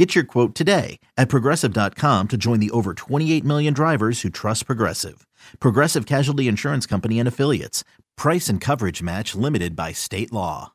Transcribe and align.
Get 0.00 0.14
your 0.14 0.24
quote 0.24 0.54
today 0.54 0.98
at 1.18 1.28
progressive.com 1.28 2.28
to 2.28 2.38
join 2.38 2.58
the 2.58 2.70
over 2.70 2.94
28 2.94 3.44
million 3.44 3.74
drivers 3.74 4.22
who 4.22 4.30
trust 4.30 4.64
Progressive. 4.64 5.26
Progressive 5.58 6.06
Casualty 6.06 6.48
Insurance 6.48 6.86
Company 6.86 7.18
and 7.18 7.28
Affiliates. 7.28 7.84
Price 8.16 8.48
and 8.48 8.62
coverage 8.62 9.02
match 9.02 9.34
limited 9.34 9.76
by 9.76 9.92
state 9.92 10.32
law. 10.32 10.72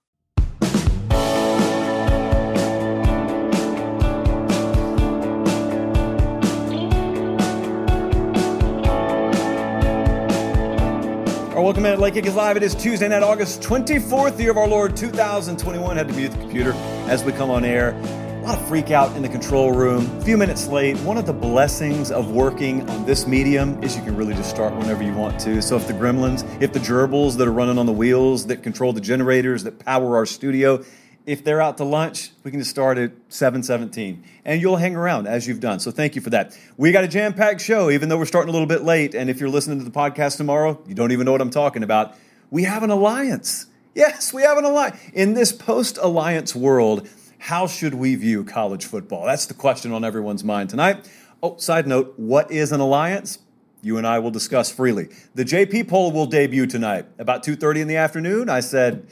Our 11.49 11.63
welcome 11.63 11.88
at 11.88 11.97
Late 11.97 12.13
Kick 12.13 12.27
is 12.27 12.35
live. 12.35 12.57
It 12.57 12.61
is 12.61 12.75
Tuesday 12.75 13.07
night, 13.07 13.23
August 13.23 13.61
24th, 13.61 14.39
year 14.39 14.52
of 14.52 14.57
our 14.57 14.67
Lord 14.67 14.95
2021. 14.95 15.97
Had 15.97 16.09
to 16.09 16.13
mute 16.13 16.30
the 16.30 16.38
computer 16.38 16.73
as 17.07 17.23
we 17.23 17.31
come 17.31 17.49
on 17.49 17.66
air. 17.66 17.99
A 18.45 18.49
lot 18.49 18.59
of 18.59 18.67
freak 18.67 18.91
out 18.91 19.16
in 19.16 19.23
the 19.23 19.30
control 19.30 19.72
room. 19.72 20.05
A 20.20 20.22
few 20.22 20.38
minutes 20.38 20.67
late. 20.67 20.95
One 20.98 21.17
of 21.17 21.26
the 21.26 21.34
blessings 21.34 22.12
of 22.12 22.30
working 22.30 22.88
on 22.91 23.03
this 23.03 23.26
medium 23.26 23.84
is 23.84 23.98
you 23.98 24.03
can 24.03 24.16
really 24.16 24.36
just 24.36 24.52
start 24.52 24.72
whenever 24.76 25.02
you 25.02 25.16
want 25.16 25.40
to. 25.40 25.63
So 25.63 25.76
if 25.77 25.88
the 25.88 25.94
gremlins, 25.94 26.45
if 26.62 26.72
the 26.72 26.77
gerbils 26.77 27.38
that 27.38 27.48
are 27.48 27.52
running 27.52 27.80
on 27.80 27.88
the 27.88 27.91
wheels 27.91 28.45
that 28.45 28.62
control 28.62 28.94
the 28.94 29.02
generators 29.02 29.63
that 29.63 29.80
power 29.80 30.16
our 30.16 30.27
studio, 30.27 30.86
if 31.25 31.44
they're 31.44 31.59
out 31.59 31.78
to 31.78 31.84
lunch, 31.86 32.30
we 32.44 32.52
can 32.52 32.59
just 32.59 32.69
start 32.69 33.00
at 33.00 33.14
7:17, 33.30 34.22
and 34.45 34.62
you'll 34.62 34.78
hang 34.78 34.95
around 34.95 35.25
as 35.25 35.47
you've 35.47 35.59
done. 35.59 35.80
So 35.80 35.89
thank 35.89 36.16
you 36.16 36.22
for 36.22 36.30
that. 36.30 36.56
We 36.78 36.91
got 36.91 37.03
a 37.03 37.08
jam-packed 37.08 37.62
show, 37.62 37.89
even 37.89 38.09
though 38.09 38.17
we're 38.19 38.25
starting 38.25 38.50
a 38.50 38.53
little 38.53 38.67
bit 38.67 38.84
late. 38.84 39.16
And 39.16 39.28
if 39.28 39.39
you're 39.39 39.50
listening 39.50 39.80
to 39.80 39.86
the 39.86 39.89
podcast 39.89 40.38
tomorrow, 40.38 40.80
you 40.86 40.94
don't 40.94 41.12
even 41.12 41.25
know 41.25 41.31
what 41.31 41.41
I'm 41.41 41.50
talking 41.50 41.81
about. 41.81 42.14
We 42.52 42.66
have 42.66 42.84
an 42.84 42.91
alliance. 42.91 43.66
Yes, 43.95 44.34
we 44.34 44.41
have 44.41 44.58
an 44.58 44.66
alliance 44.66 44.97
in 45.14 45.36
this 45.36 45.53
post-alliance 45.53 46.53
world. 46.53 47.08
How 47.39 47.67
should 47.67 47.94
we 47.94 48.16
view 48.16 48.44
college 48.44 48.86
football? 48.86 49.25
That's 49.25 49.45
the 49.45 49.53
question 49.53 49.91
on 49.91 50.03
everyone's 50.03 50.44
mind 50.44 50.69
tonight. 50.69 51.09
Oh, 51.44 51.58
side 51.58 51.88
note: 51.88 52.14
What 52.17 52.52
is 52.52 52.72
an 52.72 52.80
alliance? 52.80 53.39
You 53.81 53.97
and 53.97 54.08
I 54.08 54.19
will 54.19 54.31
discuss 54.31 54.72
freely. 54.72 55.09
The 55.36 55.45
JP 55.45 55.88
poll 55.88 56.11
will 56.11 56.25
debut 56.25 56.66
tonight 56.66 57.06
about 57.19 57.44
2:30 57.44 57.81
in 57.81 57.88
the 57.88 57.97
afternoon. 57.97 58.50
I 58.50 58.59
said. 58.59 59.08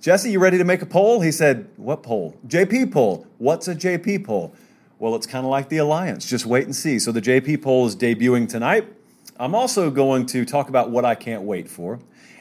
Jesse, 0.00 0.30
you 0.30 0.38
ready 0.38 0.58
to 0.58 0.64
make 0.64 0.80
a 0.80 0.86
poll? 0.86 1.22
He 1.22 1.32
said, 1.32 1.68
What 1.76 2.04
poll? 2.04 2.36
JP 2.46 2.92
poll. 2.92 3.26
What's 3.38 3.66
a 3.66 3.74
JP 3.74 4.24
poll? 4.24 4.54
Well, 5.00 5.16
it's 5.16 5.26
kind 5.26 5.44
of 5.44 5.50
like 5.50 5.68
the 5.68 5.78
Alliance. 5.78 6.24
Just 6.24 6.46
wait 6.46 6.64
and 6.64 6.74
see. 6.74 7.00
So 7.00 7.10
the 7.10 7.20
JP 7.20 7.62
poll 7.62 7.86
is 7.86 7.96
debuting 7.96 8.48
tonight. 8.48 8.86
I'm 9.38 9.54
also 9.54 9.90
going 9.90 10.26
to 10.26 10.44
talk 10.44 10.68
about 10.68 10.90
what 10.90 11.04
I 11.04 11.14
can't 11.14 11.42
wait 11.42 11.68
for. 11.68 12.00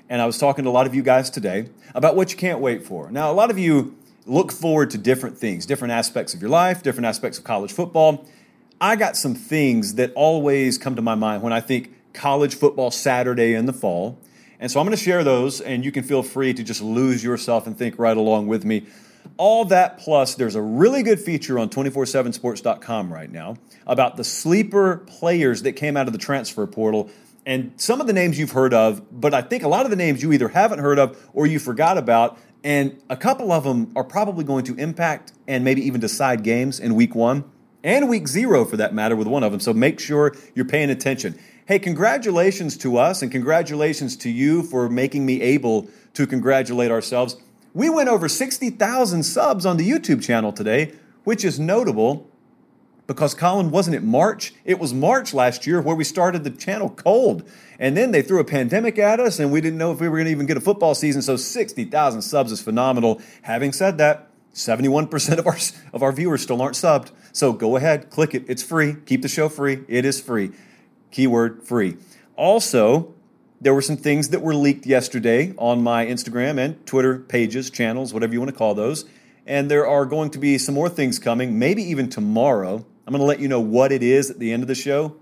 And 0.10 0.22
I 0.22 0.26
was 0.26 0.38
talking 0.38 0.64
to 0.64 0.70
a 0.70 0.72
lot 0.72 0.88
of 0.88 0.96
you 0.96 1.04
guys 1.04 1.30
today 1.30 1.70
about 1.94 2.16
what 2.16 2.32
you 2.32 2.38
can't 2.38 2.60
wait 2.60 2.84
for. 2.84 3.12
Now, 3.12 3.32
a 3.32 3.34
lot 3.34 3.52
of 3.52 3.60
you 3.60 3.96
look 4.28 4.52
forward 4.52 4.92
to 4.92 4.98
different 4.98 5.38
things, 5.38 5.66
different 5.66 5.94
aspects 5.94 6.34
of 6.34 6.42
your 6.42 6.50
life, 6.50 6.84
different 6.84 7.06
aspects 7.06 7.38
of 7.38 7.44
college 7.44 7.72
football. 7.72 8.26
I 8.80 8.96
got 8.96 9.18
some 9.18 9.34
things 9.34 9.96
that 9.96 10.12
always 10.14 10.78
come 10.78 10.96
to 10.96 11.02
my 11.02 11.16
mind 11.16 11.42
when 11.42 11.54
I 11.54 11.62
think 11.62 11.94
college 12.14 12.56
football 12.56 12.92
Saturday 12.92 13.54
in 13.54 13.66
the 13.66 13.74
fall. 13.74 14.20
And 14.60 14.72
so 14.72 14.80
I'm 14.80 14.86
going 14.86 14.98
to 14.98 15.04
share 15.04 15.24
those, 15.24 15.62
and 15.62 15.86
you 15.86 15.92
can 15.92 16.04
feel 16.04 16.24
free 16.24 16.54
to 16.54 16.64
just 16.64 16.82
lose 16.82 17.24
yourself 17.24 17.68
and 17.68 17.78
think 17.78 17.98
right 18.00 18.18
along 18.18 18.48
with 18.48 18.66
me. 18.66 18.88
All 19.38 19.66
that 19.66 20.00
plus, 20.00 20.36
there's 20.36 20.56
a 20.56 20.62
really 20.62 21.04
good 21.04 21.20
feature 21.20 21.60
on 21.60 21.70
247sports.com 21.70 23.14
right 23.14 23.32
now 23.32 23.58
about 23.86 24.18
the 24.18 24.24
sleeper 24.24 24.98
players 25.06 25.64
that 25.64 25.74
came 25.74 25.98
out 25.98 26.08
of 26.08 26.14
the 26.14 26.20
transfer 26.20 26.66
portal. 26.66 27.10
And 27.48 27.72
some 27.78 28.02
of 28.02 28.08
the 28.08 28.14
names 28.14 28.38
you've 28.38 28.52
heard 28.52 28.74
of, 28.74 29.02
but 29.10 29.34
I 29.34 29.42
think 29.42 29.64
a 29.64 29.70
lot 29.70 29.86
of 29.86 29.90
the 29.90 29.96
names 29.96 30.22
you 30.22 30.34
either 30.34 30.50
haven't 30.50 30.80
heard 30.80 31.00
of 31.00 31.18
or 31.32 31.48
you 31.48 31.60
forgot 31.60 31.98
about. 31.98 32.38
And 32.62 33.02
a 33.10 33.16
couple 33.16 33.54
of 33.54 33.64
them 33.64 33.94
are 33.96 34.04
probably 34.04 34.44
going 34.44 34.66
to 34.66 34.76
impact 34.76 35.32
and 35.48 35.64
maybe 35.64 35.82
even 35.82 36.02
decide 36.02 36.44
games 36.44 36.78
in 36.78 36.94
week 36.94 37.16
one 37.16 37.46
and 37.86 38.10
week 38.10 38.28
zero 38.28 38.66
for 38.66 38.76
that 38.76 38.94
matter 38.94 39.16
with 39.16 39.28
one 39.28 39.44
of 39.44 39.54
them. 39.54 39.62
So 39.62 39.74
make 39.74 39.98
sure 39.98 40.36
you're 40.56 40.66
paying 40.66 40.90
attention. 40.90 41.40
Hey, 41.66 41.80
congratulations 41.80 42.76
to 42.80 42.98
us 42.98 43.22
and 43.22 43.32
congratulations 43.32 44.18
to 44.18 44.30
you 44.30 44.62
for 44.62 44.90
making 44.90 45.26
me 45.26 45.42
able 45.42 45.88
to 46.16 46.28
congratulate 46.28 46.92
ourselves. 46.92 47.38
We 47.74 47.90
went 47.90 48.10
over 48.10 48.28
60,000 48.28 49.24
subs 49.24 49.66
on 49.66 49.78
the 49.78 49.90
YouTube 49.90 50.22
channel 50.22 50.52
today, 50.52 50.92
which 51.24 51.46
is 51.46 51.62
notable 51.62 52.30
because 53.08 53.34
Colin, 53.34 53.72
wasn't 53.72 53.96
it 53.96 54.04
March? 54.04 54.54
It 54.66 54.80
was 54.80 54.94
March 54.94 55.34
last 55.34 55.66
year 55.66 55.82
where 55.82 55.96
we 55.96 56.04
started 56.04 56.44
the 56.44 56.50
channel 56.52 56.90
cold. 56.90 57.50
And 57.80 57.96
then 57.96 58.12
they 58.12 58.22
threw 58.22 58.40
a 58.40 58.46
pandemic 58.46 59.00
at 59.00 59.20
us 59.20 59.40
and 59.40 59.52
we 59.52 59.62
didn't 59.62 59.80
know 59.80 59.92
if 59.92 60.00
we 60.00 60.10
were 60.10 60.18
going 60.18 60.26
to 60.26 60.32
even 60.32 60.46
get 60.46 60.58
a 60.58 60.62
football 60.62 60.94
season. 60.94 61.22
So 61.22 61.38
60,000 61.38 62.22
subs 62.22 62.52
is 62.52 62.62
phenomenal. 62.62 63.22
Having 63.44 63.74
said 63.74 63.98
that, 63.98 64.30
71% 64.54 65.38
of 65.38 65.48
our, 65.48 65.58
of 65.94 66.04
our 66.04 66.12
viewers 66.12 66.42
still 66.42 66.62
aren't 66.62 66.76
subbed. 66.76 67.12
So 67.32 67.54
go 67.54 67.76
ahead, 67.78 68.10
click 68.10 68.36
it. 68.36 68.44
It's 68.48 68.64
free. 68.64 68.96
Keep 69.06 69.22
the 69.22 69.28
show 69.28 69.50
free. 69.50 69.84
It 69.88 70.06
is 70.06 70.20
free 70.20 70.52
keyword 71.12 71.64
free. 71.64 71.98
Also, 72.36 73.14
there 73.60 73.74
were 73.74 73.82
some 73.82 73.98
things 73.98 74.30
that 74.30 74.42
were 74.42 74.54
leaked 74.54 74.86
yesterday 74.86 75.54
on 75.58 75.82
my 75.82 76.06
Instagram 76.06 76.64
and 76.64 76.86
Twitter 76.86 77.18
pages, 77.18 77.70
channels, 77.70 78.14
whatever 78.14 78.34
you 78.34 78.40
want 78.40 78.52
to 78.52 78.58
call 78.58 78.76
those. 78.76 79.06
And 79.46 79.72
there 79.72 79.88
are 79.88 80.06
going 80.06 80.30
to 80.32 80.38
be 80.38 80.58
some 80.58 80.76
more 80.76 80.90
things 80.90 81.18
coming, 81.18 81.58
maybe 81.58 81.82
even 81.82 82.10
tomorrow. 82.10 82.86
I'm 83.08 83.12
going 83.12 83.22
to 83.22 83.26
let 83.26 83.40
you 83.40 83.48
know 83.48 83.62
what 83.62 83.94
it 83.94 84.04
is 84.04 84.30
at 84.30 84.38
the 84.38 84.52
end 84.52 84.64
of 84.64 84.68
the 84.68 84.76
show. 84.76 85.16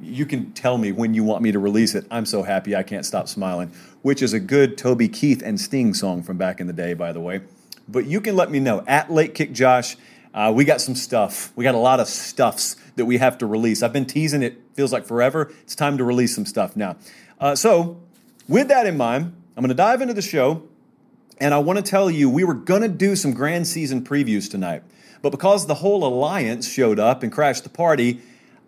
You 0.00 0.26
can 0.26 0.52
tell 0.52 0.78
me 0.78 0.92
when 0.92 1.12
you 1.12 1.24
want 1.24 1.42
me 1.42 1.50
to 1.50 1.58
release 1.58 1.96
it. 1.96 2.06
I'm 2.08 2.24
so 2.24 2.44
happy 2.44 2.76
I 2.76 2.84
can't 2.84 3.04
stop 3.04 3.26
smiling, 3.26 3.72
which 4.02 4.22
is 4.22 4.32
a 4.32 4.38
good 4.38 4.78
Toby 4.78 5.08
Keith 5.08 5.42
and 5.42 5.60
Sting 5.60 5.92
song 5.92 6.22
from 6.22 6.38
back 6.38 6.60
in 6.60 6.68
the 6.68 6.72
day, 6.72 6.94
by 6.94 7.12
the 7.12 7.18
way. 7.18 7.40
But 7.88 8.06
you 8.06 8.20
can 8.20 8.36
let 8.36 8.52
me 8.52 8.60
know 8.60 8.84
at 8.86 9.10
Late 9.10 9.34
Kick 9.34 9.52
Josh. 9.52 9.96
Uh, 10.32 10.52
we 10.54 10.64
got 10.64 10.80
some 10.80 10.94
stuff. 10.94 11.52
We 11.56 11.64
got 11.64 11.74
a 11.74 11.78
lot 11.78 11.98
of 11.98 12.06
stuffs 12.06 12.76
that 12.94 13.06
we 13.06 13.18
have 13.18 13.38
to 13.38 13.46
release. 13.46 13.82
I've 13.82 13.92
been 13.92 14.06
teasing 14.06 14.44
it, 14.44 14.62
feels 14.74 14.92
like 14.92 15.04
forever. 15.04 15.52
It's 15.62 15.74
time 15.74 15.98
to 15.98 16.04
release 16.04 16.36
some 16.36 16.46
stuff 16.46 16.76
now. 16.76 16.96
Uh, 17.40 17.56
so, 17.56 18.00
with 18.46 18.68
that 18.68 18.86
in 18.86 18.96
mind, 18.96 19.34
I'm 19.56 19.62
going 19.62 19.68
to 19.68 19.74
dive 19.74 20.00
into 20.00 20.14
the 20.14 20.22
show, 20.22 20.62
and 21.38 21.52
I 21.52 21.58
want 21.58 21.80
to 21.80 21.84
tell 21.84 22.08
you 22.08 22.30
we 22.30 22.44
were 22.44 22.54
going 22.54 22.82
to 22.82 22.88
do 22.88 23.16
some 23.16 23.32
grand 23.34 23.66
season 23.66 24.04
previews 24.04 24.48
tonight. 24.48 24.84
But 25.22 25.30
because 25.30 25.66
the 25.66 25.76
whole 25.76 26.04
alliance 26.04 26.68
showed 26.68 26.98
up 26.98 27.22
and 27.22 27.32
crashed 27.32 27.62
the 27.62 27.70
party, 27.70 28.20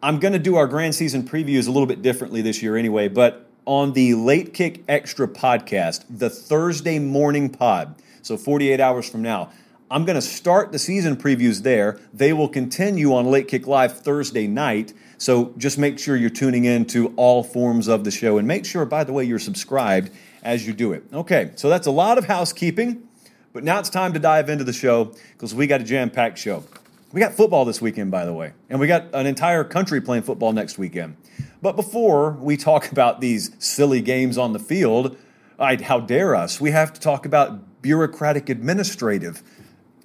I'm 0.03 0.21
going 0.21 0.33
to 0.33 0.39
do 0.39 0.57
our 0.57 0.67
grand 0.67 0.95
season 0.95 1.25
previews 1.25 1.67
a 1.67 1.71
little 1.71 1.87
bit 1.87 2.01
differently 2.01 2.41
this 2.43 2.63
year 2.63 2.77
anyway. 2.77 3.09
But 3.09 3.51
on 3.67 3.93
the 3.93 4.15
Late 4.15 4.55
Kick 4.55 4.85
Extra 4.89 5.27
podcast, 5.27 6.05
the 6.09 6.31
Thursday 6.31 6.99
morning 6.99 7.51
pod, 7.51 7.97
so 8.23 8.37
48 8.37 8.81
hours 8.81 9.09
from 9.09 9.23
now, 9.23 9.51
I'm 9.91 10.05
going 10.05 10.17
to 10.17 10.23
start 10.23 10.73
the 10.73 10.79
season 10.79 11.17
previews 11.17 11.63
there. 11.63 11.99
They 12.13 12.33
will 12.33 12.49
continue 12.49 13.15
on 13.15 13.27
Late 13.27 13.49
Kick 13.49 13.67
Live 13.67 13.99
Thursday 13.99 14.47
night. 14.47 14.93
So 15.19 15.53
just 15.57 15.79
make 15.79 15.99
sure 15.99 16.17
you're 16.17 16.31
tuning 16.31 16.65
in 16.65 16.85
to 16.87 17.13
all 17.17 17.45
forms 17.45 17.89
of 17.89 18.05
the 18.05 18.11
show. 18.11 18.39
And 18.39 18.49
make 18.49 18.65
sure, 18.65 18.85
by 18.85 19.05
the 19.05 19.13
way, 19.13 19.25
you're 19.25 19.39
subscribed 19.39 20.11
as 20.43 20.67
you 20.67 20.73
do 20.73 20.93
it. 20.93 21.05
Okay, 21.13 21.53
so 21.57 21.69
that's 21.69 21.87
a 21.87 21.91
lot 21.91 22.19
of 22.19 22.27
housekeeping. 22.27 23.09
But 23.55 23.63
now 23.63 23.79
it's 23.79 23.89
time 23.89 24.13
to 24.15 24.19
dive 24.19 24.51
into 24.51 24.65
the 24.65 24.73
show 24.73 25.15
because 25.33 25.55
we 25.55 25.69
got 25.69 25.81
a 25.81 25.85
jam 25.85 26.11
packed 26.11 26.39
show. 26.39 26.65
We 27.13 27.21
got 27.21 27.35
football 27.35 27.65
this 27.65 27.81
weekend, 27.81 28.11
by 28.11 28.25
the 28.25 28.33
way, 28.33 28.53
and 28.69 28.81
we 28.81 28.89
got 28.89 29.15
an 29.15 29.27
entire 29.27 29.63
country 29.63 30.01
playing 30.01 30.25
football 30.25 30.53
next 30.53 30.77
weekend. 30.77 31.17
But 31.63 31.77
before 31.77 32.33
we 32.33 32.57
talk 32.57 32.91
about 32.91 33.21
these 33.21 33.53
silly 33.61 34.01
games 34.01 34.37
on 34.37 34.55
the 34.55 34.59
field, 34.59 35.17
I'd, 35.57 35.83
how 35.83 36.01
dare 36.01 36.35
us? 36.35 36.61
We 36.61 36.73
have 36.73 36.93
to 36.95 37.01
talk 37.01 37.25
about 37.25 37.81
bureaucratic 37.81 38.49
administrative 38.49 39.41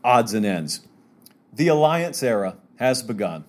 odds 0.03 0.35
and 0.35 0.45
ends. 0.45 0.81
The 1.51 1.69
alliance 1.69 2.21
era 2.21 2.55
has 2.75 3.01
begun. 3.01 3.45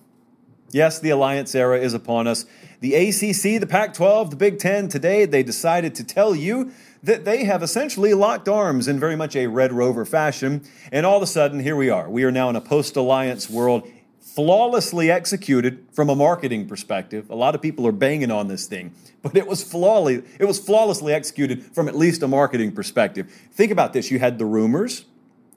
Yes, 0.71 0.99
the 0.99 1.11
alliance 1.11 1.53
era 1.53 1.79
is 1.79 1.93
upon 1.93 2.25
us. 2.25 2.45
The 2.79 2.95
ACC, 2.95 3.59
the 3.59 3.67
Pac 3.69 3.93
12, 3.93 4.31
the 4.31 4.35
Big 4.35 4.57
Ten, 4.57 4.87
today 4.87 5.25
they 5.25 5.43
decided 5.43 5.93
to 5.93 6.03
tell 6.03 6.33
you 6.33 6.71
that 7.03 7.25
they 7.25 7.43
have 7.45 7.63
essentially 7.63 8.13
locked 8.13 8.47
arms 8.47 8.87
in 8.87 8.99
very 8.99 9.15
much 9.15 9.35
a 9.35 9.47
Red 9.47 9.73
Rover 9.73 10.05
fashion. 10.05 10.61
And 10.91 11.05
all 11.05 11.17
of 11.17 11.23
a 11.23 11.27
sudden, 11.27 11.59
here 11.59 11.75
we 11.75 11.89
are. 11.89 12.09
We 12.09 12.23
are 12.23 12.31
now 12.31 12.49
in 12.49 12.55
a 12.55 12.61
post 12.61 12.95
alliance 12.95 13.49
world, 13.49 13.89
flawlessly 14.19 15.11
executed 15.11 15.85
from 15.91 16.09
a 16.09 16.15
marketing 16.15 16.67
perspective. 16.67 17.29
A 17.29 17.35
lot 17.35 17.55
of 17.55 17.61
people 17.61 17.87
are 17.87 17.91
banging 17.91 18.31
on 18.31 18.47
this 18.47 18.67
thing, 18.67 18.93
but 19.21 19.35
it 19.35 19.47
was 19.47 19.63
flawlessly, 19.63 20.23
it 20.39 20.45
was 20.45 20.59
flawlessly 20.59 21.13
executed 21.13 21.63
from 21.73 21.87
at 21.87 21.95
least 21.95 22.21
a 22.23 22.27
marketing 22.27 22.71
perspective. 22.71 23.31
Think 23.51 23.71
about 23.71 23.93
this 23.93 24.11
you 24.11 24.19
had 24.19 24.37
the 24.37 24.45
rumors, 24.45 25.05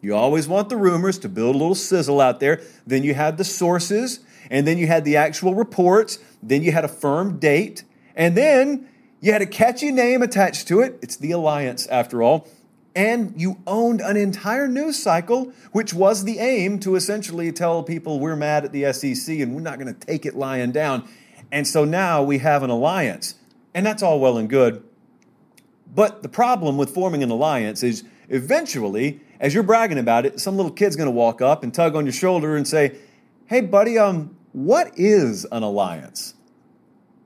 you 0.05 0.15
always 0.15 0.47
want 0.47 0.69
the 0.69 0.77
rumors 0.77 1.19
to 1.21 1.31
build 1.31 1.55
a 1.55 1.59
little 1.59 1.75
sizzle 1.75 2.21
out 2.21 2.39
there. 2.39 2.61
Then 2.87 3.05
you 3.05 3.15
had 3.15 3.39
the 3.39 3.45
sources, 3.45 4.21
and 4.51 4.67
then 4.67 4.77
you 4.77 4.87
had 4.87 5.07
the 5.07 5.17
actual 5.17 5.55
reports. 5.55 6.19
Then 6.43 6.63
you 6.63 6.73
had 6.73 6.85
a 6.85 6.89
firm 6.89 7.39
date, 7.39 7.85
and 8.15 8.37
then 8.37 8.87
You 9.25 9.33
had 9.33 9.41
a 9.41 9.47
catchy 9.47 9.91
name 9.91 10.21
attached 10.21 10.69
to 10.69 10.81
it. 10.81 10.99
It's 11.01 11.17
the 11.17 11.31
Alliance, 11.31 11.87
after 11.87 12.23
all. 12.23 12.47
And 12.95 13.33
you 13.41 13.57
owned 13.67 14.03
an 14.03 14.19
entire 14.19 14.69
news 14.69 15.03
cycle, 15.03 15.51
which 15.73 15.95
was 15.95 16.25
the 16.25 16.41
aim 16.41 16.79
to 16.81 16.95
essentially 16.95 17.51
tell 17.51 17.83
people 17.83 18.21
we're 18.21 18.37
mad 18.37 18.67
at 18.67 18.73
the 18.73 18.93
SEC 18.93 19.39
and 19.39 19.55
we're 19.55 19.63
not 19.63 19.79
going 19.79 19.95
to 19.95 19.99
take 19.99 20.27
it 20.27 20.37
lying 20.37 20.73
down. 20.73 21.09
And 21.51 21.67
so 21.67 21.87
now 21.87 22.23
we 22.23 22.37
have 22.37 22.63
an 22.63 22.69
alliance. 22.69 23.37
And 23.73 23.87
that's 23.87 24.03
all 24.03 24.21
well 24.21 24.37
and 24.37 24.47
good. 24.47 24.85
But 25.95 26.23
the 26.23 26.29
problem 26.29 26.77
with 26.77 26.91
forming 26.91 27.23
an 27.23 27.31
alliance 27.31 27.83
is 27.83 28.05
eventually, 28.29 29.23
as 29.41 29.55
you're 29.55 29.63
bragging 29.63 29.97
about 29.97 30.27
it, 30.27 30.39
some 30.39 30.55
little 30.59 30.71
kid's 30.71 30.97
going 30.97 31.07
to 31.07 31.11
walk 31.11 31.41
up 31.41 31.63
and 31.63 31.73
tug 31.73 31.97
on 31.97 32.05
your 32.05 32.13
shoulder 32.13 32.57
and 32.57 32.69
say, 32.69 32.99
Hey, 33.47 33.63
buddy, 33.63 33.97
um, 33.97 34.37
what 34.53 34.93
is 34.99 35.47
an 35.51 35.63
alliance? 35.63 36.35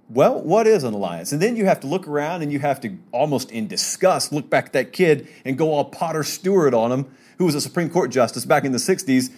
Well, 0.09 0.41
what 0.41 0.67
is 0.67 0.85
an 0.85 0.95
alliance? 0.95 1.33
And 1.33 1.43
then 1.43 1.55
you 1.57 1.67
have 1.67 1.81
to 1.81 1.87
look 1.87 2.09
around 2.09 2.43
and 2.43 2.51
you 2.51 2.59
have 2.61 2.81
to 2.81 2.97
almost 3.13 3.51
in 3.51 3.69
disgust 3.69 4.33
look 4.33 4.49
back 4.49 4.67
at 4.67 4.73
that 4.73 4.93
kid 4.93 5.29
and 5.45 5.59
go 5.59 5.73
all 5.73 5.85
Potter 5.85 6.25
Stewart 6.25 6.73
on 6.73 6.91
him, 6.91 7.07
who 7.37 7.45
was 7.45 7.55
a 7.55 7.61
Supreme 7.61 7.91
Court 7.91 8.11
justice 8.11 8.47
back 8.47 8.65
in 8.65 8.73
the 8.73 8.79
60s, 8.79 9.31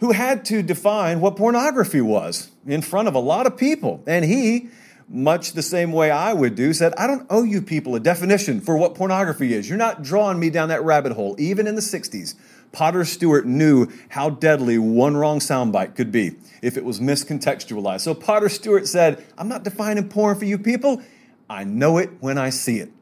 who 0.00 0.12
had 0.12 0.44
to 0.46 0.62
define 0.62 1.20
what 1.20 1.36
pornography 1.36 2.00
was 2.00 2.50
in 2.66 2.82
front 2.82 3.08
of 3.08 3.14
a 3.14 3.18
lot 3.18 3.46
of 3.46 3.56
people. 3.56 4.02
And 4.06 4.24
he, 4.24 4.68
much 5.08 5.52
the 5.52 5.62
same 5.62 5.90
way 5.90 6.10
I 6.10 6.34
would 6.34 6.54
do, 6.54 6.74
said, 6.74 6.92
I 6.98 7.06
don't 7.06 7.26
owe 7.30 7.42
you 7.42 7.62
people 7.62 7.94
a 7.96 8.00
definition 8.00 8.60
for 8.60 8.76
what 8.76 8.94
pornography 8.94 9.54
is. 9.54 9.68
You're 9.68 9.78
not 9.78 10.02
drawing 10.02 10.38
me 10.38 10.50
down 10.50 10.68
that 10.68 10.84
rabbit 10.84 11.12
hole, 11.12 11.34
even 11.38 11.66
in 11.66 11.76
the 11.76 11.80
60s. 11.80 12.34
Potter 12.72 13.04
Stewart 13.04 13.46
knew 13.46 13.88
how 14.10 14.30
deadly 14.30 14.78
one 14.78 15.16
wrong 15.16 15.40
soundbite 15.40 15.96
could 15.96 16.12
be 16.12 16.36
if 16.62 16.76
it 16.76 16.84
was 16.84 17.00
miscontextualized. 17.00 18.00
So 18.00 18.14
Potter 18.14 18.48
Stewart 18.48 18.86
said, 18.86 19.24
I'm 19.36 19.48
not 19.48 19.64
defining 19.64 20.08
porn 20.08 20.38
for 20.38 20.44
you 20.44 20.58
people. 20.58 21.02
I 21.48 21.64
know 21.64 21.98
it 21.98 22.10
when 22.20 22.38
I 22.38 22.50
see 22.50 22.78
it. 22.78 22.92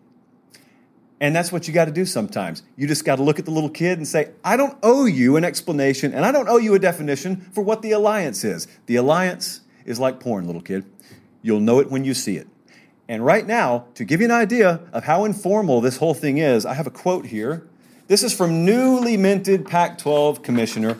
And 1.20 1.34
that's 1.34 1.50
what 1.50 1.66
you 1.66 1.74
got 1.74 1.86
to 1.86 1.90
do 1.90 2.04
sometimes. 2.04 2.62
You 2.76 2.86
just 2.86 3.04
got 3.04 3.16
to 3.16 3.22
look 3.22 3.38
at 3.38 3.44
the 3.44 3.50
little 3.50 3.68
kid 3.68 3.98
and 3.98 4.06
say, 4.06 4.30
I 4.44 4.56
don't 4.56 4.78
owe 4.82 5.04
you 5.04 5.36
an 5.36 5.44
explanation 5.44 6.14
and 6.14 6.24
I 6.24 6.32
don't 6.32 6.48
owe 6.48 6.58
you 6.58 6.74
a 6.74 6.78
definition 6.78 7.40
for 7.52 7.62
what 7.62 7.82
the 7.82 7.92
alliance 7.92 8.44
is. 8.44 8.68
The 8.86 8.96
alliance 8.96 9.62
is 9.84 9.98
like 9.98 10.20
porn, 10.20 10.46
little 10.46 10.62
kid. 10.62 10.84
You'll 11.42 11.60
know 11.60 11.80
it 11.80 11.90
when 11.90 12.04
you 12.04 12.14
see 12.14 12.36
it. 12.36 12.46
And 13.08 13.24
right 13.24 13.46
now, 13.46 13.86
to 13.94 14.04
give 14.04 14.20
you 14.20 14.26
an 14.26 14.32
idea 14.32 14.80
of 14.92 15.04
how 15.04 15.24
informal 15.24 15.80
this 15.80 15.96
whole 15.96 16.14
thing 16.14 16.38
is, 16.38 16.64
I 16.66 16.74
have 16.74 16.86
a 16.86 16.90
quote 16.90 17.26
here 17.26 17.67
this 18.08 18.22
is 18.22 18.34
from 18.34 18.64
newly 18.64 19.16
minted 19.16 19.66
Pac 19.66 19.98
12 19.98 20.42
Commissioner, 20.42 20.98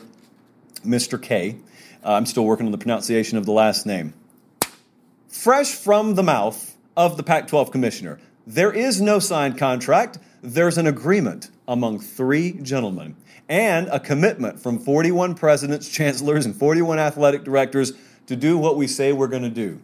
Mr. 0.85 1.21
K. 1.21 1.57
uh, 2.03 2.23
still 2.23 2.45
working 2.45 2.67
on 2.67 2.71
the 2.71 2.77
pronunciation 2.77 3.37
of 3.37 3.45
the 3.45 3.51
last 3.51 3.85
name. 3.85 4.13
Fresh 5.27 5.73
from 5.73 6.15
the 6.15 6.23
mouth 6.23 6.77
of 6.95 7.17
the 7.17 7.23
Pac 7.23 7.47
12 7.47 7.71
Commissioner, 7.71 8.19
there 8.45 8.71
is 8.71 9.01
no 9.01 9.17
signed 9.19 9.57
contract. 9.57 10.19
There's 10.41 10.77
an 10.77 10.85
agreement 10.85 11.49
among 11.67 11.99
three 11.99 12.53
gentlemen 12.53 13.15
and 13.49 13.87
a 13.87 13.99
commitment 13.99 14.59
from 14.59 14.77
41 14.77 15.33
presidents, 15.33 15.89
chancellors, 15.89 16.45
and 16.45 16.55
41 16.55 16.99
athletic 16.99 17.43
directors 17.43 17.93
to 18.27 18.35
do 18.35 18.57
what 18.57 18.77
we 18.77 18.85
say 18.85 19.11
we're 19.11 19.27
going 19.27 19.43
to 19.43 19.49
do. 19.49 19.81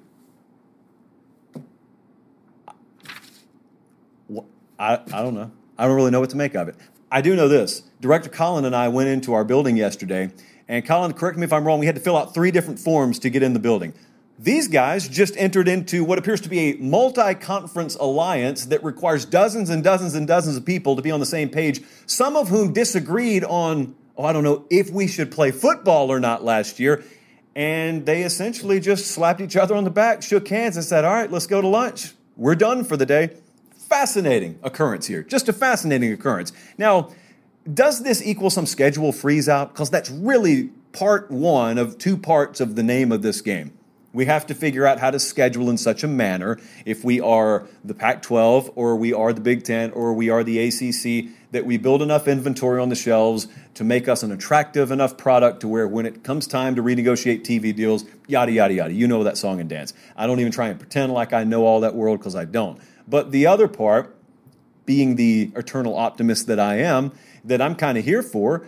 I, 4.78 5.00
I 5.12 5.22
don't 5.24 5.34
know. 5.34 5.52
I 5.78 5.88
don't 5.88 5.96
really 5.96 6.12
know 6.12 6.20
what 6.20 6.30
to 6.30 6.38
make 6.38 6.54
of 6.54 6.68
it. 6.68 6.76
I 7.16 7.22
do 7.22 7.34
know 7.34 7.48
this. 7.48 7.82
Director 8.02 8.28
Colin 8.28 8.66
and 8.66 8.76
I 8.76 8.90
went 8.90 9.08
into 9.08 9.32
our 9.32 9.46
building 9.46 9.78
yesterday, 9.78 10.32
and 10.68 10.86
Colin, 10.86 11.14
correct 11.14 11.38
me 11.38 11.46
if 11.46 11.54
I'm 11.54 11.66
wrong, 11.66 11.80
we 11.80 11.86
had 11.86 11.96
to 11.96 12.02
fill 12.02 12.18
out 12.18 12.34
three 12.34 12.52
different 12.52 12.78
forms 12.78 13.20
to 13.20 13.30
get 13.30 13.42
in 13.42 13.54
the 13.54 13.60
building. 13.60 13.94
These 14.38 14.68
guys 14.68 15.08
just 15.08 15.38
entered 15.38 15.70
into 15.70 16.04
what 16.04 16.20
appears 16.20 16.42
to 16.42 16.50
be 16.50 16.60
a 16.60 16.74
multi 16.76 17.34
conference 17.36 17.96
alliance 17.96 18.66
that 18.66 18.84
requires 18.84 19.24
dozens 19.24 19.70
and 19.70 19.82
dozens 19.82 20.14
and 20.14 20.28
dozens 20.28 20.58
of 20.58 20.66
people 20.66 20.98
to 20.98 21.02
be 21.02 21.10
on 21.10 21.22
the 21.22 21.26
same 21.26 21.48
page, 21.48 21.82
some 22.06 22.36
of 22.36 22.50
whom 22.50 22.74
disagreed 22.74 23.46
on, 23.46 23.96
oh, 24.18 24.26
I 24.26 24.34
don't 24.34 24.44
know, 24.44 24.66
if 24.70 24.90
we 24.90 25.08
should 25.08 25.32
play 25.32 25.52
football 25.52 26.12
or 26.12 26.20
not 26.20 26.44
last 26.44 26.82
year. 26.82 27.02
And 27.56 28.06
they 28.06 28.24
essentially 28.24 28.82
just 28.82 29.08
slapped 29.08 29.40
each 29.40 29.56
other 29.56 29.74
on 29.74 29.86
the 29.86 29.90
back, 29.90 30.22
shook 30.22 30.50
hands, 30.50 30.76
and 30.76 30.86
said, 30.86 31.06
All 31.06 31.14
right, 31.14 31.32
let's 31.32 31.48
go 31.48 31.62
to 31.62 31.68
lunch. 31.70 32.12
We're 32.36 32.56
done 32.56 32.84
for 32.84 32.98
the 32.98 33.06
day 33.06 33.38
fascinating 33.88 34.60
occurrence 34.64 35.08
here. 35.08 35.24
Just 35.24 35.50
a 35.50 35.54
fascinating 35.54 36.12
occurrence. 36.12 36.52
Now, 36.78 37.12
does 37.72 38.04
this 38.04 38.22
equal 38.22 38.50
some 38.50 38.66
schedule 38.66 39.12
freeze 39.12 39.50
out? 39.50 39.74
Because 39.74 39.90
that's 39.90 40.10
really 40.10 40.70
part 40.92 41.30
one 41.32 41.78
of 41.78 41.98
two 41.98 42.18
parts 42.18 42.62
of 42.62 42.76
the 42.76 42.84
name 42.84 43.12
of 43.12 43.22
this 43.22 43.42
game. 43.42 43.78
We 44.14 44.26
have 44.26 44.48
to 44.48 44.54
figure 44.54 44.86
out 44.86 45.00
how 45.00 45.12
to 45.12 45.20
schedule 45.20 45.70
in 45.70 45.78
such 45.78 46.02
a 46.02 46.08
manner 46.08 46.58
if 46.86 47.04
we 47.04 47.20
are 47.20 47.68
the 47.84 47.94
Pac 47.94 48.22
12 48.22 48.72
or 48.76 48.96
we 48.96 49.14
are 49.14 49.34
the 49.34 49.42
Big 49.42 49.64
Ten 49.64 49.92
or 49.92 50.14
we 50.14 50.30
are 50.30 50.42
the 50.42 50.58
ACC 50.60 51.32
that 51.52 51.66
we 51.66 51.76
build 51.76 52.02
enough 52.02 52.26
inventory 52.26 52.82
on 52.82 52.88
the 52.88 52.96
shelves 52.96 53.50
to 53.74 53.84
make 53.84 54.08
us 54.08 54.24
an 54.24 54.32
attractive 54.32 54.90
enough 54.90 55.18
product 55.18 55.60
to 55.62 55.68
where 55.68 55.86
when 55.86 56.06
it 56.06 56.24
comes 56.24 56.48
time 56.48 56.76
to 56.76 56.84
renegotiate 56.84 57.42
TV 57.42 57.76
deals, 57.76 58.06
yada, 58.26 58.54
yada, 58.54 58.74
yada. 58.74 58.94
You 58.94 59.06
know 59.06 59.26
that 59.26 59.38
song 59.38 59.60
and 59.60 59.70
dance. 59.70 59.94
I 60.16 60.28
don't 60.28 60.40
even 60.40 60.54
try 60.54 60.70
and 60.70 60.80
pretend 60.80 61.12
like 61.12 61.34
I 61.34 61.44
know 61.44 61.66
all 61.66 61.82
that 61.82 61.94
world 61.94 62.20
because 62.20 62.36
I 62.36 62.46
don't. 62.46 62.80
But 63.08 63.32
the 63.32 63.46
other 63.46 63.68
part, 63.68 64.16
being 64.86 65.16
the 65.16 65.52
eternal 65.56 65.96
optimist 65.96 66.48
that 66.48 66.60
I 66.60 66.78
am, 66.78 67.12
that 67.44 67.62
I'm 67.62 67.76
kind 67.76 67.98
of 67.98 68.06
here 68.06 68.24
for, 68.24 68.68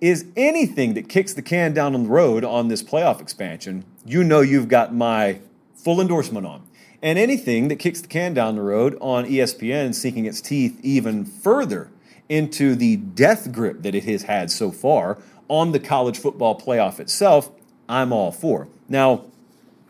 is 0.00 0.26
anything 0.36 0.94
that 0.94 1.08
kicks 1.08 1.34
the 1.34 1.42
can 1.42 1.74
down 1.74 1.94
on 1.94 2.04
the 2.04 2.08
road 2.08 2.44
on 2.44 2.68
this 2.68 2.82
playoff 2.82 3.20
expansion, 3.20 3.84
you 4.06 4.24
know 4.24 4.40
you've 4.40 4.68
got 4.68 4.94
my 4.94 5.40
full 5.74 6.00
endorsement 6.00 6.46
on. 6.46 6.62
And 7.02 7.18
anything 7.18 7.68
that 7.68 7.76
kicks 7.76 8.00
the 8.00 8.08
can 8.08 8.34
down 8.34 8.56
the 8.56 8.62
road 8.62 8.96
on 9.00 9.24
ESPN 9.24 9.94
sinking 9.94 10.26
its 10.26 10.40
teeth 10.40 10.78
even 10.82 11.24
further 11.24 11.90
into 12.28 12.74
the 12.74 12.96
death 12.96 13.50
grip 13.52 13.82
that 13.82 13.94
it 13.94 14.04
has 14.04 14.22
had 14.22 14.50
so 14.50 14.70
far 14.70 15.18
on 15.48 15.72
the 15.72 15.80
college 15.80 16.18
football 16.18 16.58
playoff 16.58 17.00
itself, 17.00 17.50
I'm 17.88 18.12
all 18.12 18.30
for. 18.30 18.68
Now, 18.88 19.24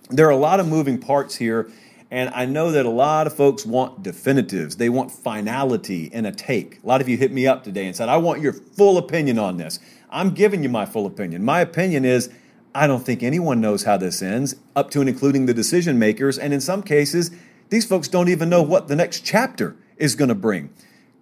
there 0.09 0.27
are 0.27 0.31
a 0.31 0.37
lot 0.37 0.59
of 0.59 0.67
moving 0.67 0.99
parts 0.99 1.37
here 1.37 1.71
and 2.11 2.31
I 2.35 2.45
know 2.45 2.73
that 2.73 2.87
a 2.87 2.91
lot 2.91 3.27
of 3.27 3.37
folks 3.37 3.65
want 3.65 4.03
definitives. 4.03 4.77
They 4.77 4.89
want 4.89 5.13
finality 5.13 6.07
in 6.07 6.27
a 6.27 6.33
take. 6.33 6.83
A 6.83 6.87
lot 6.87 7.01
of 7.01 7.09
you 7.09 7.17
hit 7.17 7.31
me 7.31 7.47
up 7.47 7.63
today 7.63 7.87
and 7.87 7.95
said, 7.95 8.09
I 8.09 8.17
want 8.17 8.41
your 8.41 8.53
full 8.53 8.99
opinion 8.99 9.39
on 9.39 9.59
this. 9.59 9.79
I'm 10.11 10.31
giving 10.31 10.65
you 10.65 10.69
my 10.69 10.87
full 10.87 11.07
opinion. 11.07 11.45
My 11.45 11.61
opinion 11.61 12.05
is 12.05 12.29
I 12.75 12.89
don't 12.89 13.05
think 13.05 13.23
anyone 13.23 13.61
knows 13.61 13.85
how 13.85 13.97
this 13.97 14.23
ends, 14.23 14.57
up 14.75 14.91
to 14.91 15.01
and 15.01 15.09
including 15.09 15.47
the 15.47 15.55
decision 15.55 15.99
makers. 15.99 16.37
And 16.37 16.53
in 16.53 16.61
some 16.61 16.83
cases, 16.83 17.31
these 17.69 17.87
folks 17.87 18.09
don't 18.09 18.29
even 18.29 18.49
know 18.49 18.63
what 18.63 18.89
the 18.89 18.97
next 18.97 19.25
chapter 19.25 19.77
is 19.97 20.17
going 20.17 20.29
to 20.29 20.35
bring. 20.35 20.71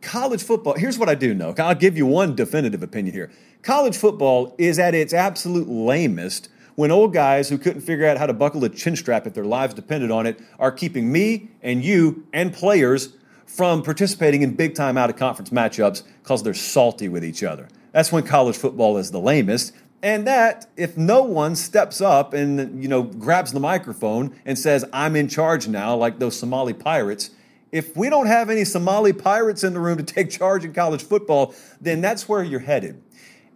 College 0.01 0.43
football, 0.43 0.75
here's 0.75 0.99
what 0.99 1.09
I 1.09 1.15
do 1.15 1.35
know. 1.35 1.55
I'll 1.59 1.75
give 1.75 1.99
you 1.99 2.07
one 2.07 2.35
definitive 2.35 2.83
opinion 2.83 3.15
here. 3.15 3.31
College 3.63 3.97
football 3.97 4.55
is 4.57 4.79
at 4.79 4.95
its 4.95 5.13
absolute 5.13 5.69
lamest 5.69 6.49
when 6.79 6.93
old 6.93 7.13
guys 7.13 7.49
who 7.49 7.59
couldn't 7.59 7.81
figure 7.81 8.07
out 8.07 8.19
how 8.19 8.27
to 8.27 8.33
buckle 8.33 8.63
a 8.63 8.69
chin 8.69 8.95
strap 8.95 9.27
if 9.27 9.35
their 9.35 9.45
lives 9.45 9.75
depended 9.75 10.13
on 10.13 10.27
it 10.27 10.39
are 10.61 10.71
keeping 10.71 11.11
me 11.11 11.49
and 11.61 11.85
you 11.85 12.25
and 12.33 12.55
players 12.55 13.15
from 13.47 13.83
participating 13.83 14.43
in 14.43 14.55
big 14.55 14.77
time 14.77 14.97
out 14.97 15.11
of 15.11 15.17
conference 15.17 15.51
matchups 15.51 16.05
because 16.23 16.45
they're 16.45 16.55
salty 16.55 17.09
with 17.09 17.25
each 17.25 17.43
other. 17.43 17.67
That's 17.91 18.13
when 18.13 18.23
college 18.23 18.57
football 18.57 18.97
is 18.97 19.11
the 19.11 19.19
lamest. 19.19 19.73
And 20.05 20.25
that, 20.29 20.69
if 20.77 20.97
no 20.97 21.25
one 21.25 21.57
steps 21.57 22.01
up 22.01 22.33
and 22.33 22.81
you 22.81 22.89
know 22.89 23.03
grabs 23.03 23.51
the 23.51 23.59
microphone 23.59 24.41
and 24.47 24.57
says, 24.57 24.85
"I'm 24.93 25.17
in 25.17 25.27
charge 25.27 25.67
now," 25.67 25.97
like 25.97 26.21
those 26.21 26.39
Somali 26.39 26.75
pirates, 26.75 27.31
if 27.73 27.97
we 27.97 28.09
don't 28.09 28.27
have 28.27 28.51
any 28.51 28.65
Somali 28.65 29.13
pirates 29.13 29.65
in 29.65 29.75
the 29.75 29.81
room 29.81 29.97
to 29.99 30.05
take 30.05 30.31
charge 30.31 30.65
in 30.65 30.73
college 30.73 31.03
football, 31.03 31.57
then 31.81 32.01
that's 32.01 32.29
where 32.29 32.45
you're 32.45 32.61
headed. 32.61 33.03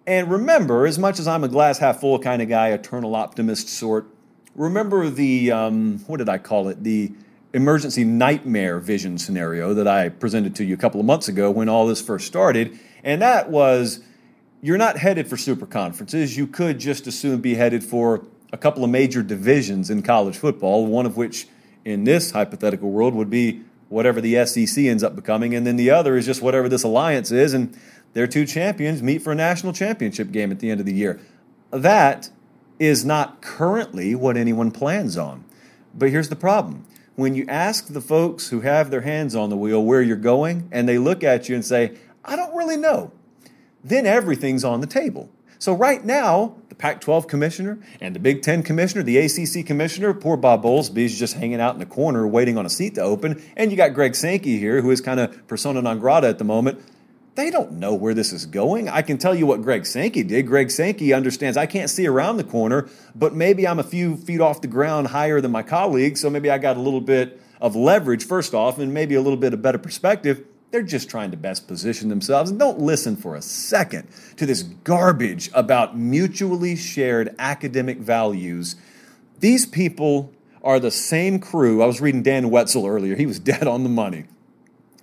And 0.07 0.31
remember, 0.31 0.87
as 0.87 0.99
much 0.99 1.19
as 1.19 1.29
I'm 1.29 1.45
a 1.45 1.49
glass 1.49 1.79
half 1.79 2.01
full 2.01 2.19
kind 2.19 2.43
of 2.43 2.49
guy, 2.49 2.69
eternal 2.69 3.15
optimist 3.15 3.69
sort, 3.69 4.07
remember 4.55 5.09
the, 5.09 5.53
um, 5.53 5.99
what 6.07 6.17
did 6.17 6.29
I 6.29 6.39
call 6.39 6.69
it? 6.69 6.83
The 6.83 7.13
emergency 7.55 8.05
nightmare 8.05 8.79
vision 8.79 9.19
scenario 9.19 9.75
that 9.75 9.87
I 9.87 10.09
presented 10.09 10.57
to 10.57 10.65
you 10.65 10.75
a 10.75 10.79
couple 10.79 10.99
of 10.99 11.07
months 11.07 11.29
ago 11.29 11.51
when 11.51 11.69
all 11.69 11.87
this 11.87 12.01
first 12.01 12.27
started. 12.27 12.79
And 13.05 13.23
that 13.23 13.51
was 13.51 14.01
you're 14.63 14.79
not 14.79 14.97
headed 14.97 15.29
for 15.29 15.37
super 15.37 15.67
conferences. 15.67 16.37
You 16.37 16.47
could 16.47 16.79
just 16.79 17.07
as 17.07 17.19
soon 17.19 17.41
be 17.41 17.55
headed 17.55 17.83
for 17.83 18.25
a 18.53 18.57
couple 18.57 18.85
of 18.85 18.91
major 18.91 19.23
divisions 19.23 19.91
in 19.91 20.03
college 20.03 20.37
football, 20.37 20.87
one 20.87 21.05
of 21.05 21.17
which 21.17 21.49
in 21.85 22.05
this 22.05 22.31
hypothetical 22.31 22.91
world 22.91 23.15
would 23.15 23.29
be 23.29 23.63
whatever 23.89 24.21
the 24.21 24.47
SEC 24.47 24.85
ends 24.85 25.03
up 25.03 25.15
becoming, 25.15 25.55
and 25.55 25.67
then 25.67 25.77
the 25.77 25.91
other 25.91 26.17
is 26.17 26.25
just 26.25 26.41
whatever 26.41 26.69
this 26.69 26.83
alliance 26.83 27.31
is. 27.31 27.53
And 27.53 27.77
their 28.15 28.27
two 28.27 28.47
champions 28.47 29.03
meet 29.03 29.23
for 29.23 29.33
a 29.33 29.37
national 29.37 29.73
championship 29.73 30.31
game 30.31 30.51
at 30.51 30.61
the 30.61 30.71
end 30.71 30.81
of 30.81 30.87
the 30.87 30.95
year. 30.95 31.21
That 31.71 32.31
is 32.79 33.05
not 33.05 33.41
currently 33.41 34.15
what 34.15 34.37
anyone 34.37 34.71
plans 34.71 35.17
on. 35.17 35.45
But 35.95 36.11
here's 36.11 36.29
the 36.29 36.37
problem 36.37 36.87
when 37.15 37.35
you 37.35 37.45
ask 37.49 37.89
the 37.89 38.01
folks 38.01 38.49
who 38.49 38.63
have 38.63 38.91
their 38.91 39.03
hands 39.03 39.35
on 39.35 39.51
the 39.51 39.57
wheel 39.57 39.85
where 39.85 40.03
you're 40.03 40.17
going, 40.17 40.69
and 40.73 40.89
they 40.89 40.99
look 40.99 41.23
at 41.23 41.49
you 41.49 41.55
and 41.55 41.65
say, 41.65 41.97
I 42.25 42.37
don't 42.37 42.55
really 42.55 42.77
know, 42.77 43.13
then 43.85 44.07
everything's 44.07 44.65
on 44.65 44.81
the 44.81 44.87
table. 44.87 45.29
So, 45.59 45.73
right 45.73 46.05
now, 46.05 46.57
the 46.71 46.75
Pac 46.75 47.01
12 47.01 47.29
commissioner 47.29 47.79
and 48.01 48.17
the 48.17 48.19
Big 48.19 48.43
Ten 48.43 48.65
commissioner, 48.65 49.05
the 49.05 49.19
ACC 49.19 49.65
commissioner, 49.65 50.13
poor 50.13 50.37
Bob 50.37 50.65
Bowlesby 50.65 51.09
just 51.09 51.35
hanging 51.35 51.61
out 51.61 51.75
in 51.75 51.79
the 51.79 51.87
corner 51.87 52.27
waiting 52.27 52.59
on 52.59 52.67
a 52.67 52.71
seat 52.71 52.97
to 52.97 53.01
open. 53.03 53.41
And 53.57 53.71
you 53.71 53.77
got 53.77 53.95
Greg 53.95 54.17
Sankey 54.17 54.59
here, 54.59 54.81
who 54.81 54.91
is 54.91 55.01
kind 55.01 55.21
of 55.21 55.47
persona 55.47 55.81
non 55.81 56.01
grata 56.01 56.27
at 56.27 56.39
the 56.39 56.45
moment. 56.45 56.83
They 57.35 57.51
don't 57.51 57.73
know 57.73 57.95
where 57.95 58.13
this 58.13 58.33
is 58.33 58.45
going. 58.45 58.89
I 58.89 59.01
can 59.01 59.17
tell 59.17 59.35
you 59.35 59.47
what 59.47 59.63
Greg 59.63 59.87
Sankey 59.87 60.23
did. 60.23 60.47
Greg 60.47 60.71
Sankey 60.71 61.15
understands 61.15 61.57
I 61.57 61.65
can't 61.65 61.89
see 61.89 62.07
around 62.07 62.37
the 62.37 62.45
corner, 62.45 62.91
but 63.15 63.35
maybe 63.35 63.67
I'm 63.67 63.79
a 63.79 63.85
few 63.85 64.17
feet 64.17 64.41
off 64.41 64.61
the 64.61 64.67
ground 64.69 65.09
higher 65.09 65.41
than 65.41 65.51
my 65.51 65.63
colleagues, 65.63 66.21
so 66.21 66.29
maybe 66.29 66.51
I 66.51 66.59
got 66.59 66.77
a 66.77 66.81
little 66.81 67.01
bit 67.01 67.41
of 67.59 67.75
leverage 67.75 68.27
first 68.27 68.53
off 68.53 68.79
and 68.79 68.93
maybe 68.93 69.15
a 69.15 69.23
little 69.23 69.39
bit 69.39 69.55
of 69.55 69.63
better 69.63 69.79
perspective. 69.79 70.45
They're 70.73 70.83
just 70.83 71.09
trying 71.09 71.31
to 71.31 71.37
best 71.39 71.67
position 71.67 72.11
themselves. 72.11 72.53
Don't 72.53 72.81
listen 72.81 73.17
for 73.17 73.35
a 73.35 73.43
second 73.43 74.09
to 74.37 74.45
this 74.45 74.63
garbage 74.63 75.51
about 75.55 75.97
mutually 75.97 76.77
shared 76.77 77.35
academic 77.39 77.99
values. 77.99 78.77
These 79.39 79.65
people 79.65 80.33
are 80.63 80.79
the 80.79 80.91
same 80.91 81.39
crew. 81.39 81.83
I 81.83 81.87
was 81.87 82.01
reading 82.01 82.23
Dan 82.23 82.51
Wetzel 82.51 82.87
earlier, 82.87 83.17
he 83.17 83.27
was 83.27 83.39
dead 83.39 83.67
on 83.67 83.85
the 83.85 83.89
money. 83.89 84.25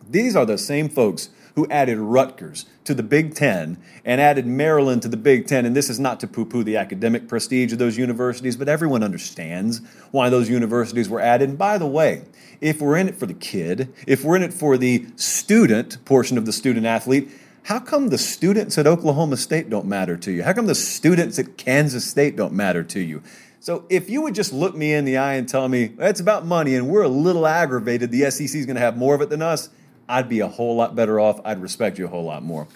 These 0.08 0.36
are 0.36 0.46
the 0.46 0.58
same 0.58 0.90
folks 0.90 1.30
who 1.56 1.68
added 1.70 1.98
Rutgers 1.98 2.66
to 2.86 2.94
the 2.94 3.04
Big 3.04 3.36
Ten 3.36 3.78
and 4.06 4.20
added 4.20 4.46
Maryland 4.46 5.02
to 5.04 5.08
the 5.08 5.18
Big 5.18 5.48
Ten. 5.48 5.66
And 5.66 5.76
this 5.76 5.90
is 5.90 6.00
not 6.00 6.20
to 6.22 6.28
poo 6.28 6.46
poo 6.46 6.64
the 6.64 6.78
academic 6.78 7.28
prestige 7.28 7.72
of 7.74 7.80
those 7.80 7.98
universities, 7.98 8.56
but 8.56 8.70
everyone 8.70 9.04
understands 9.04 9.82
why 10.12 10.30
those 10.30 10.50
universities 10.50 11.10
were 11.10 11.20
added. 11.20 11.50
And 11.50 11.58
by 11.58 11.78
the 11.78 11.88
way, 11.88 12.24
if 12.62 12.82
we're 12.82 12.98
in 12.98 13.08
it 13.08 13.16
for 13.16 13.26
the 13.26 13.34
kid, 13.34 13.94
if 14.08 14.24
we're 14.24 14.36
in 14.36 14.44
it 14.44 14.54
for 14.54 14.78
the 14.78 15.06
student 15.16 16.04
portion 16.06 16.38
of 16.38 16.46
the 16.46 16.54
student 16.54 16.86
athlete, 16.86 17.30
how 17.64 17.80
come 17.80 18.10
the 18.10 18.18
students 18.18 18.78
at 18.78 18.88
Oklahoma 18.88 19.38
State 19.38 19.70
don't 19.70 19.86
matter 19.86 20.18
to 20.18 20.32
you? 20.32 20.44
How 20.44 20.54
come 20.54 20.66
the 20.66 20.76
students 20.76 21.38
at 21.38 21.58
Kansas 21.58 22.06
State 22.06 22.36
don't 22.36 22.54
matter 22.54 22.84
to 22.84 23.00
you? 23.00 23.22
So 23.60 23.86
if 23.90 24.10
you 24.10 24.22
would 24.22 24.36
just 24.36 24.54
look 24.54 24.76
me 24.76 24.94
in 24.94 25.06
the 25.06 25.18
eye 25.18 25.34
and 25.34 25.48
tell 25.48 25.68
me 25.68 25.94
it's 26.00 26.22
about 26.22 26.46
money 26.46 26.76
and 26.76 26.88
we're 26.88 27.04
a 27.04 27.10
little 27.10 27.46
aggravated, 27.46 28.10
the 28.10 28.32
SEC 28.32 28.56
is 28.56 28.66
going 28.66 28.76
to 28.76 28.82
have 28.82 28.98
more 28.98 29.14
of 29.16 29.22
it 29.22 29.30
than 29.30 29.42
us, 29.42 29.70
I'd 30.10 30.28
be 30.28 30.40
a 30.40 30.48
whole 30.48 30.76
lot 30.76 30.96
better 30.96 31.20
off. 31.20 31.40
I'd 31.46 31.62
respect 31.62 32.00
you 32.00 32.06
a 32.06 32.08
whole 32.08 32.24
lot 32.24 32.42
more. 32.42 32.68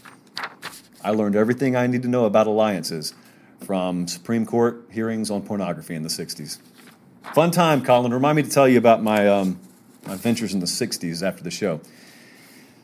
I 1.03 1.09
learned 1.09 1.35
everything 1.35 1.75
I 1.75 1.87
need 1.87 2.03
to 2.03 2.07
know 2.07 2.25
about 2.25 2.45
alliances 2.45 3.15
from 3.65 4.07
Supreme 4.07 4.45
Court 4.45 4.85
hearings 4.91 5.31
on 5.31 5.41
pornography 5.41 5.95
in 5.95 6.03
the 6.03 6.09
60s. 6.09 6.59
Fun 7.33 7.49
time, 7.49 7.83
Colin. 7.83 8.13
Remind 8.13 8.35
me 8.35 8.43
to 8.43 8.49
tell 8.49 8.67
you 8.67 8.77
about 8.77 9.01
my, 9.01 9.27
um, 9.27 9.59
my 10.05 10.15
ventures 10.15 10.53
in 10.53 10.59
the 10.59 10.67
60s 10.67 11.25
after 11.25 11.43
the 11.43 11.49
show. 11.49 11.81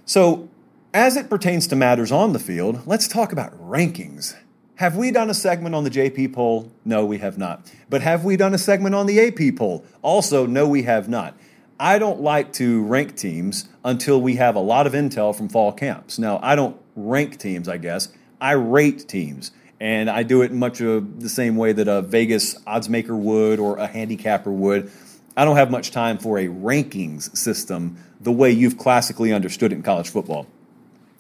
So, 0.06 0.50
as 0.96 1.16
it 1.16 1.30
pertains 1.30 1.68
to 1.68 1.76
matters 1.76 2.12
on 2.12 2.34
the 2.34 2.40
field, 2.40 2.88
let's 2.88 3.08
talk 3.08 3.32
about 3.32 3.56
rankings. 3.62 4.36
Have 4.76 4.96
we 4.96 5.12
done 5.12 5.30
a 5.30 5.36
segment 5.36 5.76
on 5.76 5.84
the 5.84 5.92
JP 5.92 6.34
poll? 6.34 6.72
No, 6.84 7.06
we 7.06 7.20
have 7.20 7.38
not. 7.38 7.72
But 7.90 8.02
have 8.02 8.24
we 8.26 8.36
done 8.36 8.56
a 8.56 8.58
segment 8.58 8.96
on 8.96 9.06
the 9.06 9.20
AP 9.20 9.56
poll? 9.58 9.86
Also, 10.02 10.48
no, 10.48 10.68
we 10.68 10.84
have 10.84 11.08
not. 11.08 11.38
I 11.80 11.98
don't 11.98 12.20
like 12.20 12.52
to 12.54 12.84
rank 12.84 13.16
teams 13.16 13.70
until 13.86 14.22
we 14.22 14.36
have 14.36 14.56
a 14.56 14.60
lot 14.60 14.86
of 14.86 14.94
intel 14.94 15.34
from 15.34 15.48
fall 15.48 15.72
camps. 15.72 16.20
Now, 16.20 16.40
I 16.44 16.56
don't 16.56 16.76
rank 16.96 17.40
teams, 17.40 17.70
I 17.70 17.78
guess. 17.78 18.10
I 18.42 18.52
rate 18.52 19.08
teams. 19.08 19.52
And 19.80 20.10
I 20.10 20.24
do 20.24 20.42
it 20.42 20.52
much 20.52 20.82
of 20.82 21.22
the 21.22 21.30
same 21.30 21.56
way 21.56 21.72
that 21.72 21.88
a 21.88 22.02
Vegas 22.02 22.58
odds 22.68 22.90
maker 22.90 23.16
would 23.16 23.60
or 23.60 23.78
a 23.78 23.88
handicapper 23.88 24.52
would. 24.52 24.92
I 25.38 25.46
don't 25.46 25.56
have 25.56 25.72
much 25.72 25.92
time 25.92 26.18
for 26.18 26.38
a 26.38 26.48
rankings 26.48 27.36
system 27.38 27.98
the 28.20 28.32
way 28.32 28.52
you've 28.52 28.78
classically 28.78 29.32
understood 29.32 29.72
it 29.72 29.76
in 29.76 29.84
college 29.84 30.10
football. 30.10 30.48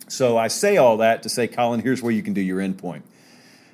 So 0.10 0.38
I 0.38 0.50
say 0.50 0.76
all 0.76 0.98
that 0.98 1.24
to 1.24 1.30
say, 1.30 1.48
Colin, 1.48 1.80
here's 1.80 2.02
where 2.02 2.12
you 2.12 2.22
can 2.22 2.34
do 2.34 2.42
your 2.42 2.60
endpoint. 2.60 3.04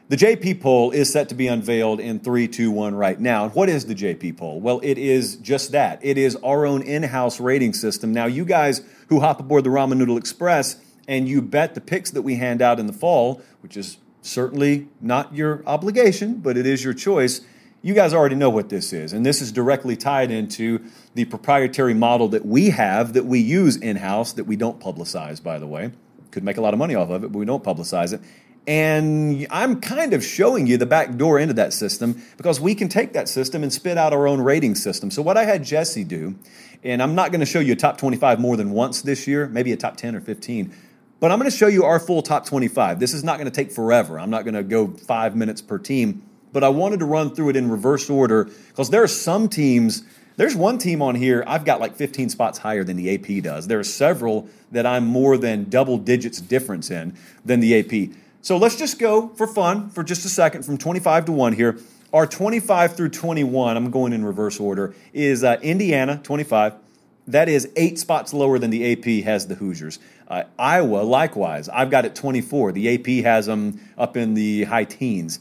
The 0.08 0.18
JP 0.18 0.62
poll 0.62 0.92
is 0.92 1.12
set 1.12 1.30
to 1.30 1.36
be 1.36 1.48
unveiled 1.48 2.00
in 2.00 2.20
321 2.20 2.94
right 2.94 3.20
now. 3.20 3.50
What 3.50 3.70
is 3.70 3.88
the 3.88 3.96
JP 3.96 4.38
poll? 4.38 4.62
Well, 4.62 4.80
it 4.84 5.00
is 5.00 5.36
just 5.38 5.72
that. 5.72 5.98
It 6.04 6.20
is 6.20 6.36
our 6.44 6.68
own 6.68 6.84
in 6.84 7.02
house 7.02 7.40
rating 7.40 7.74
system. 7.74 8.14
Now, 8.14 8.28
you 8.28 8.46
guys 8.46 8.82
who 9.10 9.22
hop 9.22 9.40
aboard 9.40 9.64
the 9.64 9.72
Ramen 9.72 9.98
Noodle 9.98 10.18
Express 10.18 10.78
and 11.08 11.28
you 11.28 11.42
bet 11.42 11.74
the 11.74 11.82
picks 11.82 12.12
that 12.12 12.22
we 12.22 12.36
hand 12.36 12.62
out 12.62 12.80
in 12.80 12.86
the 12.86 12.94
fall, 12.94 13.42
which 13.62 13.76
is 13.76 13.98
certainly 14.22 14.88
not 15.02 15.34
your 15.34 15.64
obligation, 15.66 16.36
but 16.36 16.56
it 16.56 16.68
is 16.68 16.84
your 16.84 16.94
choice. 16.94 17.42
You 17.82 17.96
guys 17.96 18.14
already 18.14 18.36
know 18.36 18.52
what 18.52 18.70
this 18.70 18.94
is. 18.94 19.12
And 19.12 19.26
this 19.26 19.42
is 19.42 19.52
directly 19.52 19.96
tied 19.96 20.30
into 20.30 20.86
the 21.16 21.26
proprietary 21.26 21.96
model 21.96 22.28
that 22.28 22.46
we 22.46 22.70
have 22.70 23.14
that 23.14 23.26
we 23.26 23.40
use 23.40 23.76
in 23.76 23.96
house 23.96 24.34
that 24.34 24.44
we 24.44 24.56
don't 24.56 24.80
publicize, 24.80 25.42
by 25.42 25.58
the 25.58 25.68
way. 25.68 25.94
Could 26.30 26.44
make 26.44 26.58
a 26.58 26.62
lot 26.62 26.76
of 26.76 26.78
money 26.78 26.94
off 26.94 27.10
of 27.10 27.24
it, 27.24 27.32
but 27.32 27.40
we 27.40 27.46
don't 27.46 27.64
publicize 27.64 28.14
it. 28.14 28.22
And 28.68 29.46
I'm 29.52 29.80
kind 29.80 30.14
of 30.14 30.24
showing 30.24 30.66
you 30.66 30.78
the 30.78 30.88
back 30.88 31.18
door 31.18 31.38
into 31.38 31.54
that 31.54 31.72
system 31.72 32.22
because 32.38 32.60
we 32.60 32.74
can 32.74 32.90
take 32.90 33.14
that 33.14 33.30
system 33.30 33.62
and 33.62 33.72
spit 33.72 33.98
out 33.98 34.12
our 34.12 34.28
own 34.28 34.42
rating 34.42 34.74
system. 34.74 35.12
So, 35.12 35.22
what 35.22 35.38
I 35.38 35.46
had 35.46 35.64
Jesse 35.64 36.04
do, 36.04 36.36
and 36.84 37.02
I'm 37.02 37.14
not 37.14 37.32
going 37.32 37.42
to 37.42 37.46
show 37.46 37.60
you 37.60 37.74
a 37.74 37.76
top 37.76 38.00
25 38.00 38.40
more 38.40 38.58
than 38.58 38.72
once 38.72 39.04
this 39.04 39.28
year, 39.28 39.48
maybe 39.48 39.72
a 39.72 39.78
top 39.78 39.98
10 39.98 40.16
or 40.16 40.22
15, 40.22 40.74
but 41.20 41.32
I'm 41.32 41.38
going 41.38 41.50
to 41.50 41.56
show 41.56 41.68
you 41.68 41.84
our 41.84 42.00
full 42.00 42.24
top 42.24 42.46
25. 42.46 43.00
This 43.00 43.14
is 43.14 43.24
not 43.24 43.38
going 43.38 43.50
to 43.50 43.56
take 43.56 43.72
forever. 43.72 44.20
I'm 44.20 44.32
not 44.32 44.44
going 44.44 44.56
to 44.56 44.64
go 44.64 44.88
five 44.88 45.36
minutes 45.36 45.62
per 45.62 45.78
team, 45.78 46.24
but 46.52 46.64
I 46.64 46.70
wanted 46.70 47.00
to 47.00 47.06
run 47.06 47.36
through 47.36 47.50
it 47.50 47.56
in 47.56 47.70
reverse 47.70 48.10
order 48.10 48.46
because 48.70 48.90
there 48.90 49.04
are 49.04 49.08
some 49.08 49.48
teams. 49.48 50.04
There's 50.38 50.56
one 50.56 50.80
team 50.80 51.02
on 51.02 51.16
here, 51.16 51.44
I've 51.48 51.66
got 51.66 51.80
like 51.80 51.96
15 51.96 52.30
spots 52.30 52.58
higher 52.58 52.84
than 52.84 52.98
the 52.98 53.14
AP 53.14 53.44
does. 53.44 53.68
There 53.68 53.80
are 53.80 53.86
several 53.86 54.50
that 54.72 54.86
I'm 54.86 55.06
more 55.06 55.38
than 55.38 55.70
double 55.70 55.98
digits 55.98 56.42
difference 56.42 56.92
in 56.92 57.16
than 57.46 57.60
the 57.60 57.80
AP. 57.80 58.16
So 58.46 58.58
let's 58.58 58.76
just 58.76 59.00
go 59.00 59.30
for 59.30 59.48
fun 59.48 59.90
for 59.90 60.04
just 60.04 60.24
a 60.24 60.30
second 60.30 60.66
from 60.66 60.78
25 60.78 61.26
to 61.26 61.32
1 61.32 61.54
here. 61.54 61.80
Our 62.14 62.28
25 62.28 62.96
through 62.96 63.10
21, 63.10 63.76
I'm 63.76 63.90
going 63.90 64.14
in 64.14 64.24
reverse 64.24 64.60
order, 64.60 64.94
is 65.14 65.44
uh, 65.44 65.58
Indiana, 65.64 66.22
25. 66.22 66.76
That 67.26 67.50
is 67.50 67.68
eight 67.76 67.98
spots 67.98 68.36
lower 68.36 68.60
than 68.60 68.70
the 68.70 68.92
AP 68.92 69.24
has 69.24 69.48
the 69.48 69.56
Hoosiers. 69.56 69.98
Uh, 70.28 70.44
Iowa, 70.60 70.98
likewise, 70.98 71.70
I've 71.70 71.90
got 71.90 72.06
it 72.06 72.14
24. 72.14 72.74
The 72.74 72.94
AP 72.94 73.26
has 73.26 73.48
them 73.48 73.82
up 73.98 74.16
in 74.16 74.36
the 74.36 74.66
high 74.66 74.86
teens. 74.86 75.40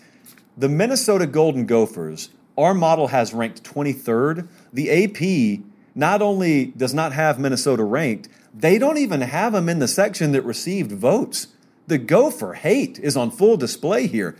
The 0.56 0.70
Minnesota 0.70 1.26
Golden 1.26 1.66
Gophers, 1.66 2.30
our 2.56 2.72
model 2.72 3.08
has 3.08 3.34
ranked 3.34 3.62
23rd. 3.64 4.48
The 4.72 4.90
AP 5.04 5.62
not 5.94 6.22
only 6.22 6.68
does 6.68 6.94
not 6.94 7.12
have 7.12 7.38
Minnesota 7.38 7.84
ranked, 7.84 8.30
they 8.54 8.78
don't 8.78 8.96
even 8.96 9.20
have 9.20 9.52
them 9.52 9.68
in 9.68 9.78
the 9.78 9.88
section 9.88 10.32
that 10.32 10.40
received 10.42 10.90
votes. 10.90 11.48
The 11.86 11.98
Gopher 11.98 12.54
hate 12.54 12.98
is 12.98 13.16
on 13.16 13.30
full 13.30 13.56
display 13.56 14.06
here. 14.06 14.36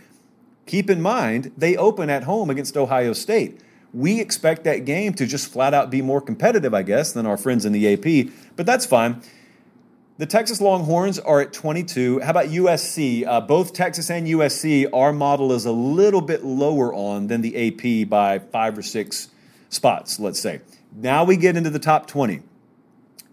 Keep 0.65 0.89
in 0.89 1.01
mind, 1.01 1.51
they 1.55 1.77
open 1.77 2.09
at 2.09 2.23
home 2.23 2.49
against 2.49 2.75
Ohio 2.75 3.13
State. 3.13 3.61
We 3.93 4.19
expect 4.19 4.63
that 4.63 4.83
game 4.83 5.13
to 5.13 5.27
just 5.27 5.51
flat 5.51 5.73
out 5.73 5.91
be 5.91 6.01
more 6.01 6.21
competitive, 6.21 6.73
I 6.73 6.81
guess, 6.81 7.13
than 7.13 7.25
our 7.25 7.37
friends 7.37 7.65
in 7.65 7.71
the 7.71 7.93
AP, 7.93 8.33
but 8.55 8.65
that's 8.65 8.85
fine. 8.85 9.21
The 10.17 10.25
Texas 10.25 10.59
Longhorns 10.59 11.19
are 11.19 11.41
at 11.41 11.53
22. 11.53 12.21
How 12.21 12.31
about 12.31 12.45
USC? 12.45 13.27
Uh, 13.27 13.41
both 13.41 13.73
Texas 13.73 14.09
and 14.09 14.25
USC, 14.25 14.87
our 14.93 15.13
model 15.13 15.51
is 15.51 15.65
a 15.65 15.71
little 15.71 16.21
bit 16.21 16.43
lower 16.43 16.93
on 16.93 17.27
than 17.27 17.41
the 17.41 17.67
AP 17.67 18.09
by 18.09 18.39
five 18.39 18.77
or 18.77 18.81
six 18.81 19.29
spots, 19.69 20.19
let's 20.19 20.39
say. 20.39 20.61
Now 20.95 21.25
we 21.25 21.35
get 21.37 21.57
into 21.57 21.69
the 21.69 21.79
top 21.79 22.07
20. 22.07 22.41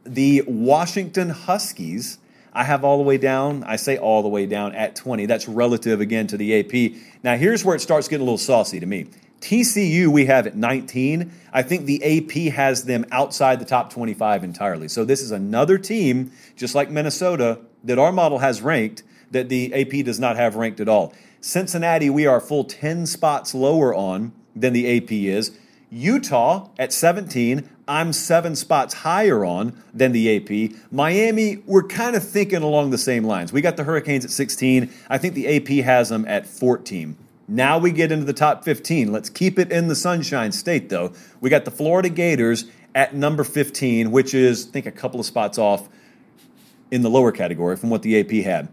The 0.04 0.42
Washington 0.46 1.30
Huskies 1.30 2.18
I 2.52 2.64
have 2.64 2.84
all 2.84 2.98
the 2.98 3.02
way 3.02 3.18
down. 3.18 3.64
I 3.64 3.76
say 3.76 3.96
all 3.96 4.22
the 4.22 4.28
way 4.28 4.46
down 4.46 4.74
at 4.74 4.94
20. 4.96 5.26
That's 5.26 5.48
relative 5.48 6.00
again 6.00 6.26
to 6.28 6.36
the 6.36 6.60
AP. 6.60 7.00
Now, 7.22 7.36
here's 7.36 7.64
where 7.64 7.74
it 7.74 7.80
starts 7.80 8.08
getting 8.08 8.22
a 8.22 8.24
little 8.24 8.38
saucy 8.38 8.80
to 8.80 8.86
me. 8.86 9.08
TCU, 9.40 10.06
we 10.08 10.26
have 10.26 10.46
at 10.46 10.54
19. 10.54 11.32
I 11.52 11.62
think 11.62 11.86
the 11.86 12.02
AP 12.04 12.52
has 12.52 12.84
them 12.84 13.04
outside 13.10 13.58
the 13.58 13.64
top 13.64 13.92
25 13.92 14.44
entirely. 14.44 14.88
So, 14.88 15.04
this 15.04 15.22
is 15.22 15.30
another 15.30 15.78
team, 15.78 16.32
just 16.56 16.74
like 16.74 16.90
Minnesota, 16.90 17.60
that 17.84 17.98
our 17.98 18.12
model 18.12 18.38
has 18.38 18.62
ranked 18.62 19.02
that 19.32 19.48
the 19.48 19.72
AP 19.74 20.04
does 20.04 20.20
not 20.20 20.36
have 20.36 20.56
ranked 20.56 20.78
at 20.78 20.88
all. 20.88 21.12
Cincinnati, 21.40 22.08
we 22.08 22.26
are 22.26 22.40
full 22.40 22.64
10 22.64 23.06
spots 23.06 23.54
lower 23.54 23.94
on 23.94 24.32
than 24.54 24.72
the 24.72 24.96
AP 24.96 25.10
is. 25.10 25.58
Utah 25.90 26.68
at 26.78 26.92
17, 26.92 27.68
I'm 27.88 28.12
seven 28.12 28.54
spots 28.54 28.94
higher 28.94 29.44
on 29.44 29.80
than 29.92 30.12
the 30.12 30.36
AP. 30.36 30.76
Miami, 30.92 31.62
we're 31.66 31.82
kind 31.82 32.14
of 32.14 32.26
thinking 32.26 32.62
along 32.62 32.90
the 32.90 32.98
same 32.98 33.24
lines. 33.24 33.52
We 33.52 33.60
got 33.60 33.76
the 33.76 33.84
Hurricanes 33.84 34.24
at 34.24 34.30
16. 34.30 34.92
I 35.08 35.18
think 35.18 35.34
the 35.34 35.56
AP 35.56 35.84
has 35.84 36.08
them 36.08 36.24
at 36.26 36.46
14. 36.46 37.16
Now 37.48 37.78
we 37.78 37.90
get 37.90 38.12
into 38.12 38.24
the 38.24 38.32
top 38.32 38.64
15. 38.64 39.10
Let's 39.10 39.28
keep 39.28 39.58
it 39.58 39.72
in 39.72 39.88
the 39.88 39.96
Sunshine 39.96 40.52
State, 40.52 40.88
though. 40.88 41.12
We 41.40 41.50
got 41.50 41.64
the 41.64 41.70
Florida 41.70 42.08
Gators 42.08 42.66
at 42.94 43.14
number 43.14 43.42
15, 43.42 44.10
which 44.12 44.32
is, 44.32 44.68
I 44.68 44.70
think, 44.70 44.86
a 44.86 44.92
couple 44.92 45.18
of 45.18 45.26
spots 45.26 45.58
off 45.58 45.88
in 46.90 47.02
the 47.02 47.10
lower 47.10 47.32
category 47.32 47.76
from 47.76 47.90
what 47.90 48.02
the 48.02 48.20
AP 48.20 48.44
had. 48.44 48.68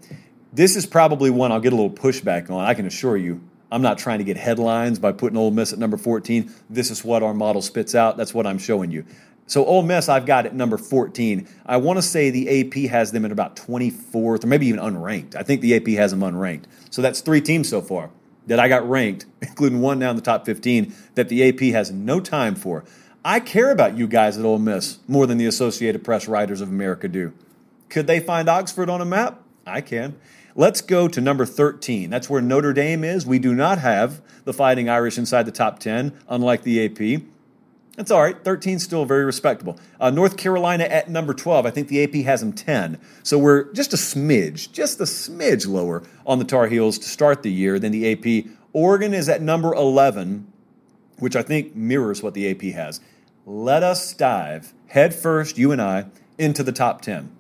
This 0.54 0.76
is 0.76 0.86
probably 0.86 1.30
one 1.30 1.52
I'll 1.52 1.60
get 1.60 1.74
a 1.74 1.76
little 1.76 1.92
pushback 1.92 2.50
on, 2.50 2.64
I 2.64 2.74
can 2.74 2.86
assure 2.86 3.18
you. 3.18 3.42
I'm 3.72 3.82
not 3.82 3.98
trying 3.98 4.20
to 4.20 4.24
get 4.24 4.38
headlines 4.38 5.00
by 5.00 5.12
putting 5.12 5.38
Ole 5.38 5.52
Miss 5.52 5.74
at 5.74 5.80
number 5.80 5.98
14. 5.98 6.52
This 6.70 6.90
is 6.90 7.04
what 7.04 7.22
our 7.22 7.34
model 7.34 7.62
spits 7.62 7.94
out. 7.94 8.18
That's 8.18 8.34
what 8.34 8.48
I'm 8.48 8.58
showing 8.58 8.92
you. 8.92 9.06
So 9.46 9.66
Ole 9.66 9.82
Miss, 9.84 10.10
I've 10.10 10.26
got 10.26 10.46
at 10.46 10.54
number 10.54 10.78
14. 10.78 11.48
I 11.66 11.78
want 11.78 11.98
to 11.98 12.04
say 12.04 12.30
the 12.30 12.62
AP 12.62 12.90
has 12.92 13.12
them 13.12 13.26
at 13.26 13.32
about 13.32 13.56
24th 13.56 14.44
or 14.44 14.48
maybe 14.48 14.68
even 14.68 14.80
unranked. 14.80 15.36
I 15.36 15.44
think 15.44 15.62
the 15.62 15.76
AP 15.76 15.88
has 16.00 16.12
them 16.12 16.20
unranked. 16.22 16.66
So 16.92 17.02
that's 17.02 17.22
three 17.22 17.42
teams 17.42 17.68
so 17.68 17.82
far 17.82 18.12
that 18.48 18.60
I 18.60 18.68
got 18.68 18.88
ranked, 18.88 19.26
including 19.42 19.82
one 19.82 20.00
now 20.00 20.12
in 20.12 20.16
the 20.16 20.22
top 20.22 20.46
15 20.46 20.94
that 21.16 21.30
the 21.30 21.48
AP 21.48 21.74
has 21.74 21.92
no 21.92 22.20
time 22.20 22.56
for. 22.56 22.86
I 23.24 23.40
care 23.40 23.72
about 23.72 23.98
you 23.98 24.08
guys 24.08 24.38
at 24.38 24.46
Ole 24.46 24.60
Miss 24.60 25.00
more 25.08 25.28
than 25.28 25.38
the 25.38 25.46
Associated 25.46 26.04
Press 26.04 26.28
writers 26.28 26.62
of 26.62 26.70
America 26.70 27.08
do. 27.08 27.34
Could 27.90 28.08
they 28.08 28.20
find 28.20 28.48
Oxford 28.48 28.90
on 28.90 29.02
a 29.02 29.06
map? 29.06 29.42
I 29.66 29.82
can. 29.82 30.16
Let's 30.56 30.82
go 30.82 31.08
to 31.08 31.22
number 31.22 31.46
13. 31.46 32.10
That's 32.10 32.30
where 32.30 32.42
Notre 32.42 32.74
Dame 32.74 33.04
is. 33.04 33.26
We 33.26 33.40
do 33.40 33.54
not 33.54 33.80
have 33.80 34.22
the 34.46 34.54
Fighting 34.54 34.90
Irish 34.90 35.18
inside 35.18 35.44
the 35.44 35.52
top 35.52 35.80
10, 35.80 36.14
unlike 36.28 36.64
the 36.64 36.86
AP. 36.86 37.24
That's 37.96 38.12
all 38.12 38.22
right. 38.22 38.44
13 38.44 38.80
still 38.80 39.06
very 39.06 39.26
respectable. 39.26 39.78
Uh, 40.00 40.10
North 40.10 40.38
Carolina 40.38 40.86
at 40.86 41.10
number 41.10 41.34
12. 41.34 41.66
I 41.66 41.70
think 41.70 41.90
the 41.90 42.04
AP 42.04 42.26
has 42.26 42.40
them 42.40 42.54
10. 42.54 42.98
So 43.24 43.38
we're 43.38 43.72
just 43.74 43.94
a 43.94 43.98
smidge, 43.98 44.72
just 44.72 45.00
a 45.02 45.04
smidge 45.04 45.68
lower 45.68 46.04
on 46.26 46.40
the 46.40 46.46
Tar 46.46 46.68
Heels 46.68 46.98
to 47.00 47.10
start 47.10 47.44
the 47.44 47.52
year 47.52 47.78
than 47.78 47.92
the 47.92 48.12
AP. 48.12 48.52
Oregon 48.72 49.14
is 49.14 49.28
at 49.28 49.42
number 49.42 49.74
11, 49.74 50.52
which 51.18 51.36
I 51.36 51.42
think 51.42 51.76
mirrors 51.76 52.24
what 52.24 52.34
the 52.34 52.50
AP 52.50 52.74
has. 52.74 53.02
Let 53.46 53.84
us 53.84 54.14
dive 54.14 54.74
head 54.88 55.14
first, 55.14 55.58
you 55.58 55.72
and 55.72 55.82
I, 55.82 56.06
into 56.38 56.64
the 56.64 56.72
top 56.72 57.02
10. 57.02 57.36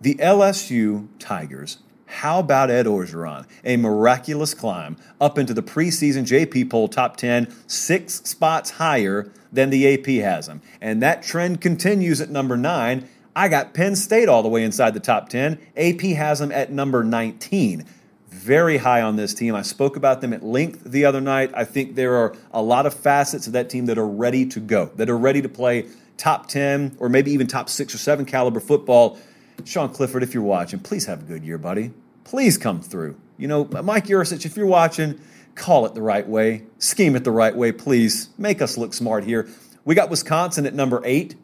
The 0.00 0.14
LSU 0.16 1.08
Tigers 1.18 1.78
how 2.14 2.38
about 2.38 2.70
Ed 2.70 2.86
Orgeron? 2.86 3.44
A 3.64 3.76
miraculous 3.76 4.54
climb 4.54 4.96
up 5.20 5.36
into 5.36 5.52
the 5.52 5.62
preseason 5.62 6.22
JP 6.22 6.70
poll 6.70 6.88
top 6.88 7.16
10, 7.16 7.52
six 7.66 8.14
spots 8.22 8.70
higher 8.70 9.32
than 9.52 9.70
the 9.70 9.92
AP 9.92 10.06
has 10.24 10.48
him. 10.48 10.62
And 10.80 11.02
that 11.02 11.22
trend 11.22 11.60
continues 11.60 12.20
at 12.20 12.30
number 12.30 12.56
nine. 12.56 13.08
I 13.34 13.48
got 13.48 13.74
Penn 13.74 13.96
State 13.96 14.28
all 14.28 14.44
the 14.44 14.48
way 14.48 14.62
inside 14.62 14.94
the 14.94 15.00
top 15.00 15.28
10. 15.28 15.58
AP 15.76 16.00
has 16.16 16.38
them 16.38 16.52
at 16.52 16.70
number 16.70 17.02
19. 17.02 17.84
Very 18.28 18.76
high 18.76 19.02
on 19.02 19.16
this 19.16 19.34
team. 19.34 19.56
I 19.56 19.62
spoke 19.62 19.96
about 19.96 20.20
them 20.20 20.32
at 20.32 20.44
length 20.44 20.84
the 20.84 21.04
other 21.04 21.20
night. 21.20 21.50
I 21.54 21.64
think 21.64 21.96
there 21.96 22.14
are 22.14 22.36
a 22.52 22.62
lot 22.62 22.86
of 22.86 22.94
facets 22.94 23.48
of 23.48 23.52
that 23.54 23.68
team 23.68 23.86
that 23.86 23.98
are 23.98 24.08
ready 24.08 24.46
to 24.46 24.60
go, 24.60 24.86
that 24.96 25.10
are 25.10 25.18
ready 25.18 25.42
to 25.42 25.48
play 25.48 25.88
top 26.16 26.46
10 26.46 26.96
or 27.00 27.08
maybe 27.08 27.32
even 27.32 27.48
top 27.48 27.68
six 27.68 27.92
or 27.92 27.98
seven 27.98 28.24
caliber 28.24 28.60
football. 28.60 29.18
Sean 29.64 29.88
Clifford, 29.88 30.22
if 30.22 30.32
you're 30.32 30.44
watching, 30.44 30.78
please 30.78 31.06
have 31.06 31.20
a 31.22 31.24
good 31.24 31.44
year, 31.44 31.58
buddy 31.58 31.92
please 32.24 32.58
come 32.58 32.80
through. 32.80 33.16
You 33.36 33.48
know, 33.48 33.64
Mike 33.64 34.06
Yurcich, 34.06 34.44
if 34.44 34.56
you're 34.56 34.66
watching, 34.66 35.20
call 35.54 35.86
it 35.86 35.94
the 35.94 36.02
right 36.02 36.26
way, 36.26 36.64
scheme 36.78 37.16
it 37.16 37.24
the 37.24 37.30
right 37.30 37.54
way, 37.54 37.72
please. 37.72 38.28
Make 38.38 38.60
us 38.60 38.76
look 38.76 38.94
smart 38.94 39.24
here. 39.24 39.48
We 39.84 39.94
got 39.94 40.10
Wisconsin 40.10 40.66
at 40.66 40.74
number 40.74 41.00
eight. 41.04 41.36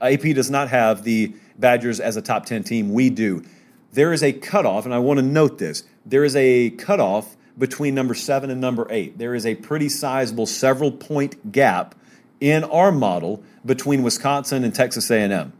AP 0.00 0.22
does 0.34 0.50
not 0.50 0.68
have 0.68 1.04
the 1.04 1.34
Badgers 1.58 2.00
as 2.00 2.16
a 2.16 2.22
top 2.22 2.46
10 2.46 2.64
team. 2.64 2.92
We 2.92 3.10
do. 3.10 3.44
There 3.92 4.12
is 4.12 4.22
a 4.22 4.32
cutoff, 4.32 4.84
and 4.84 4.92
I 4.92 4.98
want 4.98 5.18
to 5.18 5.24
note 5.24 5.58
this 5.58 5.84
there 6.04 6.24
is 6.24 6.36
a 6.36 6.70
cutoff 6.70 7.36
between 7.58 7.94
number 7.94 8.14
seven 8.14 8.50
and 8.50 8.60
number 8.60 8.86
eight. 8.90 9.18
There 9.18 9.34
is 9.34 9.46
a 9.46 9.54
pretty 9.54 9.88
sizable 9.88 10.46
several 10.46 10.92
point 10.92 11.52
gap 11.52 11.94
in 12.40 12.64
our 12.64 12.92
model 12.92 13.42
between 13.64 14.02
Wisconsin 14.02 14.64
and 14.64 14.74
Texas 14.74 15.10
A&M. 15.10 15.52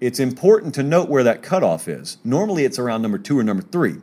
It's 0.00 0.20
important 0.20 0.74
to 0.74 0.82
note 0.82 1.08
where 1.08 1.24
that 1.24 1.42
cutoff 1.42 1.88
is. 1.88 2.18
Normally, 2.22 2.64
it's 2.64 2.78
around 2.78 3.02
number 3.02 3.18
two 3.18 3.38
or 3.38 3.42
number 3.42 3.62
three. 3.62 3.96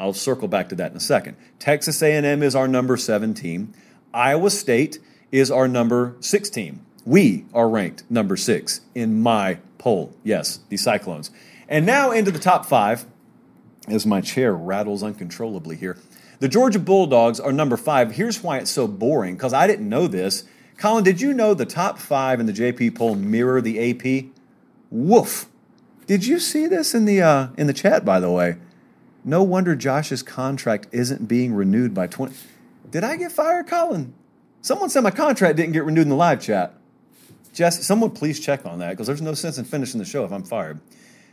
I'll 0.00 0.14
circle 0.14 0.48
back 0.48 0.70
to 0.70 0.74
that 0.76 0.90
in 0.90 0.96
a 0.96 1.00
second. 1.00 1.36
Texas 1.58 2.02
A&M 2.02 2.42
is 2.42 2.56
our 2.56 2.66
number 2.66 2.96
seven 2.96 3.34
team. 3.34 3.74
Iowa 4.14 4.50
State 4.50 4.98
is 5.30 5.50
our 5.50 5.68
number 5.68 6.16
six 6.20 6.48
team. 6.48 6.84
We 7.04 7.44
are 7.52 7.68
ranked 7.68 8.04
number 8.10 8.38
six 8.38 8.80
in 8.94 9.20
my 9.20 9.58
poll. 9.76 10.16
Yes, 10.24 10.60
the 10.70 10.78
Cyclones. 10.78 11.30
And 11.68 11.84
now 11.84 12.12
into 12.12 12.30
the 12.30 12.38
top 12.38 12.64
five, 12.64 13.04
as 13.88 14.06
my 14.06 14.22
chair 14.22 14.54
rattles 14.54 15.02
uncontrollably 15.02 15.76
here. 15.76 15.98
The 16.38 16.48
Georgia 16.48 16.78
Bulldogs 16.78 17.38
are 17.38 17.52
number 17.52 17.76
five. 17.76 18.12
Here's 18.12 18.42
why 18.42 18.56
it's 18.56 18.70
so 18.70 18.88
boring, 18.88 19.34
because 19.34 19.52
I 19.52 19.66
didn't 19.66 19.88
know 19.88 20.06
this. 20.06 20.44
Colin, 20.78 21.04
did 21.04 21.20
you 21.20 21.34
know 21.34 21.52
the 21.52 21.66
top 21.66 21.98
five 21.98 22.40
in 22.40 22.46
the 22.46 22.54
JP 22.54 22.96
poll 22.96 23.16
mirror 23.16 23.60
the 23.60 23.90
AP? 23.90 24.32
Woof. 24.90 25.46
Did 26.06 26.24
you 26.24 26.38
see 26.38 26.66
this 26.66 26.94
in 26.94 27.04
the 27.04 27.20
uh, 27.20 27.48
in 27.58 27.66
the 27.66 27.74
chat? 27.74 28.04
By 28.04 28.18
the 28.18 28.30
way, 28.30 28.56
no 29.24 29.42
wonder 29.42 29.76
Josh's 29.76 30.22
contract 30.22 30.86
isn't 30.92 31.28
being 31.28 31.54
renewed 31.54 31.94
by 31.94 32.06
twenty. 32.06 32.34
Did 32.90 33.04
I 33.04 33.16
get 33.16 33.32
fired, 33.32 33.66
Colin? 33.66 34.14
Someone 34.62 34.90
said 34.90 35.02
my 35.02 35.10
contract 35.10 35.56
didn't 35.56 35.72
get 35.72 35.84
renewed 35.84 36.02
in 36.02 36.08
the 36.08 36.16
live 36.16 36.40
chat. 36.40 36.74
Jess, 37.52 37.84
someone 37.86 38.10
please 38.10 38.40
check 38.40 38.66
on 38.66 38.78
that 38.78 38.90
because 38.90 39.06
there's 39.06 39.22
no 39.22 39.34
sense 39.34 39.58
in 39.58 39.64
finishing 39.64 39.98
the 39.98 40.04
show 40.04 40.24
if 40.24 40.32
I'm 40.32 40.44
fired. 40.44 40.80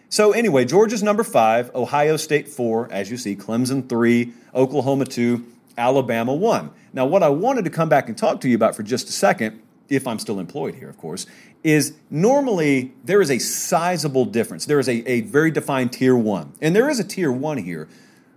So 0.09 0.31
anyway, 0.31 0.65
Georgia's 0.65 1.03
number 1.03 1.23
five, 1.23 1.73
Ohio 1.75 2.17
State 2.17 2.47
four, 2.47 2.91
as 2.91 3.11
you 3.11 3.17
see, 3.17 3.35
Clemson 3.35 3.87
three, 3.89 4.33
Oklahoma 4.55 5.05
two, 5.05 5.45
Alabama 5.77 6.33
one. 6.33 6.71
Now, 6.93 7.05
what 7.05 7.21
I 7.21 7.29
wanted 7.29 7.65
to 7.65 7.69
come 7.69 7.89
back 7.89 8.07
and 8.07 8.17
talk 8.17 8.41
to 8.41 8.49
you 8.49 8.55
about 8.55 8.75
for 8.75 8.83
just 8.83 9.09
a 9.09 9.11
second, 9.11 9.61
if 9.89 10.07
I'm 10.07 10.19
still 10.19 10.39
employed 10.39 10.75
here, 10.75 10.89
of 10.89 10.97
course, 10.97 11.25
is 11.63 11.93
normally 12.09 12.93
there 13.03 13.21
is 13.21 13.31
a 13.31 13.39
sizable 13.39 14.25
difference. 14.25 14.65
There 14.65 14.79
is 14.79 14.87
a, 14.87 15.09
a 15.09 15.21
very 15.21 15.51
defined 15.51 15.93
tier 15.93 16.15
one, 16.15 16.53
and 16.61 16.75
there 16.75 16.89
is 16.89 16.99
a 16.99 17.03
tier 17.03 17.31
one 17.31 17.57
here, 17.57 17.87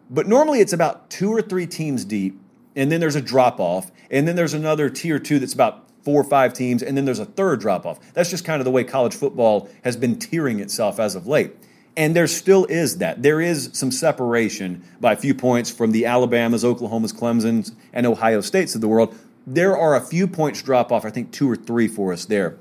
but 0.09 0.27
normally 0.27 0.61
it's 0.61 0.73
about 0.73 1.11
two 1.11 1.33
or 1.33 1.43
three 1.43 1.67
teams 1.67 2.05
deep, 2.05 2.41
and 2.75 2.91
then 2.91 3.01
there's 3.01 3.17
a 3.17 3.21
drop 3.21 3.61
off, 3.61 3.91
and 4.11 4.27
then 4.27 4.37
there's 4.37 4.55
another 4.55 4.91
tier 4.91 5.19
two 5.19 5.39
that's 5.39 5.55
about 5.55 5.87
four 6.03 6.21
or 6.21 6.25
five 6.25 6.55
teams, 6.55 6.83
and 6.83 6.97
then 6.97 7.05
there's 7.05 7.19
a 7.19 7.27
third 7.27 7.61
drop 7.61 7.85
off. 7.87 8.01
That's 8.15 8.31
just 8.31 8.45
kind 8.45 8.61
of 8.61 8.65
the 8.65 8.71
way 8.71 8.85
college 8.85 9.15
football 9.15 9.69
has 9.85 9.97
been 9.97 10.17
tiering 10.17 10.61
itself 10.61 10.99
as 10.99 11.15
of 11.15 11.27
late. 11.27 11.53
And 11.97 12.15
there 12.15 12.29
still 12.29 12.65
is 12.67 12.99
that. 12.99 13.23
There 13.23 13.41
is 13.41 13.71
some 13.73 13.91
separation 13.91 14.83
by 15.01 15.13
a 15.13 15.17
few 15.17 15.35
points 15.35 15.71
from 15.71 15.91
the 15.91 16.07
Alabamas, 16.07 16.65
Oklahomas, 16.65 17.13
Clemsons, 17.13 17.75
and 17.93 18.07
Ohio 18.07 18.41
States 18.41 18.75
of 18.75 18.81
the 18.81 18.89
world. 18.89 19.15
There 19.47 19.77
are 19.77 19.97
a 19.97 20.01
few 20.01 20.27
points 20.27 20.63
drop 20.63 20.93
off, 20.93 21.05
I 21.05 21.11
think 21.11 21.33
two 21.33 21.51
or 21.51 21.57
three 21.57 21.89
for 21.89 22.13
us 22.13 22.25
there 22.25 22.59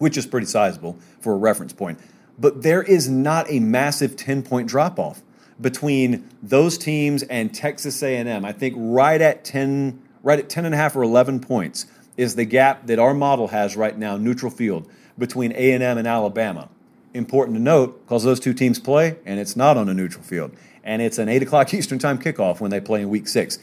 which 0.00 0.16
is 0.16 0.26
pretty 0.26 0.46
sizable 0.46 0.98
for 1.20 1.34
a 1.34 1.36
reference 1.36 1.74
point. 1.74 2.00
But 2.38 2.62
there 2.62 2.82
is 2.82 3.08
not 3.08 3.50
a 3.50 3.60
massive 3.60 4.16
10 4.16 4.42
point 4.42 4.66
drop 4.66 4.98
off 4.98 5.22
between 5.60 6.28
those 6.42 6.78
teams 6.78 7.22
and 7.24 7.54
Texas 7.54 8.02
A&M. 8.02 8.44
I 8.44 8.52
think 8.52 8.74
right 8.76 9.20
at 9.20 9.44
10 9.44 10.02
right 10.22 10.38
at 10.38 10.48
10 10.48 10.64
and 10.64 10.74
a 10.74 10.78
half 10.78 10.96
or 10.96 11.02
11 11.02 11.40
points 11.40 11.86
is 12.16 12.34
the 12.34 12.46
gap 12.46 12.86
that 12.86 12.98
our 12.98 13.14
model 13.14 13.48
has 13.48 13.76
right 13.76 13.96
now 13.96 14.16
neutral 14.16 14.50
field 14.50 14.88
between 15.18 15.52
A&M 15.52 15.82
and 15.82 16.08
Alabama. 16.08 16.70
Important 17.12 17.56
to 17.58 17.62
note 17.62 18.00
because 18.06 18.24
those 18.24 18.40
two 18.40 18.54
teams 18.54 18.78
play 18.78 19.18
and 19.26 19.38
it's 19.38 19.54
not 19.54 19.76
on 19.76 19.88
a 19.90 19.94
neutral 19.94 20.24
field 20.24 20.52
and 20.82 21.02
it's 21.02 21.18
an 21.18 21.28
8 21.28 21.42
o'clock 21.42 21.74
Eastern 21.74 21.98
time 21.98 22.18
kickoff 22.18 22.58
when 22.58 22.70
they 22.70 22.80
play 22.80 23.02
in 23.02 23.10
week 23.10 23.28
six. 23.28 23.58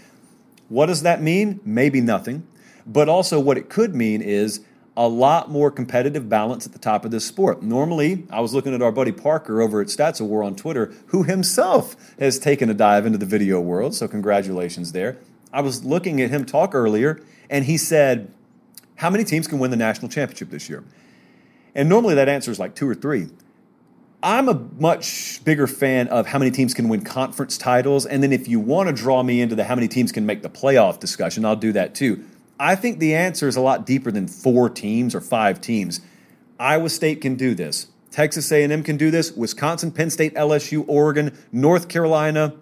What 0.69 0.88
does 0.88 1.01
that 1.03 1.21
mean? 1.21 1.60
Maybe 1.63 2.01
nothing. 2.01 2.47
But 2.86 3.10
also, 3.10 3.39
what 3.39 3.58
it 3.58 3.69
could 3.69 3.95
mean 3.95 4.21
is 4.21 4.62
a 4.95 5.08
lot 5.08 5.51
more 5.51 5.69
competitive 5.69 6.27
balance 6.27 6.65
at 6.65 6.73
the 6.73 6.80
top 6.80 7.06
of 7.06 7.12
this 7.12 7.25
sport. 7.25 7.62
Normally, 7.62 8.25
I 8.32 8.39
was 8.41 8.53
looking 8.53 8.73
at 8.73 8.82
our 8.82 8.91
buddy 8.91 9.12
Parker 9.12 9.62
over 9.62 9.80
at 9.80 9.88
Stats 9.88 10.19
of 10.19 10.27
War 10.27 10.43
on 10.43 10.56
Twitter, 10.56 10.91
who 11.08 11.23
himself 11.23 11.95
has 12.19 12.39
taken 12.39 12.69
a 12.69 12.73
dive 12.73 13.06
into 13.06 13.19
the 13.19 13.25
video 13.25 13.62
world, 13.62 13.93
so 13.93 14.08
congratulations 14.08 14.93
there. 14.93 15.17
I 15.53 15.62
was 15.62 15.86
looking 15.86 16.19
at 16.21 16.32
him 16.32 16.45
talk 16.45 16.73
earlier, 16.73 17.21
and 17.49 17.65
he 17.65 17.77
said, 17.77 18.34
How 18.95 19.10
many 19.10 19.23
teams 19.23 19.47
can 19.47 19.60
win 19.60 19.69
the 19.69 19.77
national 19.77 20.10
championship 20.10 20.49
this 20.49 20.67
year? 20.67 20.84
And 21.75 21.88
normally 21.88 22.15
that 22.15 22.27
answer 22.27 22.49
is 22.49 22.60
like 22.60 22.73
two 22.73 22.89
or 22.89 22.95
three. 22.95 23.27
I'm 24.23 24.49
a 24.49 24.56
much 24.80 25.43
bigger 25.45 25.67
fan 25.67 26.08
of 26.08 26.27
how 26.27 26.39
many 26.39 26.49
teams 26.49 26.73
can 26.73 26.89
win 26.89 27.03
conference 27.03 27.58
titles. 27.58 28.06
And 28.06 28.23
then 28.23 28.34
if 28.34 28.47
you 28.47 28.60
want 28.60 28.88
to 28.88 28.93
draw 28.93 29.21
me 29.21 29.41
into 29.41 29.56
the 29.56 29.63
how 29.63 29.75
many 29.75 29.88
teams 29.88 30.12
can 30.12 30.25
make 30.25 30.41
the 30.41 30.49
playoff 30.49 30.99
discussion, 30.99 31.45
I'll 31.45 31.56
do 31.56 31.71
that 31.73 31.93
too. 31.93 32.23
I 32.60 32.75
think 32.75 32.97
the 32.97 33.13
answer 33.13 33.47
is 33.47 33.56
a 33.56 33.62
lot 33.62 33.86
deeper 33.86 34.12
than 34.12 34.27
four 34.27 34.69
teams 34.69 35.13
or 35.13 35.21
five 35.21 35.62
teams. 35.62 36.01
Iowa 36.60 36.89
State 36.89 37.21
can 37.21 37.36
do 37.36 37.53
this. 37.53 37.88
Texas 38.10 38.51
A&M 38.51 38.82
can 38.82 38.97
do 38.97 39.12
this. 39.12 39.32
Wisconsin, 39.34 39.91
Penn 39.91 40.10
State, 40.10 40.34
LSU, 40.34 40.84
Oregon, 40.88 41.38
North 41.51 41.88
Carolina, 41.88 42.56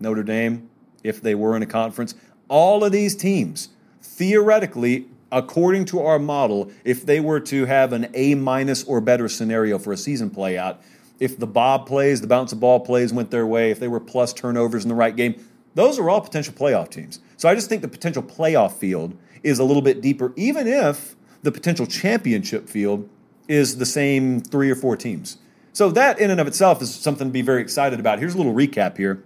Notre 0.00 0.22
Dame, 0.22 0.70
if 1.04 1.20
they 1.20 1.34
were 1.34 1.54
in 1.54 1.62
a 1.62 1.66
conference. 1.66 2.14
All 2.48 2.82
of 2.82 2.92
these 2.92 3.14
teams, 3.14 3.68
theoretically, 4.00 5.08
according 5.32 5.84
to 5.86 6.00
our 6.00 6.18
model, 6.18 6.70
if 6.84 7.04
they 7.04 7.20
were 7.20 7.40
to 7.40 7.64
have 7.66 7.92
an 7.92 8.08
A 8.14 8.34
minus 8.34 8.84
or 8.84 9.00
better 9.00 9.28
scenario 9.28 9.78
for 9.78 9.92
a 9.92 9.96
season 9.96 10.30
play 10.30 10.56
out, 10.56 10.80
if 11.18 11.38
the 11.38 11.46
bob 11.46 11.86
plays, 11.86 12.20
the 12.20 12.26
bounce 12.26 12.52
of 12.52 12.60
ball 12.60 12.80
plays 12.80 13.12
went 13.12 13.30
their 13.30 13.46
way, 13.46 13.70
if 13.70 13.80
they 13.80 13.88
were 13.88 14.00
plus 14.00 14.32
turnovers 14.32 14.84
in 14.84 14.88
the 14.88 14.94
right 14.94 15.16
game, 15.16 15.34
those 15.74 15.98
are 15.98 16.08
all 16.08 16.20
potential 16.20 16.54
playoff 16.54 16.90
teams. 16.90 17.20
So 17.36 17.48
I 17.48 17.54
just 17.54 17.68
think 17.68 17.82
the 17.82 17.88
potential 17.88 18.22
playoff 18.22 18.72
field 18.72 19.16
is 19.42 19.58
a 19.58 19.64
little 19.64 19.82
bit 19.82 20.00
deeper, 20.00 20.32
even 20.36 20.66
if 20.66 21.16
the 21.42 21.52
potential 21.52 21.86
championship 21.86 22.68
field 22.68 23.08
is 23.48 23.78
the 23.78 23.86
same 23.86 24.40
three 24.40 24.70
or 24.70 24.74
four 24.74 24.96
teams. 24.96 25.38
So 25.72 25.90
that 25.90 26.18
in 26.18 26.30
and 26.30 26.40
of 26.40 26.46
itself 26.46 26.80
is 26.80 26.94
something 26.94 27.28
to 27.28 27.32
be 27.32 27.42
very 27.42 27.60
excited 27.60 28.00
about. 28.00 28.18
Here's 28.18 28.34
a 28.34 28.38
little 28.38 28.54
recap 28.54 28.96
here. 28.96 29.22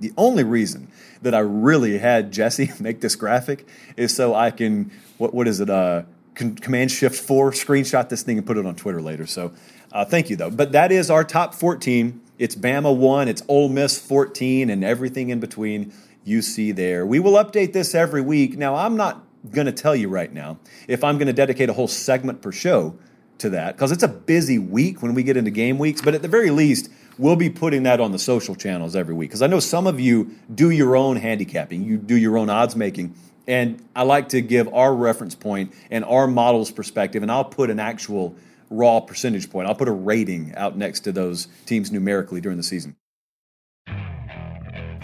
The 0.00 0.12
only 0.16 0.44
reason 0.44 0.88
that 1.22 1.34
I 1.34 1.40
really 1.40 1.98
had 1.98 2.32
Jesse 2.32 2.70
make 2.80 3.00
this 3.00 3.16
graphic 3.16 3.66
is 3.96 4.14
so 4.14 4.34
I 4.34 4.50
can 4.50 4.90
what 5.18 5.34
what 5.34 5.48
is 5.48 5.60
it 5.60 5.70
uh 5.70 6.02
Command 6.36 6.90
Shift 6.90 7.16
4, 7.16 7.52
screenshot 7.52 8.10
this 8.10 8.22
thing 8.22 8.36
and 8.36 8.46
put 8.46 8.58
it 8.58 8.66
on 8.66 8.76
Twitter 8.76 9.00
later. 9.00 9.26
So 9.26 9.52
uh, 9.90 10.04
thank 10.04 10.28
you, 10.28 10.36
though. 10.36 10.50
But 10.50 10.72
that 10.72 10.92
is 10.92 11.10
our 11.10 11.24
top 11.24 11.54
14. 11.54 12.20
It's 12.38 12.54
Bama 12.54 12.94
1, 12.94 13.28
it's 13.28 13.42
Ole 13.48 13.70
Miss 13.70 13.98
14, 13.98 14.68
and 14.68 14.84
everything 14.84 15.30
in 15.30 15.40
between 15.40 15.94
you 16.24 16.42
see 16.42 16.72
there. 16.72 17.06
We 17.06 17.18
will 17.18 17.32
update 17.32 17.72
this 17.72 17.94
every 17.94 18.20
week. 18.20 18.58
Now, 18.58 18.74
I'm 18.74 18.96
not 18.96 19.24
going 19.50 19.66
to 19.66 19.72
tell 19.72 19.96
you 19.96 20.08
right 20.08 20.32
now 20.32 20.58
if 20.88 21.02
I'm 21.02 21.16
going 21.16 21.28
to 21.28 21.32
dedicate 21.32 21.70
a 21.70 21.72
whole 21.72 21.88
segment 21.88 22.42
per 22.42 22.52
show 22.52 22.98
to 23.38 23.50
that 23.50 23.76
because 23.76 23.92
it's 23.92 24.02
a 24.02 24.08
busy 24.08 24.58
week 24.58 25.02
when 25.02 25.14
we 25.14 25.22
get 25.22 25.36
into 25.36 25.50
game 25.50 25.78
weeks. 25.78 26.02
But 26.02 26.14
at 26.14 26.22
the 26.22 26.28
very 26.28 26.50
least, 26.50 26.90
we'll 27.18 27.36
be 27.36 27.50
putting 27.50 27.84
that 27.84 28.00
on 28.00 28.12
the 28.12 28.18
social 28.18 28.54
channels 28.54 28.94
every 28.96 29.14
week 29.14 29.30
because 29.30 29.42
I 29.42 29.46
know 29.46 29.60
some 29.60 29.86
of 29.86 30.00
you 30.00 30.30
do 30.54 30.70
your 30.70 30.96
own 30.96 31.16
handicapping, 31.16 31.84
you 31.84 31.96
do 31.96 32.16
your 32.16 32.38
own 32.38 32.50
odds 32.50 32.76
making. 32.76 33.14
And 33.48 33.80
I 33.94 34.02
like 34.02 34.30
to 34.30 34.40
give 34.40 34.72
our 34.74 34.92
reference 34.94 35.36
point 35.36 35.72
and 35.90 36.04
our 36.04 36.26
model's 36.26 36.72
perspective, 36.72 37.22
and 37.22 37.30
I'll 37.30 37.44
put 37.44 37.70
an 37.70 37.78
actual 37.78 38.34
raw 38.70 38.98
percentage 39.00 39.50
point. 39.50 39.68
I'll 39.68 39.74
put 39.74 39.88
a 39.88 39.92
rating 39.92 40.52
out 40.56 40.76
next 40.76 41.00
to 41.00 41.12
those 41.12 41.46
teams 41.64 41.92
numerically 41.92 42.40
during 42.40 42.56
the 42.56 42.64
season. 42.64 42.96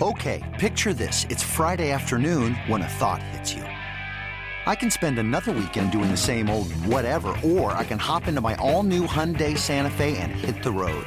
Okay, 0.01 0.43
picture 0.59 0.93
this. 0.93 1.27
It's 1.31 1.45
Friday 1.45 1.93
afternoon 1.93 2.55
when 2.67 2.83
a 2.83 2.89
thought 2.89 3.23
hits 3.23 3.55
you. 3.55 3.63
I 4.65 4.75
can 4.75 4.91
spend 4.91 5.19
another 5.19 5.53
weekend 5.53 5.93
doing 5.93 6.11
the 6.11 6.17
same 6.17 6.49
old 6.49 6.73
whatever, 6.87 7.37
or 7.45 7.73
I 7.73 7.85
can 7.85 7.99
hop 7.99 8.27
into 8.27 8.41
my 8.41 8.57
all 8.57 8.83
new 8.83 9.07
Hyundai 9.07 9.57
Santa 9.57 9.91
Fe 9.91 10.17
and 10.17 10.33
hit 10.33 10.63
the 10.65 10.73
road. 10.73 11.07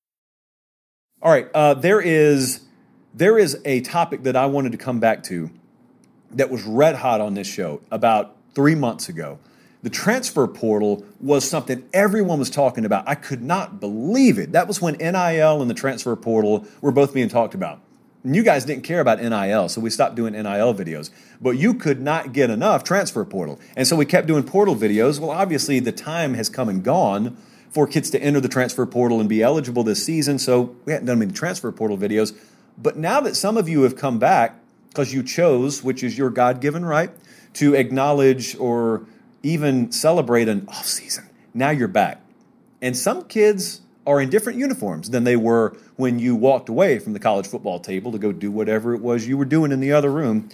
All 1.23 1.31
right, 1.31 1.47
uh, 1.53 1.75
there 1.75 2.01
is 2.01 2.61
there 3.13 3.37
is 3.37 3.59
a 3.63 3.81
topic 3.81 4.23
that 4.23 4.35
I 4.35 4.47
wanted 4.47 4.71
to 4.71 4.77
come 4.79 4.99
back 4.99 5.21
to 5.23 5.51
that 6.31 6.49
was 6.49 6.63
red 6.63 6.95
hot 6.95 7.21
on 7.21 7.35
this 7.35 7.45
show 7.45 7.81
about 7.91 8.35
three 8.55 8.73
months 8.73 9.07
ago. 9.07 9.37
The 9.83 9.91
transfer 9.91 10.47
portal 10.47 11.05
was 11.19 11.47
something 11.47 11.87
everyone 11.93 12.39
was 12.39 12.49
talking 12.49 12.85
about. 12.85 13.07
I 13.07 13.13
could 13.13 13.43
not 13.43 13.79
believe 13.79 14.39
it. 14.39 14.53
That 14.53 14.67
was 14.67 14.81
when 14.81 14.95
NIL 14.95 15.61
and 15.61 15.69
the 15.69 15.75
transfer 15.75 16.15
portal 16.15 16.65
were 16.81 16.91
both 16.91 17.13
being 17.13 17.29
talked 17.29 17.53
about. 17.53 17.81
And 18.23 18.35
you 18.35 18.41
guys 18.41 18.65
didn't 18.65 18.83
care 18.83 18.99
about 18.99 19.19
NIL, 19.19 19.69
so 19.69 19.79
we 19.81 19.89
stopped 19.91 20.15
doing 20.15 20.33
NIL 20.33 20.73
videos. 20.73 21.11
But 21.39 21.51
you 21.51 21.75
could 21.75 22.01
not 22.01 22.33
get 22.33 22.49
enough 22.49 22.83
transfer 22.83 23.25
portal. 23.25 23.59
And 23.75 23.87
so 23.87 23.95
we 23.95 24.05
kept 24.05 24.25
doing 24.25 24.43
portal 24.43 24.75
videos. 24.75 25.19
Well, 25.19 25.31
obviously, 25.31 25.79
the 25.79 25.91
time 25.91 26.33
has 26.33 26.49
come 26.49 26.69
and 26.69 26.83
gone 26.83 27.37
for 27.71 27.87
kids 27.87 28.09
to 28.11 28.21
enter 28.21 28.39
the 28.39 28.49
transfer 28.49 28.85
portal 28.85 29.19
and 29.19 29.29
be 29.29 29.41
eligible 29.41 29.83
this 29.83 30.05
season. 30.05 30.37
So 30.37 30.75
we 30.85 30.93
hadn't 30.93 31.07
done 31.07 31.19
many 31.19 31.31
transfer 31.31 31.71
portal 31.71 31.97
videos. 31.97 32.37
But 32.77 32.97
now 32.97 33.21
that 33.21 33.35
some 33.35 33.57
of 33.57 33.67
you 33.67 33.83
have 33.83 33.95
come 33.95 34.19
back 34.19 34.59
because 34.89 35.13
you 35.13 35.23
chose, 35.23 35.81
which 35.81 36.03
is 36.03 36.17
your 36.17 36.29
God 36.29 36.59
given 36.59 36.85
right, 36.85 37.11
to 37.53 37.73
acknowledge 37.75 38.55
or 38.57 39.05
even 39.41 39.91
celebrate 39.91 40.47
an 40.47 40.67
off 40.67 40.85
season, 40.85 41.29
now 41.53 41.69
you're 41.69 41.87
back. 41.87 42.21
And 42.81 42.95
some 42.95 43.23
kids 43.23 43.81
are 44.05 44.19
in 44.19 44.29
different 44.29 44.59
uniforms 44.59 45.11
than 45.11 45.23
they 45.23 45.35
were 45.35 45.77
when 45.95 46.19
you 46.19 46.35
walked 46.35 46.67
away 46.67 46.99
from 46.99 47.13
the 47.13 47.19
college 47.19 47.47
football 47.47 47.79
table 47.79 48.11
to 48.11 48.17
go 48.17 48.31
do 48.31 48.51
whatever 48.51 48.93
it 48.93 49.01
was 49.01 49.27
you 49.27 49.37
were 49.37 49.45
doing 49.45 49.71
in 49.71 49.79
the 49.79 49.91
other 49.91 50.11
room. 50.11 50.49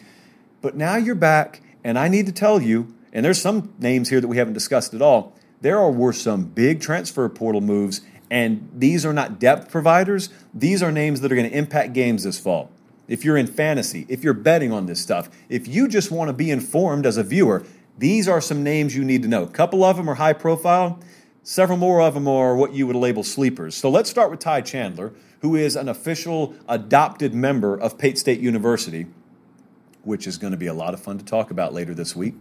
But 0.62 0.76
now 0.76 0.98
you're 0.98 1.16
back, 1.16 1.62
and 1.84 1.98
I 1.98 2.10
need 2.10 2.26
to 2.26 2.32
tell 2.32 2.62
you, 2.62 2.94
and 3.14 3.24
there's 3.24 3.42
some 3.42 3.74
names 3.80 4.10
here 4.10 4.20
that 4.20 4.28
we 4.28 4.38
haven't 4.38 4.54
discussed 4.54 4.94
at 4.94 5.02
all 5.02 5.37
there 5.62 5.78
are, 5.78 5.92
were 5.92 6.14
some 6.14 6.46
big 6.46 6.82
transfer 6.82 7.28
portal 7.30 7.62
moves, 7.62 8.02
and 8.30 8.70
these 8.76 9.06
are 9.06 9.14
not 9.14 9.40
depth 9.40 9.72
providers. 9.72 10.30
These 10.54 10.84
are 10.84 10.92
names 10.92 11.22
that 11.22 11.32
are 11.32 11.36
going 11.36 11.50
to 11.50 11.58
impact 11.58 11.94
games 11.94 12.24
this 12.24 12.40
fall. 12.40 12.72
If 13.08 13.24
you're 13.24 13.38
in 13.38 13.48
fantasy, 13.48 14.06
if 14.10 14.24
you're 14.24 14.34
betting 14.34 14.72
on 14.72 14.86
this 14.86 15.00
stuff, 15.02 15.30
if 15.50 15.68
you 15.68 15.88
just 15.88 16.12
want 16.12 16.30
to 16.30 16.34
be 16.34 16.52
informed 16.52 17.06
as 17.06 17.18
a 17.18 17.24
viewer, 17.24 17.66
these 17.98 18.28
are 18.28 18.42
some 18.42 18.64
names 18.64 18.96
you 18.96 19.04
need 19.04 19.24
to 19.24 19.28
know. 19.28 19.44
A 19.44 19.48
couple 19.48 19.84
of 19.84 19.98
them 19.98 20.10
are 20.10 20.16
high 20.16 20.34
profile, 20.34 21.00
several 21.42 21.78
more 21.78 22.02
of 22.02 22.14
them 22.14 22.28
are 22.28 22.56
what 22.56 22.74
you 22.74 22.86
would 22.86 22.96
label 22.96 23.24
sleepers. 23.24 23.76
So 23.76 23.90
let's 23.90 24.10
start 24.10 24.30
with 24.30 24.40
Ty 24.40 24.62
Chandler, 24.62 25.14
who 25.42 25.56
is 25.56 25.76
an 25.76 25.88
official 25.88 26.54
adopted 26.68 27.34
member 27.34 27.80
of 27.80 27.98
Pate 27.98 28.18
State 28.18 28.42
University, 28.42 29.08
which 30.04 30.28
is 30.28 30.38
going 30.38 30.52
to 30.52 30.58
be 30.58 30.68
a 30.68 30.74
lot 30.74 30.94
of 30.94 31.00
fun 31.00 31.18
to 31.18 31.26
talk 31.26 31.50
about 31.50 31.74
later 31.74 31.94
this 31.94 32.16
week. 32.16 32.36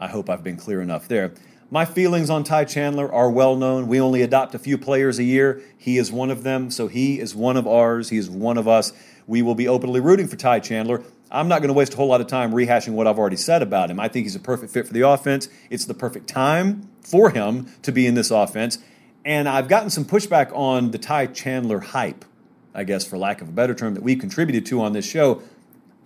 I 0.00 0.06
hope 0.06 0.30
I've 0.30 0.44
been 0.44 0.56
clear 0.56 0.80
enough 0.80 1.08
there. 1.08 1.34
My 1.70 1.84
feelings 1.84 2.30
on 2.30 2.44
Ty 2.44 2.64
Chandler 2.64 3.12
are 3.12 3.30
well 3.30 3.54
known. 3.54 3.88
We 3.88 4.00
only 4.00 4.22
adopt 4.22 4.54
a 4.54 4.58
few 4.58 4.78
players 4.78 5.18
a 5.18 5.22
year. 5.22 5.60
He 5.76 5.98
is 5.98 6.10
one 6.10 6.30
of 6.30 6.42
them, 6.42 6.70
so 6.70 6.88
he 6.88 7.20
is 7.20 7.34
one 7.34 7.58
of 7.58 7.66
ours. 7.66 8.08
He 8.08 8.16
is 8.16 8.30
one 8.30 8.56
of 8.56 8.66
us. 8.66 8.94
We 9.26 9.42
will 9.42 9.54
be 9.54 9.68
openly 9.68 10.00
rooting 10.00 10.28
for 10.28 10.36
Ty 10.36 10.60
Chandler. 10.60 11.02
I'm 11.30 11.46
not 11.46 11.58
going 11.58 11.68
to 11.68 11.74
waste 11.74 11.92
a 11.92 11.96
whole 11.98 12.08
lot 12.08 12.22
of 12.22 12.26
time 12.26 12.52
rehashing 12.52 12.94
what 12.94 13.06
I've 13.06 13.18
already 13.18 13.36
said 13.36 13.60
about 13.60 13.90
him. 13.90 14.00
I 14.00 14.08
think 14.08 14.24
he's 14.24 14.34
a 14.34 14.40
perfect 14.40 14.72
fit 14.72 14.86
for 14.86 14.94
the 14.94 15.02
offense. 15.02 15.50
It's 15.68 15.84
the 15.84 15.92
perfect 15.92 16.26
time 16.26 16.88
for 17.02 17.28
him 17.28 17.66
to 17.82 17.92
be 17.92 18.06
in 18.06 18.14
this 18.14 18.30
offense. 18.30 18.78
And 19.26 19.46
I've 19.46 19.68
gotten 19.68 19.90
some 19.90 20.06
pushback 20.06 20.50
on 20.56 20.90
the 20.90 20.98
Ty 20.98 21.26
Chandler 21.26 21.80
hype, 21.80 22.24
I 22.74 22.84
guess, 22.84 23.04
for 23.06 23.18
lack 23.18 23.42
of 23.42 23.50
a 23.50 23.52
better 23.52 23.74
term, 23.74 23.92
that 23.92 24.02
we've 24.02 24.18
contributed 24.18 24.64
to 24.66 24.80
on 24.80 24.94
this 24.94 25.04
show. 25.04 25.42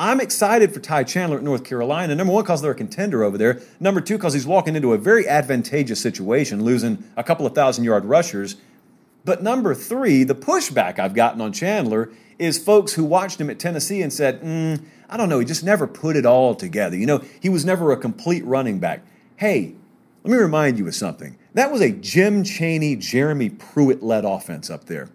I'm 0.02 0.20
excited 0.20 0.74
for 0.74 0.80
Ty 0.80 1.04
Chandler 1.04 1.36
at 1.36 1.44
North 1.44 1.62
Carolina. 1.62 2.16
Number 2.16 2.32
one, 2.32 2.42
because 2.42 2.60
they're 2.60 2.72
a 2.72 2.74
contender 2.74 3.22
over 3.22 3.38
there. 3.38 3.60
Number 3.78 4.00
two, 4.00 4.16
because 4.16 4.34
he's 4.34 4.44
walking 4.44 4.74
into 4.74 4.92
a 4.92 4.98
very 4.98 5.28
advantageous 5.28 6.00
situation, 6.00 6.64
losing 6.64 7.04
a 7.16 7.22
couple 7.22 7.46
of 7.46 7.54
thousand 7.54 7.84
yard 7.84 8.04
rushers. 8.04 8.56
But 9.24 9.44
number 9.44 9.76
three, 9.76 10.24
the 10.24 10.34
pushback 10.34 10.98
I've 10.98 11.14
gotten 11.14 11.40
on 11.40 11.52
Chandler 11.52 12.10
is 12.36 12.58
folks 12.58 12.94
who 12.94 13.04
watched 13.04 13.40
him 13.40 13.48
at 13.48 13.60
Tennessee 13.60 14.02
and 14.02 14.12
said, 14.12 14.42
mm, 14.42 14.84
I 15.08 15.16
don't 15.16 15.28
know, 15.28 15.38
he 15.38 15.44
just 15.44 15.62
never 15.62 15.86
put 15.86 16.16
it 16.16 16.26
all 16.26 16.56
together. 16.56 16.96
You 16.96 17.06
know, 17.06 17.22
he 17.40 17.48
was 17.48 17.64
never 17.64 17.92
a 17.92 17.96
complete 17.96 18.44
running 18.44 18.80
back. 18.80 19.04
Hey, 19.36 19.76
let 20.24 20.32
me 20.32 20.36
remind 20.36 20.78
you 20.78 20.88
of 20.88 20.96
something. 20.96 21.38
That 21.54 21.70
was 21.70 21.80
a 21.80 21.92
Jim 21.92 22.42
Chaney, 22.42 22.96
Jeremy 22.96 23.50
Pruitt 23.50 24.02
led 24.02 24.24
offense 24.24 24.68
up 24.68 24.86
there. 24.86 25.10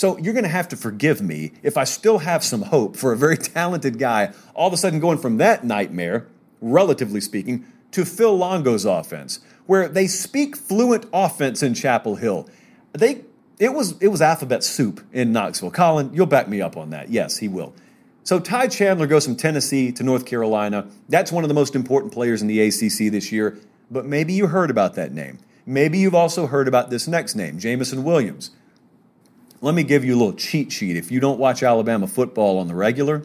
So 0.00 0.16
you're 0.16 0.32
going 0.32 0.44
to 0.44 0.48
have 0.48 0.68
to 0.68 0.78
forgive 0.78 1.20
me 1.20 1.52
if 1.62 1.76
I 1.76 1.84
still 1.84 2.20
have 2.20 2.42
some 2.42 2.62
hope 2.62 2.96
for 2.96 3.12
a 3.12 3.18
very 3.18 3.36
talented 3.56 3.98
guy 3.98 4.32
all 4.54 4.66
of 4.66 4.72
a 4.72 4.78
sudden 4.78 4.98
going 4.98 5.18
from 5.18 5.36
that 5.36 5.62
nightmare, 5.62 6.26
relatively 6.62 7.20
speaking, 7.20 7.66
to 7.90 8.06
Phil 8.06 8.34
Longo's 8.34 8.86
offense, 8.86 9.40
where 9.66 9.88
they 9.88 10.06
speak 10.06 10.56
fluent 10.56 11.04
offense 11.12 11.62
in 11.62 11.74
Chapel 11.74 12.16
Hill. 12.16 12.48
They 12.94 13.26
it 13.58 13.74
was 13.74 14.00
it 14.00 14.08
was 14.08 14.22
alphabet 14.22 14.64
soup 14.64 15.02
in 15.12 15.32
Knoxville. 15.32 15.70
Colin, 15.70 16.14
you'll 16.14 16.24
back 16.24 16.48
me 16.48 16.62
up 16.62 16.78
on 16.78 16.88
that. 16.90 17.10
Yes, 17.10 17.36
he 17.36 17.46
will. 17.48 17.74
So 18.24 18.40
Ty 18.40 18.68
Chandler 18.68 19.06
goes 19.06 19.26
from 19.26 19.36
Tennessee 19.36 19.92
to 19.92 20.02
North 20.02 20.24
Carolina. 20.24 20.88
That's 21.10 21.30
one 21.30 21.44
of 21.44 21.48
the 21.48 21.54
most 21.54 21.76
important 21.76 22.14
players 22.14 22.40
in 22.40 22.48
the 22.48 22.58
ACC 22.58 23.12
this 23.12 23.30
year. 23.30 23.58
But 23.90 24.06
maybe 24.06 24.32
you 24.32 24.46
heard 24.46 24.70
about 24.70 24.94
that 24.94 25.12
name. 25.12 25.40
Maybe 25.66 25.98
you've 25.98 26.14
also 26.14 26.46
heard 26.46 26.68
about 26.68 26.88
this 26.88 27.06
next 27.06 27.34
name, 27.34 27.58
Jameson 27.58 28.02
Williams. 28.02 28.52
Let 29.62 29.74
me 29.74 29.82
give 29.82 30.06
you 30.06 30.14
a 30.14 30.16
little 30.16 30.32
cheat 30.32 30.72
sheet. 30.72 30.96
If 30.96 31.10
you 31.10 31.20
don't 31.20 31.38
watch 31.38 31.62
Alabama 31.62 32.06
football 32.06 32.58
on 32.58 32.66
the 32.66 32.74
regular, 32.74 33.24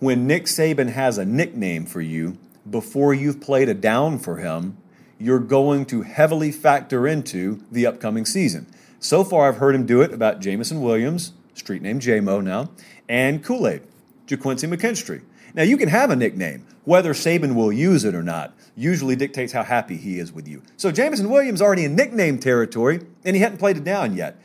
when 0.00 0.26
Nick 0.26 0.44
Saban 0.44 0.90
has 0.90 1.16
a 1.16 1.24
nickname 1.24 1.86
for 1.86 2.02
you 2.02 2.36
before 2.68 3.14
you've 3.14 3.40
played 3.40 3.70
a 3.70 3.74
down 3.74 4.18
for 4.18 4.36
him, 4.36 4.76
you're 5.18 5.38
going 5.38 5.86
to 5.86 6.02
heavily 6.02 6.52
factor 6.52 7.06
into 7.06 7.62
the 7.72 7.86
upcoming 7.86 8.26
season. 8.26 8.66
So 9.00 9.24
far, 9.24 9.48
I've 9.48 9.56
heard 9.56 9.74
him 9.74 9.86
do 9.86 10.02
it 10.02 10.12
about 10.12 10.40
Jameson 10.40 10.82
Williams, 10.82 11.32
street 11.54 11.80
name 11.80 12.00
Jamo 12.00 12.44
now, 12.44 12.68
and 13.08 13.42
Kool 13.42 13.66
Aid, 13.66 13.80
Ga'Quincy 14.26 14.70
McKinstry. 14.70 15.22
Now, 15.54 15.62
you 15.62 15.78
can 15.78 15.88
have 15.88 16.10
a 16.10 16.16
nickname. 16.16 16.66
Whether 16.84 17.14
Saban 17.14 17.54
will 17.54 17.72
use 17.72 18.04
it 18.04 18.14
or 18.14 18.22
not 18.22 18.52
usually 18.76 19.16
dictates 19.16 19.54
how 19.54 19.62
happy 19.62 19.96
he 19.96 20.18
is 20.18 20.32
with 20.32 20.46
you. 20.46 20.62
So, 20.76 20.92
Jameson 20.92 21.30
Williams 21.30 21.62
already 21.62 21.86
in 21.86 21.96
nickname 21.96 22.38
territory, 22.38 23.00
and 23.24 23.34
he 23.34 23.40
hadn't 23.40 23.56
played 23.56 23.78
it 23.78 23.84
down 23.84 24.14
yet 24.14 24.38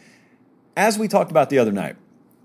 as 0.75 0.97
we 0.97 1.07
talked 1.07 1.31
about 1.31 1.49
the 1.49 1.59
other 1.59 1.71
night, 1.71 1.95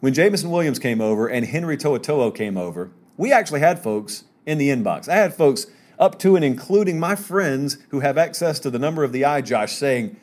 when 0.01 0.15
Jameson 0.15 0.51
Williams 0.51 0.79
came 0.79 1.01
over 1.01 1.27
and 1.27 1.47
Henry 1.47 1.77
To'oTo'o 1.77 2.35
came 2.35 2.57
over, 2.57 2.91
we 3.17 3.33
actually 3.33 3.61
had 3.61 3.83
folks 3.83 4.25
in 4.45 4.59
the 4.59 4.69
inbox. 4.69 5.09
I 5.09 5.17
had 5.17 5.35
folks 5.35 5.67
up 5.99 6.19
to 6.21 6.37
and 6.37 6.45
including 6.45 7.01
my 7.01 7.17
friends 7.17 7.79
who 7.91 8.01
have 8.01 8.19
access 8.19 8.61
to 8.61 8.71
the 8.71 8.79
number 8.79 9.05
of 9.05 9.13
the 9.13 9.25
eye, 9.25 9.41
Josh, 9.41 9.73
saying, 9.73 10.17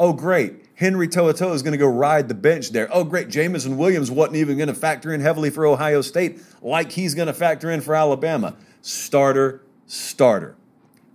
oh, 0.00 0.12
great, 0.12 0.64
Henry 0.76 1.08
To'oTo'o 1.08 1.54
is 1.54 1.62
going 1.62 1.72
to 1.72 1.78
go 1.78 1.88
ride 1.88 2.28
the 2.28 2.34
bench 2.34 2.70
there. 2.70 2.88
Oh, 2.92 3.04
great, 3.04 3.28
Jameson 3.28 3.76
Williams 3.76 4.10
wasn't 4.10 4.36
even 4.36 4.56
going 4.56 4.68
to 4.68 4.74
factor 4.74 5.12
in 5.12 5.20
heavily 5.20 5.50
for 5.50 5.66
Ohio 5.66 6.00
State 6.00 6.40
like 6.62 6.92
he's 6.92 7.14
going 7.14 7.26
to 7.26 7.34
factor 7.34 7.70
in 7.70 7.80
for 7.80 7.94
Alabama. 7.94 8.56
Starter, 8.80 9.62
starter. 9.86 10.56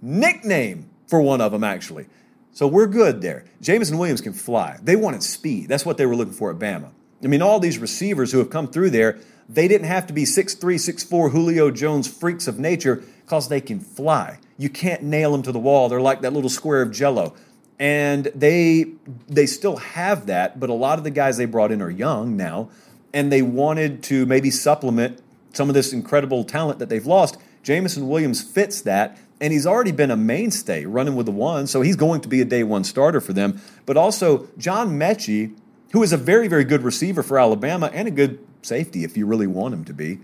Nickname 0.01 0.89
for 1.07 1.21
one 1.21 1.41
of 1.41 1.51
them, 1.51 1.63
actually. 1.63 2.07
So 2.53 2.67
we're 2.67 2.87
good 2.87 3.21
there. 3.21 3.45
Jameson 3.61 3.97
Williams 3.97 4.21
can 4.21 4.33
fly. 4.33 4.77
They 4.81 4.95
wanted 4.95 5.23
speed. 5.23 5.67
That's 5.67 5.85
what 5.85 5.97
they 5.97 6.05
were 6.05 6.15
looking 6.15 6.33
for 6.33 6.51
at 6.51 6.59
Bama. 6.59 6.91
I 7.23 7.27
mean, 7.27 7.41
all 7.41 7.59
these 7.59 7.79
receivers 7.79 8.31
who 8.31 8.37
have 8.37 8.51
come 8.51 8.67
through 8.67 8.91
there, 8.91 9.19
they 9.49 9.67
didn't 9.67 9.87
have 9.87 10.05
to 10.07 10.13
be 10.13 10.23
6'3, 10.23 10.59
6'4 10.59 11.31
Julio 11.31 11.71
Jones 11.71 12.07
freaks 12.07 12.47
of 12.47 12.59
nature 12.59 13.03
because 13.25 13.49
they 13.49 13.59
can 13.59 13.79
fly. 13.79 14.39
You 14.57 14.69
can't 14.69 15.01
nail 15.01 15.31
them 15.31 15.41
to 15.43 15.51
the 15.51 15.59
wall. 15.59 15.89
They're 15.89 15.99
like 15.99 16.21
that 16.21 16.33
little 16.33 16.49
square 16.49 16.83
of 16.83 16.91
jello. 16.91 17.33
And 17.79 18.25
they 18.35 18.93
they 19.27 19.47
still 19.47 19.77
have 19.77 20.27
that, 20.27 20.59
but 20.59 20.69
a 20.69 20.73
lot 20.73 20.99
of 20.99 21.03
the 21.03 21.09
guys 21.09 21.37
they 21.37 21.45
brought 21.45 21.71
in 21.71 21.81
are 21.81 21.89
young 21.89 22.37
now, 22.37 22.69
and 23.13 23.31
they 23.31 23.41
wanted 23.41 24.03
to 24.03 24.27
maybe 24.27 24.51
supplement 24.51 25.19
some 25.53 25.69
of 25.69 25.75
this 25.75 25.91
incredible 25.91 26.43
talent 26.43 26.79
that 26.79 26.89
they've 26.89 27.05
lost. 27.05 27.37
Jameson 27.63 28.07
Williams 28.07 28.43
fits 28.43 28.81
that, 28.81 29.17
and 29.41 29.51
he's 29.51 29.65
already 29.65 29.91
been 29.91 30.11
a 30.11 30.17
mainstay 30.17 30.85
running 30.85 31.15
with 31.15 31.25
the 31.25 31.31
one, 31.31 31.67
so 31.67 31.81
he's 31.81 31.95
going 31.95 32.21
to 32.21 32.29
be 32.29 32.41
a 32.41 32.45
day 32.45 32.63
one 32.63 32.83
starter 32.83 33.19
for 33.19 33.33
them. 33.33 33.61
But 33.85 33.97
also, 33.97 34.47
John 34.57 34.99
Metchie, 34.99 35.55
who 35.91 36.03
is 36.03 36.13
a 36.13 36.17
very, 36.17 36.47
very 36.47 36.63
good 36.63 36.81
receiver 36.81 37.23
for 37.23 37.37
Alabama 37.37 37.89
and 37.93 38.07
a 38.07 38.11
good 38.11 38.39
safety 38.61 39.03
if 39.03 39.17
you 39.17 39.25
really 39.25 39.47
want 39.47 39.73
him 39.73 39.85
to 39.85 39.93
be. 39.93 40.19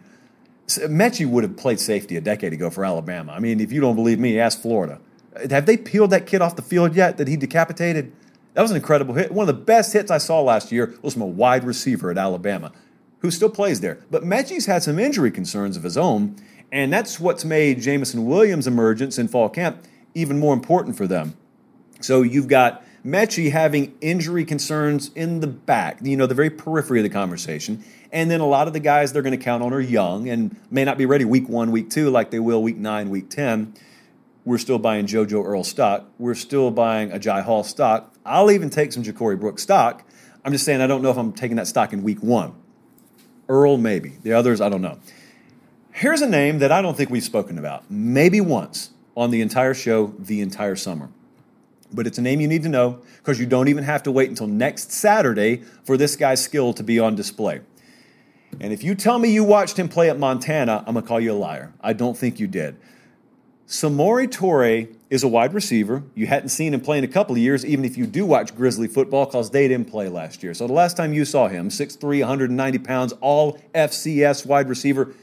Metchie 0.68 1.28
would 1.28 1.44
have 1.44 1.58
played 1.58 1.80
safety 1.80 2.16
a 2.16 2.22
decade 2.22 2.54
ago 2.54 2.70
for 2.70 2.86
Alabama. 2.86 3.32
I 3.32 3.40
mean, 3.40 3.60
if 3.60 3.72
you 3.72 3.82
don't 3.82 3.96
believe 3.96 4.20
me, 4.20 4.40
ask 4.40 4.62
Florida. 4.62 5.00
Have 5.50 5.66
they 5.66 5.78
peeled 5.78 6.12
that 6.12 6.28
kid 6.28 6.42
off 6.42 6.56
the 6.56 6.62
field 6.62 6.96
yet 6.96 7.18
that 7.18 7.28
he 7.28 7.38
decapitated? 7.38 8.12
That 8.54 8.62
was 8.62 8.72
an 8.72 8.78
incredible 8.78 9.14
hit. 9.16 9.32
One 9.32 9.48
of 9.48 9.56
the 9.56 9.62
best 9.62 9.94
hits 9.94 10.12
I 10.12 10.18
saw 10.18 10.42
last 10.42 10.72
year 10.72 10.96
was 11.02 11.14
from 11.14 11.24
a 11.24 11.28
wide 11.28 11.64
receiver 11.64 12.12
at 12.12 12.18
Alabama 12.18 12.72
who 13.20 13.32
still 13.32 13.50
plays 13.50 13.82
there. 13.82 14.00
But 14.10 14.24
Metchie's 14.24 14.66
had 14.66 14.84
some 14.84 15.00
injury 15.00 15.32
concerns 15.32 15.78
of 15.78 15.84
his 15.84 15.98
own, 15.98 16.36
and 16.72 16.92
that's 16.92 17.20
what's 17.20 17.46
made 17.46 17.82
Jameson 17.82 18.26
Williams' 18.26 18.68
emergence 18.68 19.18
in 19.18 19.28
fall 19.28 19.50
camp 19.50 19.84
even 20.14 20.40
more 20.40 20.54
important 20.54 20.98
for 20.98 21.08
them. 21.08 21.36
So 22.02 22.22
you've 22.22 22.48
got 22.48 22.84
Metchie 23.06 23.52
having 23.52 23.96
injury 24.02 24.44
concerns 24.46 25.12
in 25.16 25.40
the 25.40 25.48
back, 25.48 26.00
you 26.02 26.18
know, 26.18 26.26
the 26.26 26.36
very 26.36 26.50
periphery 26.50 27.00
of 27.00 27.04
the 27.04 27.10
conversation. 27.10 27.84
And 28.12 28.30
then 28.30 28.40
a 28.42 28.46
lot 28.46 28.68
of 28.68 28.74
the 28.74 28.80
guys 28.80 29.14
they're 29.14 29.22
going 29.22 29.38
to 29.38 29.44
count 29.44 29.64
on 29.64 29.74
are 29.74 29.80
young 29.80 30.28
and 30.28 30.56
may 30.70 30.84
not 30.84 30.98
be 30.98 31.06
ready 31.06 31.26
week 31.26 31.48
one, 31.48 31.72
week 31.72 31.90
two, 31.90 32.10
like 32.10 32.32
they 32.32 32.40
will 32.40 32.62
week 32.62 32.78
nine, 32.78 33.10
week 33.10 33.30
10. 33.30 33.74
We're 34.46 34.58
still 34.58 34.80
buying 34.80 35.06
JoJo 35.06 35.46
Earle 35.46 35.64
stock. 35.64 36.06
We're 36.18 36.36
still 36.36 36.72
buying 36.72 37.12
Agiye 37.12 37.44
Hall 37.44 37.64
stock. 37.64 38.16
I'll 38.26 38.52
even 38.52 38.70
take 38.70 38.92
some 38.92 39.04
Ja'Corey 39.04 39.40
Brooks 39.40 39.64
stock. 39.64 40.04
I'm 40.44 40.52
just 40.52 40.66
saying 40.66 40.82
I 40.82 40.88
don't 40.88 41.02
know 41.02 41.12
if 41.12 41.18
I'm 41.18 41.34
taking 41.34 41.58
that 41.58 41.68
stock 41.68 41.94
in 41.94 42.04
week 42.04 42.24
one. 42.24 42.56
Earle, 43.50 43.78
maybe. 43.78 44.14
The 44.22 44.32
others, 44.34 44.62
I 44.62 44.70
don't 44.70 44.82
know. 44.82 45.00
Here's 45.92 46.22
a 46.22 46.30
name 46.30 46.60
that 46.60 46.72
I 46.72 46.82
don't 46.82 46.96
think 46.96 47.10
we've 47.10 47.24
spoken 47.24 47.58
about, 47.58 47.90
maybe 47.90 48.40
once 48.40 48.92
on 49.18 49.32
the 49.32 49.42
entire 49.42 49.74
show, 49.74 50.14
the 50.18 50.40
entire 50.40 50.76
summer. 50.76 51.10
But 51.92 52.08
it's 52.08 52.18
a 52.20 52.22
name 52.22 52.40
you 52.40 52.48
need 52.48 52.64
to 52.64 52.70
know 52.70 53.02
because 53.18 53.40
you 53.40 53.46
don't 53.46 53.68
even 53.68 53.84
have 53.84 54.04
to 54.04 54.12
wait 54.12 54.30
until 54.30 54.48
next 54.48 54.92
Saturday 54.92 55.64
for 55.84 55.98
this 55.98 56.16
guy's 56.16 56.42
skill 56.42 56.74
to 56.74 56.84
be 56.84 57.00
on 57.00 57.16
display. 57.16 57.62
And 58.60 58.72
if 58.72 58.84
you 58.84 58.96
tell 58.96 59.20
me 59.20 59.30
you 59.30 59.44
watched 59.44 59.78
him 59.78 59.90
play 59.90 60.10
at 60.10 60.18
Montana, 60.18 60.84
I'm 60.86 60.94
going 60.94 61.04
to 61.04 61.08
call 61.08 61.20
you 61.20 61.32
a 61.32 61.34
liar. 61.34 61.74
I 61.82 61.94
don't 61.94 62.18
think 62.18 62.40
you 62.40 62.48
did. 62.48 62.78
Samori 63.68 64.28
Toure 64.28 64.96
is 65.10 65.24
a 65.24 65.28
wide 65.28 65.54
receiver. 65.54 66.04
You 66.14 66.28
hadn't 66.28 66.50
seen 66.50 66.74
him 66.74 66.82
play 66.82 66.98
in 66.98 67.04
a 67.04 67.08
couple 67.08 67.34
of 67.34 67.40
years, 67.40 67.66
even 67.66 67.84
if 67.84 67.98
you 67.98 68.06
do 68.06 68.26
watch 68.26 68.56
Grizzly 68.56 68.88
football, 68.88 69.26
because 69.26 69.50
they 69.50 69.68
didn't 69.68 69.90
play 69.90 70.08
last 70.08 70.44
year. 70.44 70.54
So 70.54 70.68
the 70.68 70.74
last 70.74 70.98
time 70.98 71.14
you 71.14 71.26
saw 71.26 71.48
him, 71.48 71.70
6'3, 71.70 72.20
190 72.20 72.80
pounds, 72.80 73.14
all 73.22 73.60
FCS 73.74 74.46
wide 74.46 74.70
receiver, 74.70 75.14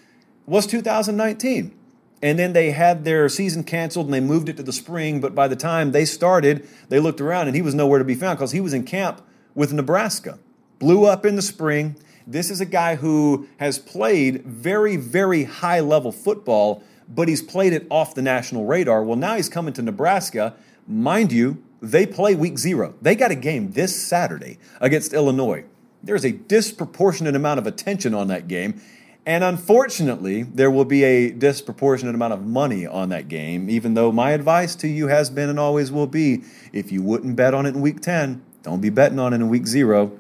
was 0.47 0.67
2019. 0.67 1.77
And 2.23 2.39
then 2.39 2.53
they 2.55 2.71
had 2.71 3.05
their 3.05 3.29
season 3.29 3.63
canceled 3.63 4.07
and 4.07 4.15
they 4.15 4.21
moved 4.21 4.49
it 4.49 4.57
to 4.57 4.63
the 4.63 4.73
spring. 4.73 5.21
But 5.21 5.35
by 5.35 5.49
the 5.49 5.57
time 5.57 5.93
they 5.93 6.05
started, 6.05 6.67
they 6.89 6.99
looked 6.99 7.21
around 7.21 7.47
and 7.47 7.55
he 7.55 7.63
was 7.63 7.75
nowhere 7.75 7.99
to 7.99 8.05
be 8.05 8.15
found 8.15 8.39
because 8.39 8.53
he 8.53 8.61
was 8.61 8.73
in 8.73 8.85
camp 8.85 9.21
with 9.55 9.73
Nebraska. 9.73 10.39
Blew 10.79 11.05
up 11.05 11.25
in 11.27 11.37
the 11.37 11.43
spring. 11.43 11.97
This 12.27 12.51
is 12.51 12.61
a 12.61 12.67
guy 12.67 12.97
who 12.97 13.47
has 13.59 13.79
played 13.79 14.45
very, 14.45 14.97
very 14.97 15.45
high 15.45 15.81
level 15.81 16.11
football, 16.11 16.83
but 17.09 17.29
he's 17.29 17.43
played 17.43 17.73
it 17.73 17.87
off 17.91 18.15
the 18.15 18.23
national 18.23 18.67
radar. 18.67 19.03
Well, 19.03 19.17
now 19.17 19.37
he's 19.37 19.49
coming 19.49 19.73
to 19.75 19.83
Nebraska. 19.83 20.55
Mind 20.87 21.33
you, 21.33 21.63
they 21.81 22.07
play 22.07 22.35
week 22.35 22.59
zero. 22.59 22.95
They 23.03 23.15
got 23.15 23.31
a 23.31 23.37
game 23.37 23.73
this 23.73 24.01
Saturday 24.01 24.59
against 24.81 25.13
Illinois. 25.13 25.65
There's 26.03 26.25
a 26.25 26.33
disproportionate 26.33 27.35
amount 27.35 27.59
of 27.59 27.67
attention 27.67 28.15
on 28.15 28.29
that 28.29 28.49
game. 28.49 28.81
And 29.25 29.43
unfortunately, 29.43 30.45
there 30.45 30.71
will 30.71 30.85
be 30.85 31.03
a 31.03 31.31
disproportionate 31.31 32.15
amount 32.15 32.33
of 32.33 32.47
money 32.47 32.87
on 32.87 33.09
that 33.09 33.27
game, 33.27 33.69
even 33.69 33.95
though 33.95 34.13
my 34.13 34.31
advice 34.31 34.77
to 34.77 34.89
you 34.89 35.09
has 35.09 35.31
been 35.31 35.49
and 35.49 35.59
always 35.59 35.91
will 35.91 36.07
be 36.07 36.45
if 36.73 36.93
you 36.93 37.03
wouldn't 37.03 37.35
bet 37.35 37.53
on 37.53 37.67
it 37.67 37.71
in 37.71 37.81
week 37.81 38.01
10, 38.01 38.41
don't 38.63 38.81
be 38.81 38.91
betting 38.91 39.19
on 39.19 39.33
it 39.33 39.37
in 39.37 39.49
week 39.49 39.67
zero. 39.67 40.17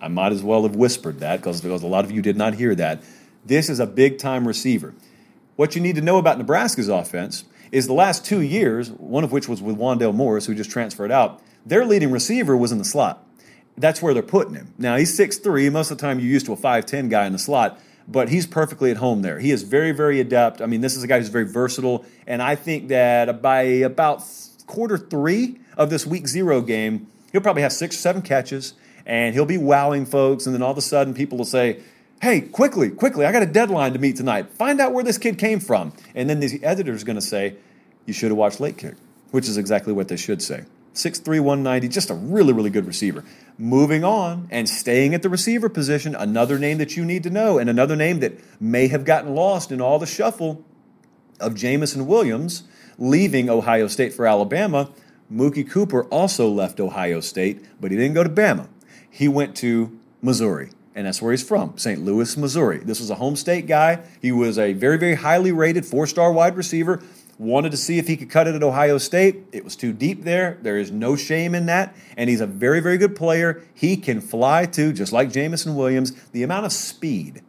I 0.00 0.08
might 0.08 0.32
as 0.32 0.42
well 0.42 0.64
have 0.64 0.74
whispered 0.74 1.20
that 1.20 1.36
because 1.36 1.64
a 1.64 1.86
lot 1.86 2.04
of 2.04 2.10
you 2.10 2.20
did 2.20 2.36
not 2.36 2.54
hear 2.54 2.74
that. 2.74 3.02
This 3.44 3.68
is 3.68 3.78
a 3.78 3.86
big 3.86 4.18
time 4.18 4.46
receiver. 4.46 4.92
What 5.58 5.74
you 5.74 5.80
need 5.80 5.96
to 5.96 6.00
know 6.00 6.18
about 6.18 6.38
Nebraska's 6.38 6.88
offense 6.88 7.42
is 7.72 7.88
the 7.88 7.92
last 7.92 8.24
two 8.24 8.42
years, 8.42 8.92
one 8.92 9.24
of 9.24 9.32
which 9.32 9.48
was 9.48 9.60
with 9.60 9.76
Wan'Dale 9.76 10.14
Morris, 10.14 10.46
who 10.46 10.54
just 10.54 10.70
transferred 10.70 11.10
out, 11.10 11.42
their 11.66 11.84
leading 11.84 12.12
receiver 12.12 12.56
was 12.56 12.70
in 12.70 12.78
the 12.78 12.84
slot. 12.84 13.26
That's 13.76 14.00
where 14.00 14.14
they're 14.14 14.22
putting 14.22 14.54
him. 14.54 14.72
Now, 14.78 14.96
he's 14.96 15.18
6'3. 15.18 15.72
Most 15.72 15.90
of 15.90 15.98
the 15.98 16.00
time, 16.00 16.20
you're 16.20 16.28
used 16.28 16.46
to 16.46 16.52
a 16.52 16.56
5'10 16.56 17.10
guy 17.10 17.26
in 17.26 17.32
the 17.32 17.40
slot 17.40 17.80
but 18.10 18.30
he's 18.30 18.46
perfectly 18.46 18.90
at 18.90 18.96
home 18.96 19.20
there. 19.20 19.38
He 19.38 19.50
is 19.50 19.64
very, 19.64 19.92
very 19.92 20.18
adept. 20.18 20.62
I 20.62 20.66
mean, 20.66 20.80
this 20.80 20.96
is 20.96 21.02
a 21.02 21.06
guy 21.06 21.18
who's 21.18 21.28
very 21.28 21.44
versatile, 21.44 22.06
and 22.26 22.40
I 22.40 22.54
think 22.54 22.88
that 22.88 23.42
by 23.42 23.60
about 23.60 24.24
quarter 24.66 24.96
three 24.96 25.60
of 25.76 25.90
this 25.90 26.06
week 26.06 26.26
zero 26.26 26.62
game, 26.62 27.08
he'll 27.32 27.42
probably 27.42 27.60
have 27.60 27.72
six 27.72 27.96
or 27.96 27.98
seven 27.98 28.22
catches, 28.22 28.72
and 29.04 29.34
he'll 29.34 29.44
be 29.44 29.58
wowing 29.58 30.06
folks, 30.06 30.46
and 30.46 30.54
then 30.54 30.62
all 30.62 30.70
of 30.70 30.78
a 30.78 30.82
sudden 30.82 31.12
people 31.12 31.36
will 31.36 31.44
say, 31.44 31.82
hey, 32.20 32.40
quickly, 32.40 32.90
quickly, 32.90 33.24
I 33.26 33.32
got 33.32 33.42
a 33.42 33.46
deadline 33.46 33.92
to 33.92 33.98
meet 33.98 34.16
tonight. 34.16 34.50
Find 34.50 34.80
out 34.80 34.92
where 34.92 35.04
this 35.04 35.18
kid 35.18 35.38
came 35.38 35.60
from. 35.60 35.92
And 36.14 36.28
then 36.28 36.40
the 36.40 36.62
editor's 36.64 37.04
going 37.04 37.16
to 37.16 37.22
say, 37.22 37.56
you 38.06 38.12
should 38.12 38.30
have 38.30 38.38
watched 38.38 38.60
Late 38.60 38.78
Kick, 38.78 38.94
which 39.30 39.48
is 39.48 39.56
exactly 39.56 39.92
what 39.92 40.08
they 40.08 40.16
should 40.16 40.42
say. 40.42 40.64
6'3, 40.94 41.40
190, 41.40 41.88
just 41.88 42.10
a 42.10 42.14
really, 42.14 42.52
really 42.52 42.70
good 42.70 42.86
receiver. 42.86 43.24
Moving 43.56 44.02
on 44.02 44.48
and 44.50 44.68
staying 44.68 45.14
at 45.14 45.22
the 45.22 45.28
receiver 45.28 45.68
position, 45.68 46.14
another 46.14 46.58
name 46.58 46.78
that 46.78 46.96
you 46.96 47.04
need 47.04 47.22
to 47.22 47.30
know, 47.30 47.58
and 47.58 47.70
another 47.70 47.94
name 47.94 48.20
that 48.20 48.32
may 48.60 48.88
have 48.88 49.04
gotten 49.04 49.34
lost 49.34 49.70
in 49.70 49.80
all 49.80 49.98
the 49.98 50.06
shuffle 50.06 50.64
of 51.38 51.54
Jameson 51.54 52.06
Williams 52.06 52.64
leaving 52.98 53.48
Ohio 53.48 53.86
State 53.86 54.12
for 54.12 54.26
Alabama. 54.26 54.90
Mookie 55.32 55.68
Cooper 55.68 56.04
also 56.04 56.48
left 56.48 56.80
Ohio 56.80 57.20
State, 57.20 57.64
but 57.80 57.90
he 57.90 57.96
didn't 57.96 58.14
go 58.14 58.24
to 58.24 58.30
Bama. 58.30 58.68
He 59.08 59.28
went 59.28 59.56
to 59.58 59.98
Missouri, 60.20 60.70
and 60.98 61.06
that's 61.06 61.22
where 61.22 61.30
he's 61.30 61.44
from, 61.44 61.78
St. 61.78 62.04
Louis, 62.04 62.36
Missouri. 62.36 62.78
This 62.78 62.98
was 62.98 63.08
a 63.08 63.14
home 63.14 63.36
state 63.36 63.68
guy. 63.68 64.00
He 64.20 64.32
was 64.32 64.58
a 64.58 64.72
very, 64.72 64.98
very 64.98 65.14
highly 65.14 65.52
rated 65.52 65.86
four 65.86 66.08
star 66.08 66.32
wide 66.32 66.56
receiver 66.56 67.00
wanted 67.38 67.70
to 67.70 67.76
see 67.76 67.98
if 67.98 68.08
he 68.08 68.16
could 68.16 68.28
cut 68.28 68.48
it 68.48 68.56
at 68.56 68.64
Ohio 68.64 68.98
State. 68.98 69.44
It 69.52 69.62
was 69.62 69.76
too 69.76 69.92
deep 69.92 70.24
there. 70.24 70.58
There 70.60 70.76
is 70.76 70.90
no 70.90 71.14
shame 71.14 71.54
in 71.54 71.66
that. 71.66 71.94
And 72.16 72.28
he's 72.28 72.40
a 72.40 72.48
very, 72.48 72.80
very 72.80 72.98
good 72.98 73.14
player. 73.14 73.62
He 73.74 73.96
can 73.96 74.20
fly 74.20 74.66
too, 74.66 74.92
just 74.92 75.12
like 75.12 75.30
Jameson 75.30 75.76
Williams. 75.76 76.20
The 76.32 76.42
amount 76.42 76.66
of 76.66 76.72
speed 76.72 77.42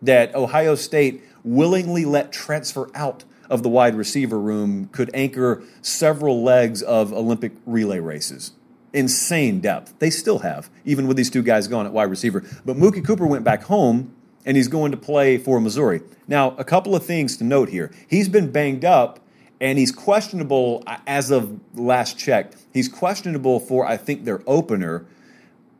that 0.00 0.34
Ohio 0.34 0.74
State 0.74 1.22
willingly 1.44 2.06
let 2.06 2.32
transfer 2.32 2.90
out 2.94 3.24
of 3.50 3.62
the 3.62 3.68
wide 3.68 3.96
receiver 3.96 4.40
room 4.40 4.88
could 4.92 5.10
anchor 5.12 5.62
several 5.82 6.42
legs 6.42 6.82
of 6.82 7.12
Olympic 7.12 7.52
relay 7.66 7.98
races. 7.98 8.52
Insane 8.94 9.60
depth. 9.60 9.98
They 9.98 10.08
still 10.08 10.38
have, 10.38 10.70
even 10.84 11.06
with 11.06 11.16
these 11.16 11.28
two 11.28 11.42
guys 11.42 11.68
gone 11.68 11.84
at 11.84 11.92
wide 11.92 12.08
receiver. 12.08 12.44
But 12.64 12.76
Mookie 12.76 13.04
Cooper 13.04 13.26
went 13.26 13.44
back 13.44 13.64
home 13.64 14.14
and 14.46 14.56
he's 14.56 14.68
going 14.68 14.92
to 14.92 14.96
play 14.96 15.36
for 15.36 15.60
Missouri. 15.60 16.00
Now, 16.28 16.54
a 16.56 16.64
couple 16.64 16.94
of 16.94 17.04
things 17.04 17.36
to 17.38 17.44
note 17.44 17.68
here. 17.68 17.92
He's 18.08 18.28
been 18.28 18.50
banged 18.50 18.84
up 18.84 19.20
and 19.60 19.78
he's 19.78 19.92
questionable 19.92 20.82
uh, 20.86 20.98
as 21.06 21.30
of 21.30 21.58
last 21.74 22.18
check. 22.18 22.52
He's 22.72 22.88
questionable 22.88 23.60
for 23.60 23.86
I 23.86 23.96
think 23.96 24.24
their 24.24 24.42
opener, 24.46 25.06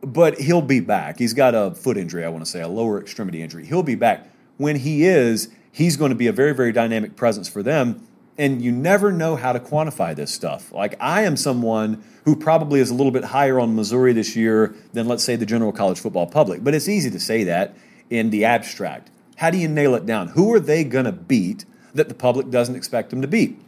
but 0.00 0.40
he'll 0.40 0.62
be 0.62 0.81
back. 0.81 1.18
He's 1.18 1.35
got 1.35 1.55
a 1.55 1.72
foot 1.74 1.96
injury, 1.96 2.24
I 2.24 2.29
want 2.29 2.44
to 2.44 2.50
say, 2.50 2.62
a 2.62 2.68
lower 2.68 3.00
extremity 3.00 3.42
injury. 3.42 3.66
He'll 3.66 3.83
be 3.83 3.94
back. 3.94 4.29
When 4.57 4.77
he 4.77 5.05
is, 5.05 5.48
he's 5.70 5.96
going 5.96 6.11
to 6.11 6.16
be 6.16 6.27
a 6.27 6.33
very 6.33 6.55
very 6.55 6.72
dynamic 6.72 7.16
presence 7.16 7.48
for 7.48 7.62
them. 7.62 8.07
And 8.37 8.61
you 8.61 8.73
never 8.73 9.12
know 9.12 9.37
how 9.37 9.53
to 9.53 9.61
quantify 9.61 10.14
this 10.16 10.33
stuff. 10.33 10.73
Like 10.73 10.97
I 11.01 11.23
am 11.23 11.37
someone 11.37 12.03
who 12.25 12.35
probably 12.35 12.81
is 12.81 12.90
a 12.90 12.94
little 12.94 13.12
bit 13.12 13.25
higher 13.25 13.61
on 13.61 13.77
Missouri 13.77 14.12
this 14.12 14.35
year 14.35 14.75
than 14.92 15.07
let's 15.07 15.23
say 15.23 15.37
the 15.37 15.47
general 15.47 15.73
college 15.73 16.01
football 16.01 16.27
public. 16.27 16.64
But 16.64 16.75
it's 16.75 16.88
easy 16.88 17.11
to 17.11 17.20
say 17.20 17.44
that 17.44 17.77
in 18.11 18.31
the 18.31 18.44
abstract. 18.44 19.11
How 19.37 19.51
do 19.51 19.59
you 19.59 19.68
nail 19.68 19.94
it 19.94 20.07
down? 20.07 20.29
Who 20.29 20.53
are 20.53 20.61
they 20.61 20.85
going 20.85 21.05
to 21.05 21.12
beat 21.12 21.64
that 21.94 22.09
the 22.09 22.14
public 22.14 22.51
doesn't 22.51 22.75
expect 22.77 23.11
them 23.11 23.23
to 23.23 23.29
beat? 23.29 23.61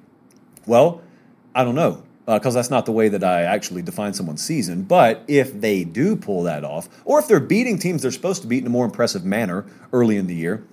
Well, 0.66 1.00
I 1.54 1.64
don't 1.64 1.74
know 1.74 2.02
because 2.26 2.56
uh, 2.56 2.58
that's 2.58 2.70
not 2.70 2.86
the 2.86 2.92
way 2.92 3.08
that 3.08 3.22
I 3.22 3.42
actually 3.42 3.82
define 3.82 4.12
someone's 4.12 4.42
season. 4.42 4.82
But 4.82 5.22
if 5.28 5.60
they 5.60 5.84
do 5.84 6.16
pull 6.16 6.42
that 6.42 6.64
off, 6.64 6.88
or 7.04 7.20
if 7.20 7.28
they're 7.28 7.38
beating 7.38 7.78
teams 7.78 8.02
they're 8.02 8.10
supposed 8.10 8.42
to 8.42 8.48
beat 8.48 8.62
in 8.62 8.66
a 8.66 8.70
more 8.70 8.84
impressive 8.84 9.24
manner 9.24 9.64
early 9.92 10.16
in 10.16 10.26
the 10.26 10.34
year, 10.34 10.64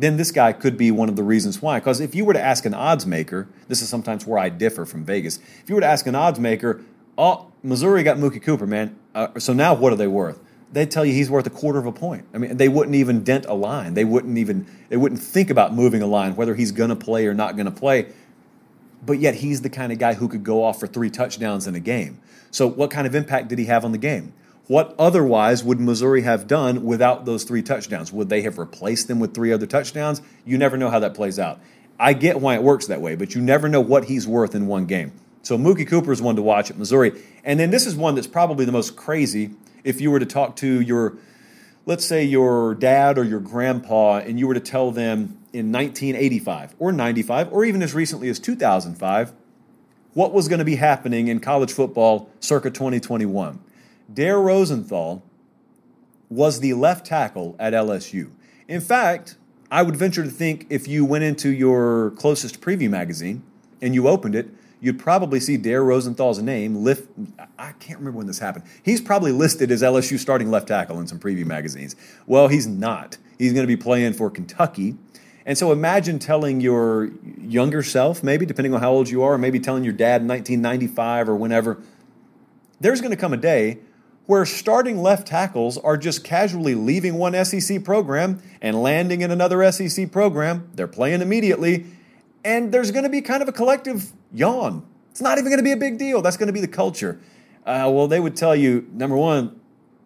then 0.00 0.16
this 0.16 0.32
guy 0.32 0.52
could 0.52 0.76
be 0.76 0.90
one 0.90 1.08
of 1.08 1.16
the 1.16 1.22
reasons 1.22 1.60
why. 1.60 1.78
Because 1.78 2.00
if 2.00 2.14
you 2.14 2.24
were 2.24 2.32
to 2.32 2.40
ask 2.40 2.64
an 2.64 2.74
odds 2.74 3.06
maker, 3.06 3.48
this 3.68 3.82
is 3.82 3.88
sometimes 3.88 4.26
where 4.26 4.38
I 4.38 4.48
differ 4.48 4.84
from 4.84 5.04
Vegas. 5.04 5.38
If 5.62 5.68
you 5.68 5.74
were 5.74 5.80
to 5.80 5.86
ask 5.86 6.06
an 6.06 6.14
odds 6.14 6.38
maker, 6.40 6.82
oh, 7.18 7.50
Missouri 7.62 8.02
got 8.02 8.16
Mookie 8.16 8.42
Cooper, 8.42 8.66
man. 8.66 8.96
Uh, 9.14 9.38
so 9.38 9.52
now 9.52 9.74
what 9.74 9.92
are 9.92 9.96
they 9.96 10.06
worth? 10.06 10.40
They'd 10.72 10.90
tell 10.90 11.04
you 11.04 11.12
he's 11.12 11.28
worth 11.28 11.46
a 11.46 11.50
quarter 11.50 11.80
of 11.80 11.86
a 11.86 11.92
point. 11.92 12.26
I 12.32 12.38
mean, 12.38 12.56
they 12.56 12.68
wouldn't 12.68 12.94
even 12.94 13.24
dent 13.24 13.44
a 13.46 13.54
line. 13.54 13.94
They 13.94 14.04
wouldn't 14.04 14.38
even 14.38 14.66
they 14.88 14.96
wouldn't 14.96 15.20
think 15.20 15.50
about 15.50 15.74
moving 15.74 16.00
a 16.00 16.06
line, 16.06 16.36
whether 16.36 16.54
he's 16.54 16.70
going 16.70 16.90
to 16.90 16.96
play 16.96 17.26
or 17.26 17.34
not 17.34 17.56
going 17.56 17.66
to 17.66 17.72
play 17.72 18.12
but 19.04 19.18
yet 19.18 19.36
he's 19.36 19.62
the 19.62 19.70
kind 19.70 19.92
of 19.92 19.98
guy 19.98 20.14
who 20.14 20.28
could 20.28 20.44
go 20.44 20.62
off 20.62 20.78
for 20.78 20.86
three 20.86 21.10
touchdowns 21.10 21.66
in 21.66 21.74
a 21.74 21.80
game. 21.80 22.20
So, 22.50 22.66
what 22.66 22.90
kind 22.90 23.06
of 23.06 23.14
impact 23.14 23.48
did 23.48 23.58
he 23.58 23.66
have 23.66 23.84
on 23.84 23.92
the 23.92 23.98
game? 23.98 24.32
What 24.70 24.94
otherwise 25.00 25.64
would 25.64 25.80
Missouri 25.80 26.22
have 26.22 26.46
done 26.46 26.84
without 26.84 27.24
those 27.24 27.42
three 27.42 27.60
touchdowns? 27.60 28.12
Would 28.12 28.28
they 28.28 28.42
have 28.42 28.56
replaced 28.56 29.08
them 29.08 29.18
with 29.18 29.34
three 29.34 29.52
other 29.52 29.66
touchdowns? 29.66 30.22
You 30.44 30.58
never 30.58 30.76
know 30.76 30.90
how 30.90 31.00
that 31.00 31.12
plays 31.12 31.40
out. 31.40 31.58
I 31.98 32.12
get 32.12 32.40
why 32.40 32.54
it 32.54 32.62
works 32.62 32.86
that 32.86 33.00
way, 33.00 33.16
but 33.16 33.34
you 33.34 33.40
never 33.40 33.68
know 33.68 33.80
what 33.80 34.04
he's 34.04 34.28
worth 34.28 34.54
in 34.54 34.68
one 34.68 34.86
game. 34.86 35.10
So, 35.42 35.58
Mookie 35.58 35.88
Cooper 35.88 36.12
is 36.12 36.22
one 36.22 36.36
to 36.36 36.42
watch 36.42 36.70
at 36.70 36.78
Missouri. 36.78 37.20
And 37.42 37.58
then 37.58 37.72
this 37.72 37.84
is 37.84 37.96
one 37.96 38.14
that's 38.14 38.28
probably 38.28 38.64
the 38.64 38.70
most 38.70 38.94
crazy 38.94 39.50
if 39.82 40.00
you 40.00 40.08
were 40.12 40.20
to 40.20 40.24
talk 40.24 40.54
to 40.58 40.80
your, 40.80 41.18
let's 41.84 42.04
say, 42.04 42.22
your 42.22 42.76
dad 42.76 43.18
or 43.18 43.24
your 43.24 43.40
grandpa, 43.40 44.18
and 44.18 44.38
you 44.38 44.46
were 44.46 44.54
to 44.54 44.60
tell 44.60 44.92
them, 44.92 45.36
in 45.52 45.72
1985 45.72 46.76
or 46.78 46.92
95 46.92 47.52
or 47.52 47.64
even 47.64 47.82
as 47.82 47.92
recently 47.92 48.28
as 48.28 48.38
2005 48.38 49.32
what 50.14 50.32
was 50.32 50.46
going 50.46 50.60
to 50.60 50.64
be 50.64 50.76
happening 50.76 51.26
in 51.26 51.40
college 51.40 51.72
football 51.72 52.30
circa 52.38 52.70
2021. 52.70 53.58
Dare 54.12 54.40
Rosenthal 54.40 55.22
was 56.28 56.60
the 56.60 56.74
left 56.74 57.06
tackle 57.06 57.56
at 57.58 57.72
LSU. 57.72 58.30
In 58.68 58.80
fact, 58.80 59.36
I 59.70 59.82
would 59.82 59.96
venture 59.96 60.22
to 60.22 60.30
think 60.30 60.66
if 60.70 60.88
you 60.88 61.04
went 61.04 61.24
into 61.24 61.50
your 61.50 62.12
closest 62.12 62.60
preview 62.60 62.90
magazine 62.90 63.42
and 63.80 63.94
you 63.94 64.08
opened 64.08 64.34
it, 64.34 64.48
you'd 64.80 64.98
probably 64.98 65.40
see 65.40 65.56
Dare 65.56 65.84
Rosenthal's 65.84 66.40
name 66.40 66.76
lift. 66.76 67.08
I 67.58 67.72
can't 67.72 67.98
remember 67.98 68.18
when 68.18 68.26
this 68.26 68.38
happened. 68.38 68.64
He's 68.82 69.00
probably 69.00 69.32
listed 69.32 69.70
as 69.70 69.82
LSU 69.82 70.18
starting 70.18 70.50
left 70.50 70.68
tackle 70.68 70.98
in 71.00 71.06
some 71.06 71.18
preview 71.18 71.44
magazines. 71.44 71.96
Well, 72.26 72.48
he's 72.48 72.66
not. 72.66 73.18
He's 73.38 73.52
going 73.52 73.64
to 73.64 73.68
be 73.68 73.76
playing 73.76 74.14
for 74.14 74.30
Kentucky 74.30 74.96
and 75.46 75.56
so 75.56 75.72
imagine 75.72 76.18
telling 76.18 76.60
your 76.60 77.10
younger 77.40 77.82
self, 77.82 78.22
maybe 78.22 78.46
depending 78.46 78.74
on 78.74 78.80
how 78.80 78.92
old 78.92 79.08
you 79.08 79.22
are, 79.22 79.34
or 79.34 79.38
maybe 79.38 79.58
telling 79.58 79.84
your 79.84 79.92
dad 79.92 80.22
in 80.22 80.28
1995 80.28 81.28
or 81.28 81.36
whenever, 81.36 81.82
there's 82.78 83.00
going 83.00 83.10
to 83.10 83.16
come 83.16 83.32
a 83.32 83.36
day 83.38 83.78
where 84.30 84.46
starting 84.46 85.02
left 85.02 85.26
tackles 85.26 85.76
are 85.76 85.96
just 85.96 86.22
casually 86.22 86.76
leaving 86.76 87.14
one 87.14 87.44
SEC 87.44 87.82
program 87.82 88.40
and 88.62 88.80
landing 88.80 89.22
in 89.22 89.32
another 89.32 89.72
SEC 89.72 90.12
program. 90.12 90.70
They're 90.72 90.86
playing 90.86 91.20
immediately, 91.20 91.86
and 92.44 92.70
there's 92.70 92.92
going 92.92 93.02
to 93.02 93.08
be 93.08 93.22
kind 93.22 93.42
of 93.42 93.48
a 93.48 93.52
collective 93.52 94.12
yawn. 94.32 94.86
It's 95.10 95.20
not 95.20 95.38
even 95.38 95.50
going 95.50 95.58
to 95.58 95.64
be 95.64 95.72
a 95.72 95.76
big 95.76 95.98
deal. 95.98 96.22
That's 96.22 96.36
going 96.36 96.46
to 96.46 96.52
be 96.52 96.60
the 96.60 96.68
culture. 96.68 97.20
Uh, 97.66 97.90
well, 97.92 98.06
they 98.06 98.20
would 98.20 98.36
tell 98.36 98.54
you 98.54 98.88
number 98.92 99.16
one, 99.16 99.60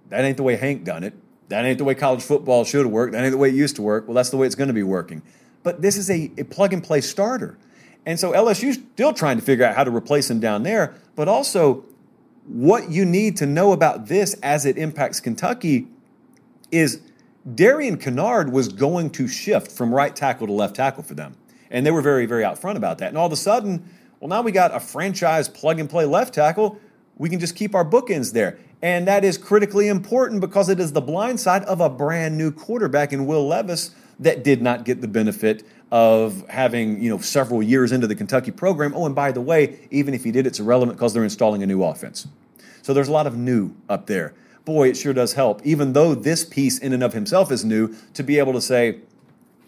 that 0.09 0.25
ain't 0.25 0.39
the 0.39 0.43
way 0.43 0.57
Hank 0.57 0.85
done 0.85 1.05
it. 1.05 1.13
That 1.51 1.67
ain't 1.67 1.77
the 1.77 1.85
way 1.85 1.95
college 1.95 2.23
football 2.23 2.65
should 2.65 2.87
have 2.87 2.93
worked. 2.93 3.13
That 3.13 3.25
ain't 3.25 3.33
the 3.33 3.37
way 3.37 3.51
it 3.51 3.55
used 3.55 3.77
to 3.77 3.83
work. 3.83 4.09
Well, 4.09 4.15
that's 4.15 4.31
the 4.31 4.39
way 4.39 4.47
it's 4.47 4.57
going 4.57 4.69
to 4.69 4.75
be 4.75 4.83
working. 4.83 5.21
But 5.63 5.83
this 5.83 5.99
is 5.99 6.09
a, 6.09 6.33
a 6.39 6.45
plug 6.45 6.73
and 6.73 6.83
play 6.83 7.03
starter. 7.03 7.59
And 8.07 8.19
so 8.19 8.33
LSU's 8.33 8.79
still 8.95 9.13
trying 9.13 9.37
to 9.37 9.43
figure 9.43 9.67
out 9.67 9.77
how 9.77 9.85
to 9.85 9.95
replace 9.95 10.31
him 10.31 10.41
down 10.41 10.63
there, 10.63 10.95
but 11.15 11.29
also 11.29 11.85
what 12.47 12.91
you 12.91 13.05
need 13.05 13.37
to 13.39 13.47
know 13.47 13.73
about 13.73 14.07
this 14.07 14.35
as 14.43 14.67
it 14.67 14.77
impacts 14.77 15.21
Kentucky 15.21 15.89
is 16.71 17.01
Darian 17.55 17.99
Kinnard 17.99 18.51
was 18.51 18.69
going 18.69 19.11
to 19.11 19.29
shift 19.29 19.71
from 19.71 19.95
right 19.95 20.15
tackle 20.15 20.47
to 20.47 20.53
left 20.53 20.77
tackle 20.77 21.03
for 21.03 21.15
them. 21.15 21.37
And 21.71 21.85
they 21.85 21.91
were 21.91 22.03
very, 22.03 22.27
very 22.27 22.45
out 22.45 22.59
front 22.59 22.77
about 22.77 22.99
that. 22.99 23.09
And 23.09 23.19
all 23.19 23.27
of 23.27 23.33
a 23.33 23.37
sudden, 23.37 23.89
well, 24.21 24.29
now 24.29 24.43
we 24.43 24.53
got 24.53 24.75
a 24.75 24.81
franchise 24.81 25.49
plug 25.49 25.81
and 25.81 25.89
play 25.89 26.05
left 26.05 26.35
tackle. 26.35 26.79
We 27.17 27.29
can 27.29 27.41
just 27.41 27.57
keep 27.57 27.75
our 27.75 27.85
bookends 27.85 28.33
there. 28.33 28.59
And 28.83 29.09
that 29.09 29.25
is 29.25 29.39
critically 29.39 29.89
important 29.89 30.41
because 30.41 30.69
it 30.69 30.79
is 30.79 30.93
the 30.93 31.01
blind 31.01 31.41
side 31.41 31.65
of 31.65 31.81
a 31.81 31.89
brand 31.89 32.37
new 32.37 32.51
quarterback 32.51 33.13
in 33.13 33.27
Will 33.27 33.47
Levis 33.47 33.95
that 34.21 34.45
did 34.45 34.63
not 34.63 34.85
get 34.85 35.01
the 35.01 35.09
benefit 35.09 35.63
of 35.95 36.45
having 36.49 37.01
you 37.01 37.09
know 37.09 37.19
several 37.19 37.63
years 37.63 37.93
into 37.93 38.09
the 38.09 38.17
Kentucky 38.17 38.51
program. 38.51 38.93
Oh, 38.97 39.07
and 39.07 39.15
by 39.15 39.31
the 39.31 39.41
way, 39.41 39.79
even 39.93 40.13
if 40.13 40.25
he 40.25 40.33
did, 40.33 40.45
it's 40.45 40.59
irrelevant 40.59 40.99
because 40.99 41.15
they're 41.15 41.23
installing 41.23 41.63
a 41.63 41.67
new 41.67 41.85
offense. 41.85 42.27
So 42.83 42.93
there's 42.93 43.07
a 43.07 43.13
lot 43.13 43.29
of 43.29 43.37
new 43.37 43.77
up 43.89 44.07
there. 44.07 44.35
Boy, 44.65 44.89
it 44.89 44.97
sure 44.97 45.13
does 45.13 45.35
help, 45.35 45.65
even 45.65 45.93
though 45.93 46.17
this 46.17 46.45
piece 46.45 46.79
in 46.81 46.93
and 46.93 47.05
of 47.05 47.13
himself 47.13 47.53
is 47.53 47.65
new, 47.65 47.95
to 48.15 48.25
be 48.25 48.41
able 48.41 48.55
to 48.55 48.61
say, 48.61 49.03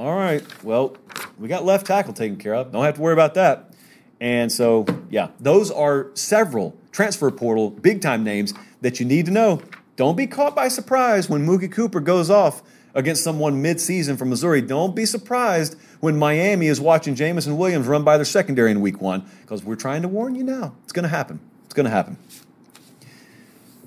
all 0.00 0.16
right, 0.16 0.42
well, 0.64 0.96
we 1.38 1.46
got 1.46 1.64
left 1.64 1.86
tackle 1.86 2.12
taken 2.12 2.38
care 2.38 2.56
of. 2.56 2.72
Don't 2.72 2.82
have 2.82 2.96
to 2.96 3.00
worry 3.00 3.12
about 3.12 3.34
that. 3.34 3.72
And 4.20 4.50
so, 4.50 4.84
yeah, 5.08 5.28
those 5.38 5.70
are 5.70 6.10
several 6.14 6.76
transfer 6.90 7.30
portal 7.30 7.70
big 7.70 8.00
time 8.00 8.24
names 8.24 8.52
that 8.80 8.98
you 8.98 9.06
need 9.06 9.26
to 9.26 9.30
know. 9.30 9.62
Don't 9.94 10.16
be 10.16 10.26
caught 10.26 10.56
by 10.56 10.66
surprise 10.66 11.28
when 11.30 11.46
Mookie 11.46 11.70
Cooper 11.70 12.00
goes 12.00 12.30
off 12.30 12.62
against 12.96 13.22
someone 13.22 13.62
mid-season 13.62 14.16
from 14.16 14.30
Missouri. 14.30 14.60
Don't 14.60 14.96
be 14.96 15.06
surprised 15.06 15.76
when 16.00 16.18
Miami 16.18 16.66
is 16.66 16.80
watching 16.80 17.14
Jameson 17.14 17.56
Williams 17.56 17.86
run 17.86 18.02
by 18.02 18.16
their 18.16 18.24
secondary 18.24 18.72
in 18.72 18.80
week 18.80 19.00
one, 19.00 19.24
because 19.42 19.62
we're 19.62 19.76
trying 19.76 20.02
to 20.02 20.08
warn 20.08 20.34
you 20.34 20.42
now. 20.42 20.74
It's 20.82 20.92
going 20.92 21.04
to 21.04 21.08
happen. 21.08 21.38
It's 21.66 21.74
going 21.74 21.84
to 21.84 21.90
happen. 21.90 22.16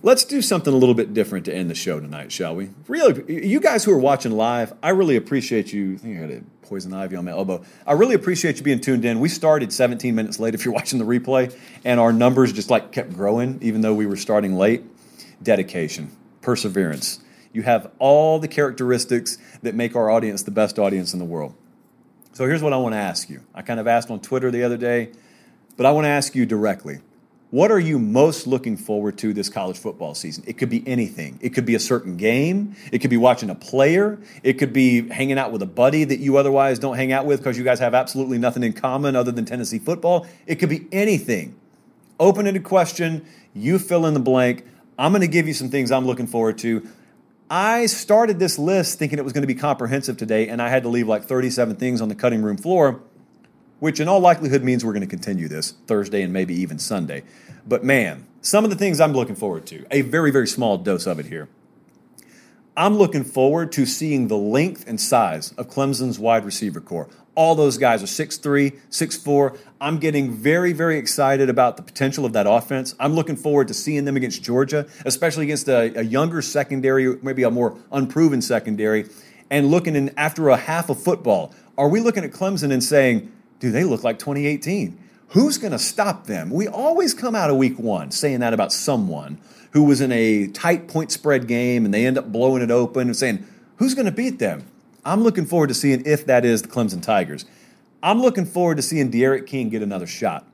Let's 0.02 0.24
do 0.24 0.42
something 0.42 0.74
a 0.74 0.78
little 0.78 0.96
bit 0.96 1.14
different 1.14 1.44
to 1.46 1.54
end 1.54 1.70
the 1.70 1.76
show 1.76 2.00
tonight, 2.00 2.32
shall 2.32 2.56
we? 2.56 2.70
Really, 2.88 3.44
you 3.46 3.60
guys 3.60 3.84
who 3.84 3.92
are 3.92 3.98
watching 4.00 4.32
live, 4.32 4.74
I 4.82 4.92
really 4.92 5.18
appreciate 5.18 5.74
you. 5.74 5.96
I 5.96 5.98
think 5.98 6.18
I 6.18 6.22
got 6.22 6.32
a 6.32 6.44
poison 6.62 6.94
ivy 6.94 7.18
on 7.18 7.26
my 7.26 7.32
elbow. 7.32 7.66
I 7.86 7.94
really 7.94 8.16
appreciate 8.16 8.58
you 8.58 8.64
being 8.64 8.80
tuned 8.80 9.04
in. 9.04 9.20
We 9.20 9.28
started 9.28 9.74
17 9.74 10.16
minutes 10.16 10.40
late 10.40 10.54
if 10.54 10.64
you're 10.64 10.74
watching 10.82 11.00
the 11.00 11.06
replay, 11.06 11.54
and 11.84 12.00
our 12.00 12.14
numbers 12.14 12.54
just 12.54 12.70
like 12.70 12.92
kept 12.92 13.12
growing 13.12 13.58
even 13.62 13.82
though 13.82 13.94
we 13.94 14.06
were 14.06 14.16
starting 14.16 14.56
late 14.56 14.84
dedication, 15.44 16.16
perseverance. 16.42 17.20
You 17.52 17.64
have 17.64 17.92
all 18.00 18.40
the 18.40 18.48
characteristics 18.48 19.38
that 19.62 19.76
make 19.76 19.96
our 19.96 20.10
audience 20.10 20.44
the 20.44 20.52
best 20.52 20.78
audience 20.78 21.14
in 21.14 21.20
the 21.20 21.26
world. 21.26 21.56
So 22.34 22.46
here's 22.46 22.62
what 22.62 22.74
I 22.74 22.78
want 22.78 22.94
to 22.94 23.00
ask 23.00 23.30
you. 23.30 23.42
I 23.54 23.62
kind 23.64 23.80
of 23.80 23.88
asked 23.88 24.12
on 24.12 24.20
Twitter 24.20 24.52
the 24.52 24.64
other 24.64 24.78
day, 24.78 25.12
but 25.78 25.86
I 25.86 25.92
want 25.92 26.06
to 26.06 26.10
ask 26.10 26.36
you 26.36 26.46
directly. 26.46 27.00
What 27.52 27.72
are 27.72 27.80
you 27.80 27.98
most 27.98 28.46
looking 28.46 28.78
forward 28.78 29.18
to 29.20 29.34
this 29.34 29.50
college 29.50 29.80
football 29.80 30.14
season? 30.14 30.44
It 30.46 30.60
could 30.60 30.70
be 30.70 30.88
anything. 30.88 31.40
It 31.42 31.50
could 31.50 31.66
be 31.66 31.74
a 31.74 31.80
certain 31.80 32.16
game. 32.16 32.76
It 32.92 33.00
could 33.00 33.10
be 33.10 33.18
watching 33.18 33.50
a 33.50 33.56
player. 33.56 34.20
It 34.44 34.54
could 34.54 34.72
be 34.72 35.10
hanging 35.10 35.40
out 35.40 35.52
with 35.52 35.64
a 35.64 35.66
buddy 35.66 36.04
that 36.04 36.20
you 36.20 36.38
otherwise 36.38 36.78
don't 36.78 36.96
hang 36.96 37.12
out 37.12 37.26
with 37.26 37.40
because 37.40 37.58
you 37.58 37.64
guys 37.64 37.80
have 37.80 37.96
absolutely 37.96 38.38
nothing 38.38 38.62
in 38.62 38.74
common 38.74 39.16
other 39.16 39.32
than 39.32 39.46
Tennessee 39.46 39.80
football. 39.80 40.28
It 40.46 40.56
could 40.56 40.70
be 40.70 40.88
anything. 40.92 41.56
Open 42.20 42.46
ended 42.46 42.64
question. 42.64 43.26
You 43.56 43.80
fill 43.80 44.06
in 44.06 44.14
the 44.14 44.20
blank. 44.20 44.64
I'm 45.00 45.12
going 45.12 45.22
to 45.22 45.28
give 45.28 45.48
you 45.48 45.56
some 45.56 45.70
things 45.70 45.92
I'm 45.92 46.06
looking 46.06 46.28
forward 46.28 46.60
to. 46.60 46.88
I 47.50 47.88
started 47.88 48.38
this 48.38 48.60
list 48.60 49.00
thinking 49.00 49.18
it 49.18 49.24
was 49.24 49.34
going 49.34 49.42
to 49.42 49.48
be 49.48 49.56
comprehensive 49.56 50.18
today, 50.18 50.48
and 50.50 50.62
I 50.62 50.70
had 50.70 50.84
to 50.84 50.90
leave 50.90 51.08
like 51.08 51.24
37 51.24 51.78
things 51.78 52.00
on 52.00 52.08
the 52.08 52.16
cutting 52.16 52.44
room 52.44 52.58
floor, 52.58 53.02
which 53.80 54.00
in 54.00 54.08
all 54.08 54.20
likelihood 54.20 54.64
means 54.64 54.86
we're 54.86 54.94
going 54.94 55.02
to 55.02 55.08
continue 55.08 55.48
this 55.48 55.72
Thursday 55.88 56.22
and 56.22 56.32
maybe 56.32 56.54
even 56.54 56.78
Sunday. 56.78 57.24
But 57.68 57.84
man, 57.84 58.28
some 58.42 58.64
of 58.64 58.70
the 58.70 58.76
things 58.76 59.00
I'm 59.00 59.14
looking 59.14 59.36
forward 59.36 59.66
to, 59.68 59.86
a 59.90 60.02
very, 60.02 60.30
very 60.32 60.48
small 60.48 60.78
dose 60.78 61.08
of 61.08 61.20
it 61.20 61.26
here. 61.26 61.50
I'm 62.78 62.98
looking 62.98 63.24
forward 63.24 63.72
to 63.74 63.86
seeing 63.86 64.28
the 64.28 64.38
length 64.38 64.88
and 64.88 65.02
size 65.02 65.52
of 65.54 65.70
Clemson's 65.70 66.20
wide 66.20 66.46
receiver 66.46 66.80
corps. 66.80 67.10
All 67.40 67.56
those 67.56 67.78
guys 67.78 68.04
are 68.04 68.06
6'3, 68.06 68.78
6'4. 68.90 69.58
I'm 69.80 69.98
getting 69.98 70.30
very, 70.30 70.74
very 70.74 70.98
excited 70.98 71.50
about 71.50 71.78
the 71.78 71.84
potential 71.84 72.26
of 72.26 72.34
that 72.34 72.46
offense. 72.46 72.96
I'm 73.00 73.14
looking 73.14 73.38
forward 73.38 73.70
to 73.70 73.74
seeing 73.74 74.04
them 74.04 74.18
against 74.18 74.44
Georgia, 74.44 74.88
especially 75.06 75.46
against 75.46 75.70
a, 75.70 75.98
a 75.98 76.02
younger 76.02 76.42
secondary, 76.42 77.16
maybe 77.22 77.44
a 77.44 77.50
more 77.50 77.78
unproven 77.94 78.42
secondary, 78.42 79.08
and 79.50 79.72
looking 79.72 79.96
in 79.96 80.12
after 80.18 80.50
a 80.50 80.58
half 80.58 80.90
of 80.90 81.02
football. 81.02 81.56
Are 81.78 81.88
we 81.88 82.02
looking 82.02 82.26
at 82.26 82.34
Clemson 82.34 82.74
and 82.74 82.84
saying, 82.84 83.32
do 83.62 83.72
they 83.72 83.86
look 83.86 84.04
like 84.04 84.20
2018? 84.20 85.00
Who's 85.30 85.58
going 85.58 85.72
to 85.72 85.80
stop 85.80 86.28
them? 86.28 86.50
We 86.50 86.68
always 86.68 87.14
come 87.14 87.36
out 87.36 87.50
of 87.50 87.56
week 87.56 87.80
one 87.80 88.12
saying 88.12 88.42
that 88.42 88.54
about 88.54 88.74
someone 88.74 89.38
who 89.72 89.86
was 89.86 90.02
in 90.02 90.12
a 90.12 90.48
tight 90.48 90.90
point 90.90 91.10
spread 91.10 91.48
game 91.48 91.86
and 91.86 91.94
they 91.94 92.06
end 92.06 92.18
up 92.18 92.34
blowing 92.34 92.62
it 92.62 92.70
open 92.70 93.08
and 93.08 93.16
saying, 93.16 93.48
who's 93.78 93.94
going 93.96 94.08
to 94.08 94.12
beat 94.12 94.40
them? 94.40 94.66
I'm 95.06 95.24
looking 95.24 95.46
forward 95.46 95.68
to 95.68 95.74
seeing 95.74 96.06
if 96.06 96.26
that 96.26 96.44
is 96.46 96.62
the 96.62 96.68
Clemson 96.68 97.02
Tigers. 97.02 97.46
I'm 98.04 98.22
looking 98.22 98.46
forward 98.46 98.78
to 98.78 98.84
seeing 98.84 99.10
D'Eriq 99.10 99.48
King 99.48 99.70
get 99.70 99.82
another 99.82 100.08
shot. 100.08 100.46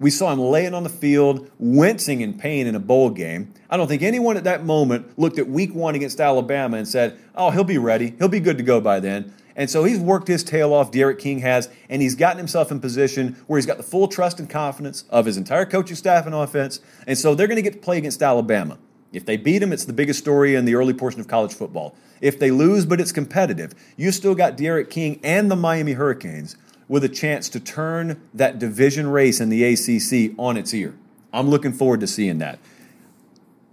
We 0.00 0.10
saw 0.10 0.32
him 0.32 0.40
laying 0.40 0.74
on 0.74 0.82
the 0.82 0.88
field, 0.90 1.50
wincing 1.58 2.20
in 2.20 2.36
pain 2.36 2.66
in 2.66 2.74
a 2.74 2.80
bowl 2.80 3.10
game. 3.10 3.54
I 3.70 3.76
don't 3.76 3.86
think 3.86 4.02
anyone 4.02 4.36
at 4.36 4.44
that 4.44 4.64
moment 4.64 5.18
looked 5.18 5.38
at 5.38 5.48
week 5.48 5.74
one 5.74 5.94
against 5.94 6.20
Alabama 6.20 6.76
and 6.76 6.86
said, 6.86 7.18
oh, 7.34 7.50
he'll 7.50 7.64
be 7.64 7.78
ready. 7.78 8.14
He'll 8.18 8.28
be 8.28 8.40
good 8.40 8.58
to 8.58 8.64
go 8.64 8.80
by 8.80 9.00
then. 9.00 9.32
And 9.56 9.70
so 9.70 9.84
he's 9.84 10.00
worked 10.00 10.26
his 10.26 10.42
tail 10.42 10.74
off, 10.74 10.90
D'Eriq 10.90 11.18
King 11.18 11.38
has, 11.38 11.68
and 11.88 12.02
he's 12.02 12.16
gotten 12.16 12.38
himself 12.38 12.72
in 12.72 12.80
position 12.80 13.36
where 13.46 13.56
he's 13.56 13.66
got 13.66 13.76
the 13.76 13.84
full 13.84 14.08
trust 14.08 14.40
and 14.40 14.50
confidence 14.50 15.04
of 15.10 15.26
his 15.26 15.36
entire 15.36 15.64
coaching 15.64 15.96
staff 15.96 16.26
and 16.26 16.34
offense. 16.34 16.80
And 17.06 17.16
so 17.16 17.34
they're 17.34 17.46
going 17.46 17.56
to 17.56 17.62
get 17.62 17.74
to 17.74 17.78
play 17.78 17.98
against 17.98 18.20
Alabama. 18.20 18.78
If 19.14 19.24
they 19.26 19.36
beat 19.36 19.58
them, 19.58 19.72
it's 19.72 19.84
the 19.84 19.92
biggest 19.92 20.18
story 20.18 20.54
in 20.54 20.64
the 20.64 20.74
early 20.74 20.92
portion 20.92 21.20
of 21.20 21.28
college 21.28 21.54
football. 21.54 21.94
If 22.20 22.38
they 22.38 22.50
lose, 22.50 22.84
but 22.84 23.00
it's 23.00 23.12
competitive, 23.12 23.72
you 23.96 24.10
still 24.10 24.34
got 24.34 24.56
D'Eriq 24.56 24.90
King 24.90 25.20
and 25.22 25.50
the 25.50 25.56
Miami 25.56 25.92
Hurricanes 25.92 26.56
with 26.88 27.04
a 27.04 27.08
chance 27.08 27.48
to 27.50 27.60
turn 27.60 28.20
that 28.34 28.58
division 28.58 29.08
race 29.08 29.40
in 29.40 29.48
the 29.48 29.64
ACC 29.64 30.38
on 30.38 30.56
its 30.56 30.74
ear. 30.74 30.94
I'm 31.32 31.48
looking 31.48 31.72
forward 31.72 32.00
to 32.00 32.06
seeing 32.06 32.38
that. 32.38 32.58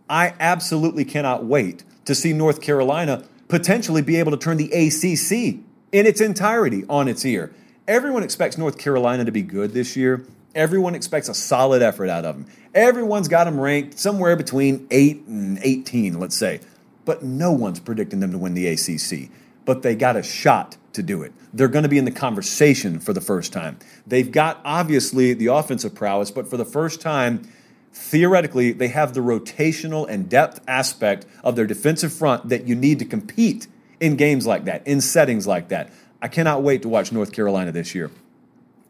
I 0.10 0.34
absolutely 0.40 1.06
cannot 1.06 1.46
wait 1.46 1.84
to 2.06 2.14
see 2.14 2.34
North 2.34 2.62
Carolina 2.62 3.24
potentially 3.48 4.02
be 4.02 4.18
able 4.18 4.32
to 4.32 4.38
turn 4.38 4.58
the 4.58 4.72
ACC 4.72 5.64
in 5.92 6.06
its 6.06 6.22
entirety 6.22 6.84
on 6.90 7.08
its 7.08 7.26
ear. 7.26 7.54
Everyone 7.88 8.24
expects 8.24 8.58
North 8.58 8.78
Carolina 8.78 9.26
to 9.26 9.32
be 9.32 9.42
good 9.42 9.72
this 9.74 9.96
year. 9.96 10.26
Everyone 10.54 10.96
expects 10.96 11.30
a 11.30 11.34
solid 11.34 11.82
effort 11.82 12.10
out 12.10 12.26
of 12.26 12.36
them. 12.36 12.46
Everyone's 12.74 13.28
got 13.28 13.46
them 13.46 13.60
ranked 13.60 13.98
somewhere 14.00 14.36
between 14.36 14.88
8 14.92 15.26
and 15.28 15.60
18, 15.62 16.20
let's 16.20 16.36
say. 16.36 16.60
But 17.06 17.24
no 17.24 17.52
one's 17.52 17.80
predicting 17.80 18.20
them 18.20 18.32
to 18.32 18.38
win 18.38 18.54
the 18.54 18.68
ACC. 18.68 19.30
But 19.66 19.82
they 19.82 19.96
got 19.96 20.16
a 20.16 20.24
shot 20.24 20.78
to 20.94 21.04
do 21.04 21.22
it. 21.24 21.34
They're 21.54 21.68
going 21.68 21.84
to 21.84 21.90
be 21.90 21.98
in 21.98 22.06
the 22.06 22.12
conversation 22.12 23.00
for 23.00 23.14
the 23.14 23.22
first 23.22 23.54
time. 23.54 23.80
They've 24.06 24.32
got, 24.32 24.60
obviously, 24.66 25.34
the 25.34 25.48
offensive 25.48 25.96
prowess, 25.96 26.32
but 26.32 26.50
for 26.50 26.58
the 26.58 26.66
first 26.66 27.02
time, 27.02 27.50
theoretically, 27.94 28.72
they 28.72 28.88
have 28.90 29.14
the 29.14 29.20
rotational 29.20 30.08
and 30.08 30.30
depth 30.30 30.62
aspect 30.68 31.26
of 31.44 31.56
their 31.56 31.68
defensive 31.68 32.14
front 32.14 32.50
that 32.50 32.68
you 32.68 32.76
need 32.76 33.00
to 33.00 33.06
compete 33.06 33.68
in 34.00 34.16
games 34.16 34.46
like 34.46 34.66
that, 34.66 34.86
in 34.88 35.02
settings 35.02 35.48
like 35.48 35.70
that. 35.70 35.92
I 36.22 36.28
cannot 36.28 36.62
wait 36.64 36.82
to 36.84 36.90
watch 36.90 37.12
North 37.12 37.32
Carolina 37.32 37.72
this 37.72 37.96
year. 37.96 38.12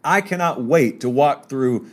I 0.04 0.22
cannot 0.22 0.64
wait 0.64 1.02
to 1.02 1.10
walk 1.10 1.50
through, 1.50 1.88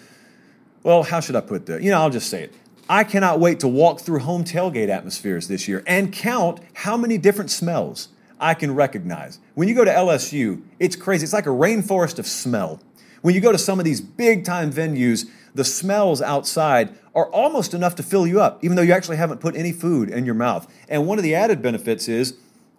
well, 0.83 1.03
how 1.03 1.21
should 1.21 1.37
I 1.37 1.41
put 1.41 1.67
that? 1.67 1.83
You 1.83 1.91
know, 1.91 2.01
I'll 2.01 2.11
just 2.11 2.31
say 2.31 2.45
it. 2.45 2.55
I 2.89 3.05
cannot 3.05 3.39
wait 3.39 3.61
to 3.61 3.69
walk 3.69 4.01
through 4.01 4.21
home 4.21 4.45
tailgate 4.45 4.89
atmospheres 4.89 5.47
this 5.49 5.69
year 5.69 5.83
and 5.87 6.13
count 6.13 6.61
how 6.73 6.97
many 6.97 7.19
different 7.19 7.51
smells 7.51 8.09
I 8.41 8.55
can 8.55 8.75
recognize. 8.75 9.41
When 9.55 9.69
you 9.69 9.75
go 9.75 9.85
to 9.85 9.91
LSU, 9.91 10.63
it's 10.79 10.97
crazy. 10.97 11.25
It's 11.25 11.33
like 11.33 11.47
a 11.47 11.51
rainforest 11.51 12.19
of 12.19 12.27
smell. 12.27 12.81
When 13.21 13.35
you 13.35 13.41
go 13.41 13.53
to 13.53 13.59
some 13.59 13.79
of 13.79 13.85
these 13.85 14.01
big 14.01 14.45
time 14.45 14.73
venues, 14.73 15.29
the 15.55 15.65
smells 15.65 16.23
outside 16.23 16.97
are 17.15 17.29
almost 17.31 17.75
enough 17.75 17.97
to 17.97 18.03
fill 18.03 18.27
you 18.27 18.41
up, 18.41 18.65
even 18.65 18.77
though 18.77 18.83
you 18.83 18.93
actually 18.93 19.17
haven't 19.17 19.41
put 19.41 19.57
any 19.57 19.73
food 19.73 20.09
in 20.09 20.25
your 20.25 20.35
mouth. 20.35 20.73
And 20.89 21.07
one 21.07 21.19
of 21.19 21.25
the 21.25 21.35
added 21.35 21.61
benefits 21.61 22.09
is 22.09 22.39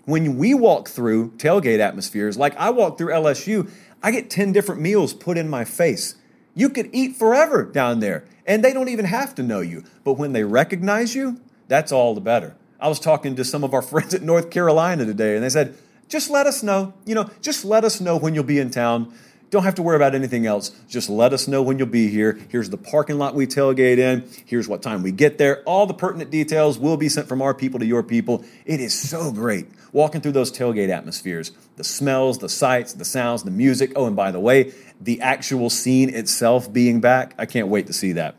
when 0.10 0.38
we 0.38 0.54
walk 0.54 0.90
through 0.90 1.32
tailgate 1.32 1.80
atmospheres, 1.80 2.38
like 2.38 2.56
I 2.58 2.70
walk 2.70 2.98
through 2.98 3.14
LSU, 3.14 3.70
I 4.02 4.12
get 4.12 4.30
10 4.30 4.52
different 4.52 4.82
meals 4.82 5.14
put 5.14 5.38
in 5.38 5.50
my 5.50 5.66
face. 5.66 6.16
You 6.56 6.70
could 6.70 6.90
eat 6.92 7.16
forever 7.16 7.64
down 7.64 8.00
there, 8.00 8.26
and 8.46 8.64
they 8.64 8.74
don't 8.74 8.90
even 8.90 9.06
have 9.06 9.36
to 9.36 9.44
know 9.44 9.60
you. 9.60 9.84
But 10.04 10.14
when 10.14 10.34
they 10.34 10.44
recognize 10.44 11.16
you, 11.16 11.40
that's 11.68 11.92
all 11.92 12.16
the 12.16 12.22
better. 12.22 12.56
I 12.80 12.88
was 12.88 13.00
talking 13.00 13.36
to 13.36 13.46
some 13.46 13.64
of 13.64 13.74
our 13.74 13.82
friends 13.84 14.14
at 14.14 14.22
North 14.22 14.50
Carolina 14.50 15.06
today, 15.06 15.36
and 15.36 15.44
they 15.44 15.50
said, 15.50 15.78
just 16.08 16.30
let 16.30 16.48
us 16.48 16.64
know. 16.64 16.94
You 17.06 17.16
know, 17.16 17.30
just 17.42 17.64
let 17.64 17.86
us 17.86 18.02
know 18.02 18.18
when 18.18 18.34
you'll 18.34 18.44
be 18.44 18.60
in 18.60 18.72
town. 18.72 19.14
Don't 19.50 19.64
have 19.64 19.76
to 19.76 19.82
worry 19.82 19.96
about 19.96 20.14
anything 20.14 20.46
else. 20.46 20.70
Just 20.88 21.10
let 21.10 21.34
us 21.34 21.48
know 21.48 21.64
when 21.64 21.80
you'll 21.80 21.88
be 21.88 22.08
here. 22.08 22.40
Here's 22.50 22.70
the 22.70 22.78
parking 22.78 23.18
lot 23.18 23.34
we 23.34 23.48
tailgate 23.48 23.98
in. 23.98 24.30
Here's 24.46 24.68
what 24.68 24.84
time 24.84 25.02
we 25.02 25.12
get 25.12 25.40
there. 25.40 25.64
All 25.64 25.88
the 25.88 25.94
pertinent 25.94 26.30
details 26.30 26.78
will 26.78 26.98
be 26.98 27.10
sent 27.10 27.28
from 27.28 27.42
our 27.42 27.56
people 27.56 27.80
to 27.80 27.86
your 27.86 28.04
people. 28.04 28.46
It 28.66 28.80
is 28.80 28.98
so 28.98 29.32
great 29.32 29.68
walking 29.92 30.22
through 30.22 30.34
those 30.34 30.52
tailgate 30.52 30.90
atmospheres 30.90 31.52
the 31.78 31.84
smells, 31.84 32.38
the 32.40 32.50
sights, 32.50 32.94
the 32.94 33.06
sounds, 33.06 33.44
the 33.44 33.52
music. 33.52 33.94
Oh, 33.96 34.06
and 34.06 34.16
by 34.16 34.32
the 34.32 34.40
way, 34.40 34.74
the 35.02 35.22
actual 35.22 35.70
scene 35.70 36.14
itself 36.14 36.72
being 36.72 37.00
back. 37.00 37.34
I 37.38 37.46
can't 37.46 37.70
wait 37.70 37.88
to 37.88 37.94
see 37.94 38.12
that. 38.14 38.36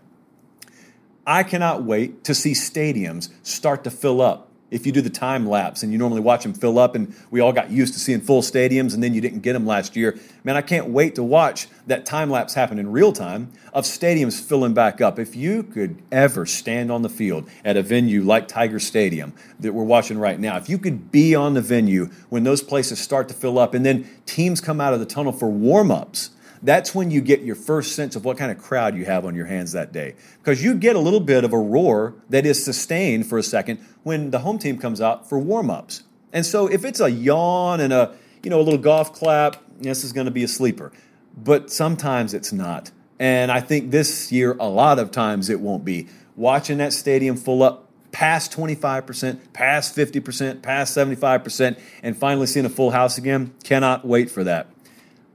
I 1.27 1.43
cannot 1.43 1.83
wait 1.83 2.23
to 2.25 2.35
see 2.35 2.53
stadiums 2.53 3.31
start 3.43 3.85
to 3.85 3.91
fill 3.91 4.21
up 4.21 4.50
if 4.71 4.87
you 4.87 4.93
do 4.93 5.01
the 5.01 5.11
time 5.11 5.47
lapse 5.47 5.83
and 5.83 5.93
you 5.93 5.99
normally 5.99 6.21
watch 6.21 6.43
them 6.43 6.55
fill 6.55 6.79
up, 6.79 6.95
and 6.95 7.15
we 7.31 7.41
all 7.41 7.53
got 7.53 7.71
used 7.71 7.95
to 7.95 8.01
seeing 8.01 8.21
full 8.21 8.43
stadiums 8.43 8.95
and 8.95 9.03
then 9.03 9.15
you 9.15 9.21
didn't 9.21 9.41
get 9.41 9.53
them 9.53 9.67
last 9.67 9.97
year. 9.97 10.19
Man, 10.45 10.57
I 10.57 10.63
can't 10.63 10.89
wait 10.89 11.15
to 11.17 11.23
watch 11.23 11.69
that 11.87 12.07
time 12.07 12.31
lapse 12.31 12.55
happen 12.55 12.79
in 12.79 12.91
real 12.91 13.13
time 13.13 13.51
of 13.73 13.85
stadiums 13.85 14.41
filling 14.41 14.75
back 14.75 15.01
up. 15.01 15.19
If 15.19 15.37
you 15.37 15.63
could 15.63 16.01
ever 16.11 16.47
stand 16.47 16.91
on 16.91 17.03
the 17.03 17.09
field 17.09 17.49
at 17.65 17.77
a 17.77 17.83
venue 17.83 18.23
like 18.23 18.49
Tiger 18.49 18.79
Stadium 18.79 19.33
that 19.59 19.73
we're 19.73 19.85
watching 19.85 20.19
right 20.19 20.39
now, 20.39 20.57
if 20.57 20.69
you 20.69 20.79
could 20.79 21.11
be 21.13 21.35
on 21.35 21.55
the 21.55 21.61
venue 21.61 22.11
when 22.29 22.45
those 22.45 22.63
places 22.63 22.99
start 22.99 23.29
to 23.29 23.35
fill 23.35 23.59
up 23.59 23.75
and 23.75 23.85
then 23.85 24.09
teams 24.27 24.61
come 24.61 24.81
out 24.81 24.95
of 24.95 25.01
the 25.01 25.07
tunnel 25.07 25.33
for 25.33 25.49
warm 25.49 25.91
ups 25.91 26.31
that's 26.63 26.95
when 26.95 27.11
you 27.11 27.21
get 27.21 27.41
your 27.41 27.55
first 27.55 27.95
sense 27.95 28.17
of 28.17 28.25
what 28.25 28.37
kind 28.37 28.51
of 28.51 28.59
crowd 28.59 28.95
you 28.95 29.05
have 29.05 29.25
on 29.25 29.35
your 29.35 29.47
hands 29.47 29.73
that 29.73 29.93
day. 29.93 30.15
Because 30.39 30.63
you 30.63 30.75
get 30.75 30.97
a 30.97 30.99
little 30.99 31.21
bit 31.21 31.45
of 31.45 31.53
a 31.53 31.59
roar 31.59 32.15
that 32.29 32.45
is 32.45 32.63
sustained 32.63 33.27
for 33.27 33.39
a 33.39 33.43
second 33.43 33.81
when 34.03 34.31
the 34.31 34.41
home 34.41 34.59
team 34.59 34.79
comes 34.79 35.01
out 35.01 35.29
for 35.29 35.39
warm 35.39 35.71
ups. 35.71 36.03
And 36.33 36.45
so 36.45 36.67
if 36.67 36.85
it's 36.85 37.01
a 37.01 37.11
yawn 37.11 37.81
and 37.81 37.93
a 37.93 38.15
you 38.43 38.51
know 38.51 38.61
a 38.61 38.63
little 38.63 38.79
golf 38.79 39.13
clap, 39.13 39.63
this 39.79 40.05
is 40.05 40.13
going 40.13 40.27
to 40.27 40.31
be 40.31 40.45
a 40.45 40.49
sleeper. 40.49 40.93
But 41.37 41.71
sometimes 41.71 42.35
it's 42.35 42.53
not. 42.53 42.91
And 43.19 43.53
I 43.53 43.61
think 43.61 43.91
this 43.91 44.33
year 44.33 44.57
a 44.59 44.69
lot 44.69 44.99
of 44.99 45.11
times 45.11 45.51
it 45.51 45.61
won't 45.61 45.85
be. 45.85 46.09
Watching 46.37 46.79
that 46.79 46.93
stadium 46.93 47.37
full 47.37 47.63
up 47.63 47.87
past 48.13 48.53
25%, 48.53 49.53
past 49.53 49.97
50%, 49.97 50.63
past 50.63 50.97
75%, 50.97 51.79
and 52.03 52.17
finally 52.17 52.47
seeing 52.47 52.67
a 52.67 52.71
full 52.71 52.91
house 52.91 53.19
again, 53.19 53.55
cannot 53.63 54.05
wait 54.05 54.31
for 54.31 54.43
that. 54.45 54.69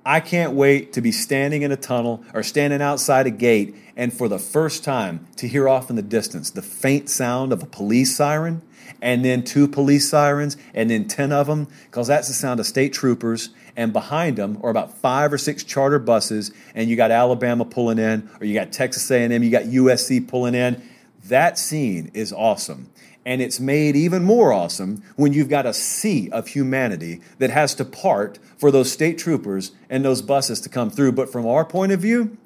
I 0.08 0.20
can't 0.20 0.54
wait 0.54 0.94
to 0.94 1.02
be 1.02 1.12
standing 1.12 1.64
in 1.64 1.72
a 1.72 1.76
tunnel 1.76 2.24
or 2.32 2.44
standing 2.44 2.80
outside 2.80 3.26
a 3.26 3.32
gate 3.32 3.76
and 3.96 4.14
for 4.14 4.28
the 4.28 4.38
first 4.38 4.84
time 4.84 5.26
to 5.38 5.48
hear 5.48 5.68
off 5.68 5.90
in 5.90 5.96
the 5.96 6.04
distance 6.04 6.52
the 6.52 6.62
faint 6.62 7.10
sound 7.10 7.52
of 7.52 7.64
a 7.64 7.66
police 7.66 8.16
siren 8.16 8.62
and 9.02 9.26
then 9.26 9.44
two 9.44 9.68
police 9.68 10.08
sirens 10.08 10.58
and 10.76 10.92
then 10.92 11.08
10 11.08 11.32
of 11.32 11.48
them 11.48 11.68
because 11.86 12.06
that's 12.06 12.28
the 12.28 12.36
sound 12.36 12.60
of 12.60 12.68
state 12.68 12.94
troopers 12.94 13.50
and 13.76 13.94
behind 13.94 14.38
them 14.38 14.60
are 14.62 14.70
about 14.70 14.96
five 14.96 15.34
or 15.34 15.40
six 15.40 15.64
charter 15.64 15.98
buses 15.98 16.52
and 16.76 16.88
you 16.88 16.96
got 16.96 17.10
alabama 17.10 17.66
pulling 17.66 17.98
in 17.98 18.30
or 18.40 18.46
you 18.46 18.54
got 18.54 18.72
texas 18.72 19.10
a&m 19.10 19.42
you 19.42 19.50
got 19.50 19.64
usc 19.64 20.28
pulling 20.28 20.54
in. 20.54 20.88
That 21.26 21.58
scene 21.58 22.12
is 22.14 22.32
awesome 22.32 22.92
and 23.26 23.42
it's 23.42 23.60
made 23.60 23.96
even 23.96 24.24
more 24.24 24.54
awesome 24.54 25.02
when 25.16 25.34
you've 25.34 25.50
got 25.50 25.66
a 25.66 25.74
sea 25.74 26.30
of 26.30 26.50
humanity 26.50 27.22
that 27.40 27.50
has 27.50 27.74
to 27.76 27.84
part 27.84 28.38
for 28.58 28.70
those 28.70 28.92
state 28.92 29.18
troopers 29.18 29.72
and 29.90 30.06
those 30.06 30.22
buses 30.22 30.62
to 30.62 30.70
come 30.70 30.92
through. 30.92 31.12
But 31.12 31.32
from 31.32 31.48
our 31.48 31.66
point 31.66 31.92
of 31.92 32.00
view, 32.00 32.38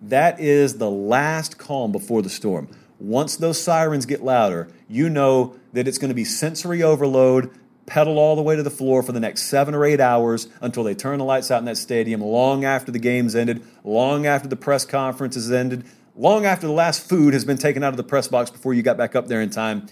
that 0.00 0.40
is 0.40 0.78
the 0.78 0.90
last 0.90 1.58
calm 1.58 1.90
before 1.92 2.22
the 2.22 2.30
storm. 2.30 2.68
Once 3.00 3.36
those 3.36 3.60
sirens 3.60 4.06
get 4.06 4.22
louder, 4.22 4.68
you 4.88 5.10
know 5.10 5.56
that 5.72 5.88
it's 5.88 5.98
going 5.98 6.10
to 6.10 6.14
be 6.14 6.24
sensory 6.24 6.82
overload, 6.82 7.50
pedal 7.86 8.18
all 8.18 8.36
the 8.36 8.42
way 8.42 8.54
to 8.54 8.62
the 8.62 8.70
floor 8.70 9.02
for 9.02 9.12
the 9.12 9.20
next 9.20 9.42
seven 9.44 9.74
or 9.74 9.84
eight 9.84 10.00
hours 10.00 10.48
until 10.60 10.84
they 10.84 10.94
turn 10.94 11.18
the 11.18 11.24
lights 11.24 11.50
out 11.50 11.58
in 11.58 11.64
that 11.64 11.76
stadium, 11.76 12.20
long 12.20 12.64
after 12.64 12.92
the 12.92 12.98
game's 12.98 13.34
ended, 13.34 13.62
long 13.82 14.26
after 14.26 14.48
the 14.48 14.56
press 14.56 14.84
conference 14.84 15.34
has 15.34 15.50
ended, 15.50 15.84
long 16.14 16.44
after 16.44 16.66
the 16.66 16.72
last 16.72 17.06
food 17.06 17.34
has 17.34 17.44
been 17.44 17.58
taken 17.58 17.82
out 17.82 17.92
of 17.92 17.96
the 17.96 18.04
press 18.04 18.28
box 18.28 18.50
before 18.50 18.74
you 18.74 18.82
got 18.82 18.96
back 18.96 19.16
up 19.16 19.26
there 19.26 19.40
in 19.40 19.50
time. 19.50 19.86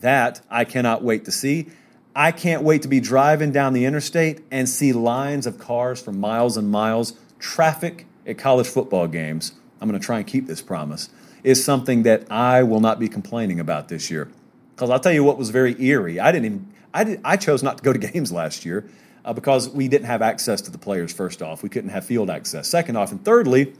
That 0.00 0.40
I 0.50 0.64
cannot 0.64 1.02
wait 1.02 1.24
to 1.26 1.32
see. 1.32 1.68
I 2.14 2.30
can't 2.30 2.62
wait 2.62 2.82
to 2.82 2.88
be 2.88 3.00
driving 3.00 3.52
down 3.52 3.72
the 3.72 3.86
interstate 3.86 4.42
and 4.50 4.68
see 4.68 4.92
lines 4.92 5.46
of 5.46 5.58
cars 5.58 6.02
for 6.02 6.12
miles 6.12 6.56
and 6.56 6.70
miles. 6.70 7.14
Traffic 7.38 8.06
at 8.26 8.38
college 8.38 8.66
football 8.66 9.06
games, 9.08 9.52
I'm 9.80 9.88
going 9.88 9.98
to 9.98 10.04
try 10.04 10.18
and 10.18 10.26
keep 10.26 10.46
this 10.46 10.60
promise, 10.60 11.08
is 11.42 11.64
something 11.64 12.02
that 12.02 12.30
I 12.30 12.62
will 12.62 12.80
not 12.80 13.00
be 13.00 13.08
complaining 13.08 13.58
about 13.58 13.88
this 13.88 14.10
year. 14.10 14.30
Because 14.74 14.90
I'll 14.90 15.00
tell 15.00 15.12
you 15.12 15.24
what 15.24 15.38
was 15.38 15.50
very 15.50 15.80
eerie. 15.82 16.20
I 16.20 16.32
didn't 16.32 16.44
even, 16.44 16.72
I, 16.92 17.04
did, 17.04 17.20
I 17.24 17.36
chose 17.36 17.62
not 17.62 17.78
to 17.78 17.84
go 17.84 17.92
to 17.92 17.98
games 18.12 18.30
last 18.30 18.64
year 18.64 18.88
uh, 19.24 19.32
because 19.32 19.68
we 19.70 19.88
didn't 19.88 20.06
have 20.06 20.22
access 20.22 20.60
to 20.62 20.70
the 20.70 20.78
players, 20.78 21.12
first 21.12 21.42
off. 21.42 21.62
We 21.62 21.68
couldn't 21.68 21.90
have 21.90 22.04
field 22.04 22.30
access. 22.30 22.68
Second 22.68 22.96
off, 22.96 23.10
and 23.10 23.24
thirdly, 23.24 23.74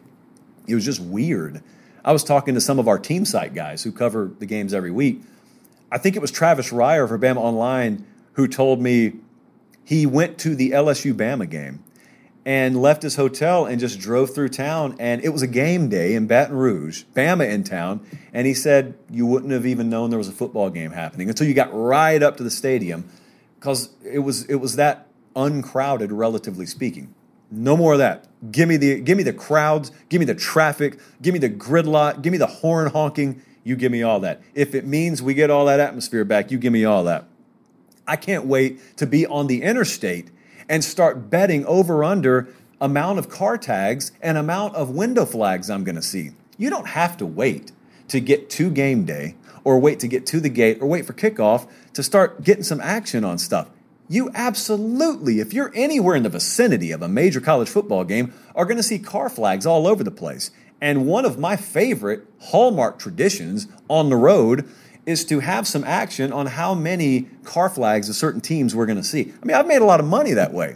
it 0.67 0.75
was 0.75 0.85
just 0.85 1.01
weird. 1.01 1.63
I 2.05 2.13
was 2.13 2.25
talking 2.25 2.55
to 2.55 2.61
some 2.61 2.79
of 2.79 2.89
our 2.89 2.99
team 2.99 3.25
site 3.25 3.55
guys 3.55 3.85
who 3.85 3.93
cover 3.93 4.31
the 4.39 4.47
games 4.47 4.75
every 4.75 4.91
week 4.91 5.23
I 5.93 5.99
think 5.99 6.17
it 6.17 6.21
was 6.21 6.31
Travis 6.31 6.71
Reier 6.71 7.07
for 7.07 7.19
Bama 7.19 7.37
Online 7.37 8.07
who 8.33 8.49
told 8.49 8.81
me 8.81 9.13
he 9.85 10.07
went 10.07 10.39
to 10.39 10.55
the 10.55 10.71
LSU 10.71 11.13
Bama 11.13 11.49
game 11.49 11.85
and 12.47 12.81
left 12.81 13.03
his 13.03 13.17
hotel 13.17 13.67
and 13.67 13.79
just 13.79 14.01
drove 14.01 14.35
through 14.35 14.49
town. 14.49 14.97
And 14.99 15.23
it 15.23 15.29
was 15.29 15.43
a 15.43 15.47
game 15.47 15.91
day 15.91 16.15
in 16.15 16.27
Baton 16.27 16.57
Rouge, 16.57 17.05
Bama 17.15 17.47
in 17.47 17.63
town. 17.63 18.01
And 18.33 18.47
he 18.47 18.55
said 18.55 18.95
you 19.11 19.27
wouldn't 19.27 19.53
have 19.53 19.67
even 19.67 19.91
known 19.91 20.09
there 20.09 20.19
was 20.19 20.29
a 20.29 20.33
football 20.33 20.71
game 20.71 20.93
happening 20.93 21.29
until 21.29 21.47
you 21.47 21.53
got 21.53 21.69
right 21.75 22.23
up 22.23 22.39
to 22.39 22.43
the 22.43 22.51
stadium 22.51 23.07
because 23.61 23.91
it 24.03 24.21
was, 24.21 24.47
it 24.47 24.57
was 24.57 24.77
that 24.77 25.09
uncrowded, 25.37 26.11
relatively 26.11 26.65
speaking. 26.65 27.15
No 27.51 27.77
more 27.77 27.93
of 27.93 27.99
that. 27.99 28.27
Give 28.51 28.67
me 28.67 28.79
the 28.79 28.99
give 29.03 29.19
me 29.19 29.25
the 29.25 29.35
crowds, 29.35 29.93
give 30.09 30.21
me 30.21 30.25
the 30.25 30.35
traffic, 30.35 30.99
give 31.21 31.35
me 31.35 31.39
the 31.39 31.51
gridlock, 31.51 32.23
give 32.23 32.33
me 32.33 32.39
the 32.39 32.47
horn 32.47 32.91
honking 32.91 33.43
you 33.65 33.77
give 33.77 33.93
me 33.93 34.03
all 34.03 34.21
that. 34.21 34.43
If 34.55 34.75
it 34.75 34.87
means 34.87 35.23
we 35.23 35.35
get 35.35 35.51
all 35.51 35.67
that 35.67 35.81
atmosphere 35.81 36.25
back, 36.25 36.51
you 36.51 36.59
give 36.59 36.73
me 36.73 36.85
all 36.85 37.05
that. 37.05 37.27
I 38.07 38.17
can't 38.17 38.47
wait 38.47 38.97
to 38.97 39.07
be 39.07 39.27
on 39.27 39.47
the 39.47 39.63
interstate 39.63 40.31
and 40.69 40.83
start 40.83 41.31
betting 41.31 41.65
over 41.67 42.03
under 42.03 42.49
amount 42.81 43.19
of 43.19 43.29
car 43.29 43.57
tags 43.57 44.13
and 44.21 44.37
amount 44.37 44.75
of 44.75 44.91
window 44.91 45.25
flags 45.25 45.71
I'm 45.71 45.85
going 45.85 45.97
to 45.97 46.03
see. 46.03 46.31
You 46.59 46.71
don't 46.71 46.89
have 46.89 47.17
to 47.19 47.27
wait 47.27 47.73
to 48.09 48.21
get 48.21 48.51
to 48.51 48.71
game 48.71 49.05
day 49.05 49.37
or 49.65 49.79
wait 49.79 50.01
to 50.01 50.09
get 50.09 50.27
to 50.27 50.41
the 50.41 50.49
gate 50.49 50.79
or 50.81 50.89
wait 50.89 51.07
for 51.07 51.13
kickoff 51.13 51.69
to 51.95 52.03
start 52.03 52.43
getting 52.43 52.65
some 52.65 52.81
action 52.81 53.25
on 53.25 53.39
stuff. 53.39 53.71
You 54.09 54.31
absolutely, 54.35 55.41
if 55.41 55.55
you're 55.55 55.71
anywhere 55.75 56.17
in 56.17 56.25
the 56.25 56.29
vicinity 56.29 56.91
of 56.91 57.03
a 57.03 57.09
major 57.09 57.41
college 57.41 57.69
football 57.69 58.05
game, 58.05 58.35
are 58.55 58.65
going 58.65 58.77
to 58.77 58.83
see 58.83 58.99
car 58.99 59.31
flags 59.31 59.65
all 59.65 59.87
over 59.87 60.03
the 60.03 60.11
place. 60.11 60.51
And 60.83 61.07
one 61.07 61.25
of 61.25 61.39
my 61.39 61.55
favorite 61.55 62.25
hallmark 62.41 62.99
traditions 62.99 63.69
on 63.89 64.11
the 64.11 64.17
road 64.17 64.69
is 65.07 65.25
to 65.27 65.39
have 65.39 65.69
some 65.69 65.85
action 65.85 66.33
on 66.33 66.47
how 66.47 66.75
many 66.75 67.29
car 67.45 67.69
flags 67.69 68.09
of 68.09 68.17
certain 68.17 68.41
teams 68.41 68.75
we're 68.75 68.87
going 68.87 68.99
to 68.99 69.05
see. 69.05 69.33
I 69.41 69.47
mean, 69.47 69.57
I've 69.57 69.69
made 69.69 69.81
a 69.81 69.85
lot 69.85 70.01
of 70.01 70.07
money 70.07 70.33
that 70.33 70.53
way. 70.53 70.75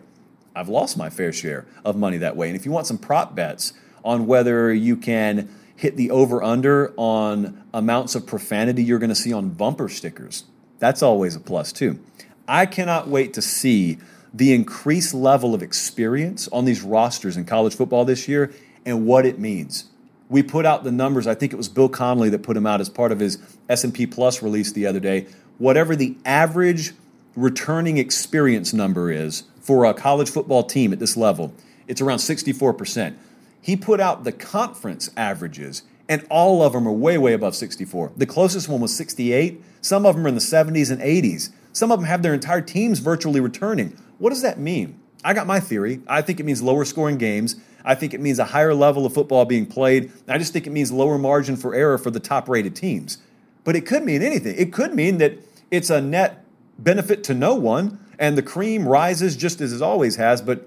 I've 0.54 0.68
lost 0.68 0.96
my 0.96 1.10
fair 1.10 1.32
share 1.32 1.66
of 1.84 1.96
money 1.96 2.18
that 2.18 2.36
way. 2.36 2.46
And 2.46 2.56
if 2.56 2.64
you 2.64 2.70
want 2.70 2.86
some 2.86 2.98
prop 2.98 3.34
bets 3.34 3.72
on 4.04 4.28
whether 4.28 4.72
you 4.72 4.96
can 4.96 5.48
hit 5.74 5.96
the 5.96 6.12
over 6.12 6.40
under 6.40 6.94
on 6.96 7.64
amounts 7.74 8.14
of 8.14 8.26
profanity 8.26 8.84
you're 8.84 9.00
going 9.00 9.10
to 9.10 9.16
see 9.16 9.32
on 9.32 9.50
bumper 9.50 9.88
stickers, 9.88 10.44
that's 10.78 11.02
always 11.02 11.34
a 11.34 11.40
plus 11.40 11.72
too. 11.72 11.98
I 12.46 12.66
cannot 12.66 13.08
wait 13.08 13.34
to 13.34 13.42
see 13.42 13.98
the 14.32 14.54
increased 14.54 15.14
level 15.14 15.52
of 15.52 15.64
experience 15.64 16.46
on 16.48 16.64
these 16.64 16.82
rosters 16.82 17.36
in 17.36 17.44
college 17.44 17.74
football 17.74 18.04
this 18.04 18.28
year 18.28 18.52
and 18.84 19.04
what 19.04 19.26
it 19.26 19.40
means. 19.40 19.86
We 20.28 20.42
put 20.42 20.66
out 20.66 20.84
the 20.84 20.92
numbers. 20.92 21.26
I 21.26 21.34
think 21.34 21.52
it 21.52 21.56
was 21.56 21.68
Bill 21.68 21.88
Connelly 21.88 22.30
that 22.30 22.42
put 22.42 22.54
them 22.54 22.66
out 22.66 22.80
as 22.80 22.88
part 22.88 23.12
of 23.12 23.20
his 23.20 23.38
S&P 23.68 24.06
Plus 24.06 24.42
release 24.42 24.72
the 24.72 24.86
other 24.86 25.00
day. 25.00 25.26
Whatever 25.58 25.94
the 25.94 26.16
average 26.24 26.92
returning 27.36 27.98
experience 27.98 28.72
number 28.72 29.10
is 29.10 29.44
for 29.60 29.84
a 29.84 29.94
college 29.94 30.30
football 30.30 30.64
team 30.64 30.92
at 30.92 30.98
this 30.98 31.16
level, 31.16 31.54
it's 31.86 32.00
around 32.00 32.18
64%. 32.18 33.14
He 33.60 33.76
put 33.76 34.00
out 34.00 34.24
the 34.24 34.32
conference 34.32 35.10
averages, 35.16 35.82
and 36.08 36.26
all 36.30 36.62
of 36.62 36.72
them 36.72 36.86
are 36.86 36.92
way, 36.92 37.18
way 37.18 37.32
above 37.32 37.54
64. 37.56 38.12
The 38.16 38.26
closest 38.26 38.68
one 38.68 38.80
was 38.80 38.94
68. 38.94 39.62
Some 39.80 40.06
of 40.06 40.14
them 40.14 40.24
are 40.24 40.28
in 40.28 40.34
the 40.34 40.40
70s 40.40 40.90
and 40.90 41.00
80s. 41.00 41.50
Some 41.72 41.92
of 41.92 41.98
them 41.98 42.06
have 42.06 42.22
their 42.22 42.34
entire 42.34 42.60
teams 42.60 43.00
virtually 43.00 43.40
returning. 43.40 43.96
What 44.18 44.30
does 44.30 44.42
that 44.42 44.58
mean? 44.58 45.00
I 45.24 45.34
got 45.34 45.46
my 45.46 45.60
theory. 45.60 46.00
I 46.06 46.22
think 46.22 46.38
it 46.38 46.46
means 46.46 46.62
lower 46.62 46.84
scoring 46.84 47.18
games. 47.18 47.56
I 47.86 47.94
think 47.94 48.12
it 48.12 48.20
means 48.20 48.40
a 48.40 48.44
higher 48.44 48.74
level 48.74 49.06
of 49.06 49.14
football 49.14 49.44
being 49.44 49.64
played. 49.64 50.12
I 50.26 50.38
just 50.38 50.52
think 50.52 50.66
it 50.66 50.70
means 50.70 50.90
lower 50.90 51.16
margin 51.16 51.56
for 51.56 51.72
error 51.72 51.96
for 51.98 52.10
the 52.10 52.18
top 52.18 52.48
rated 52.48 52.74
teams. 52.74 53.18
But 53.62 53.76
it 53.76 53.86
could 53.86 54.02
mean 54.02 54.22
anything. 54.22 54.56
It 54.58 54.72
could 54.72 54.92
mean 54.92 55.18
that 55.18 55.38
it's 55.70 55.88
a 55.88 56.00
net 56.00 56.44
benefit 56.78 57.22
to 57.24 57.34
no 57.34 57.54
one 57.54 58.00
and 58.18 58.36
the 58.36 58.42
cream 58.42 58.88
rises 58.88 59.36
just 59.36 59.60
as 59.60 59.72
it 59.72 59.82
always 59.82 60.16
has. 60.16 60.42
But 60.42 60.66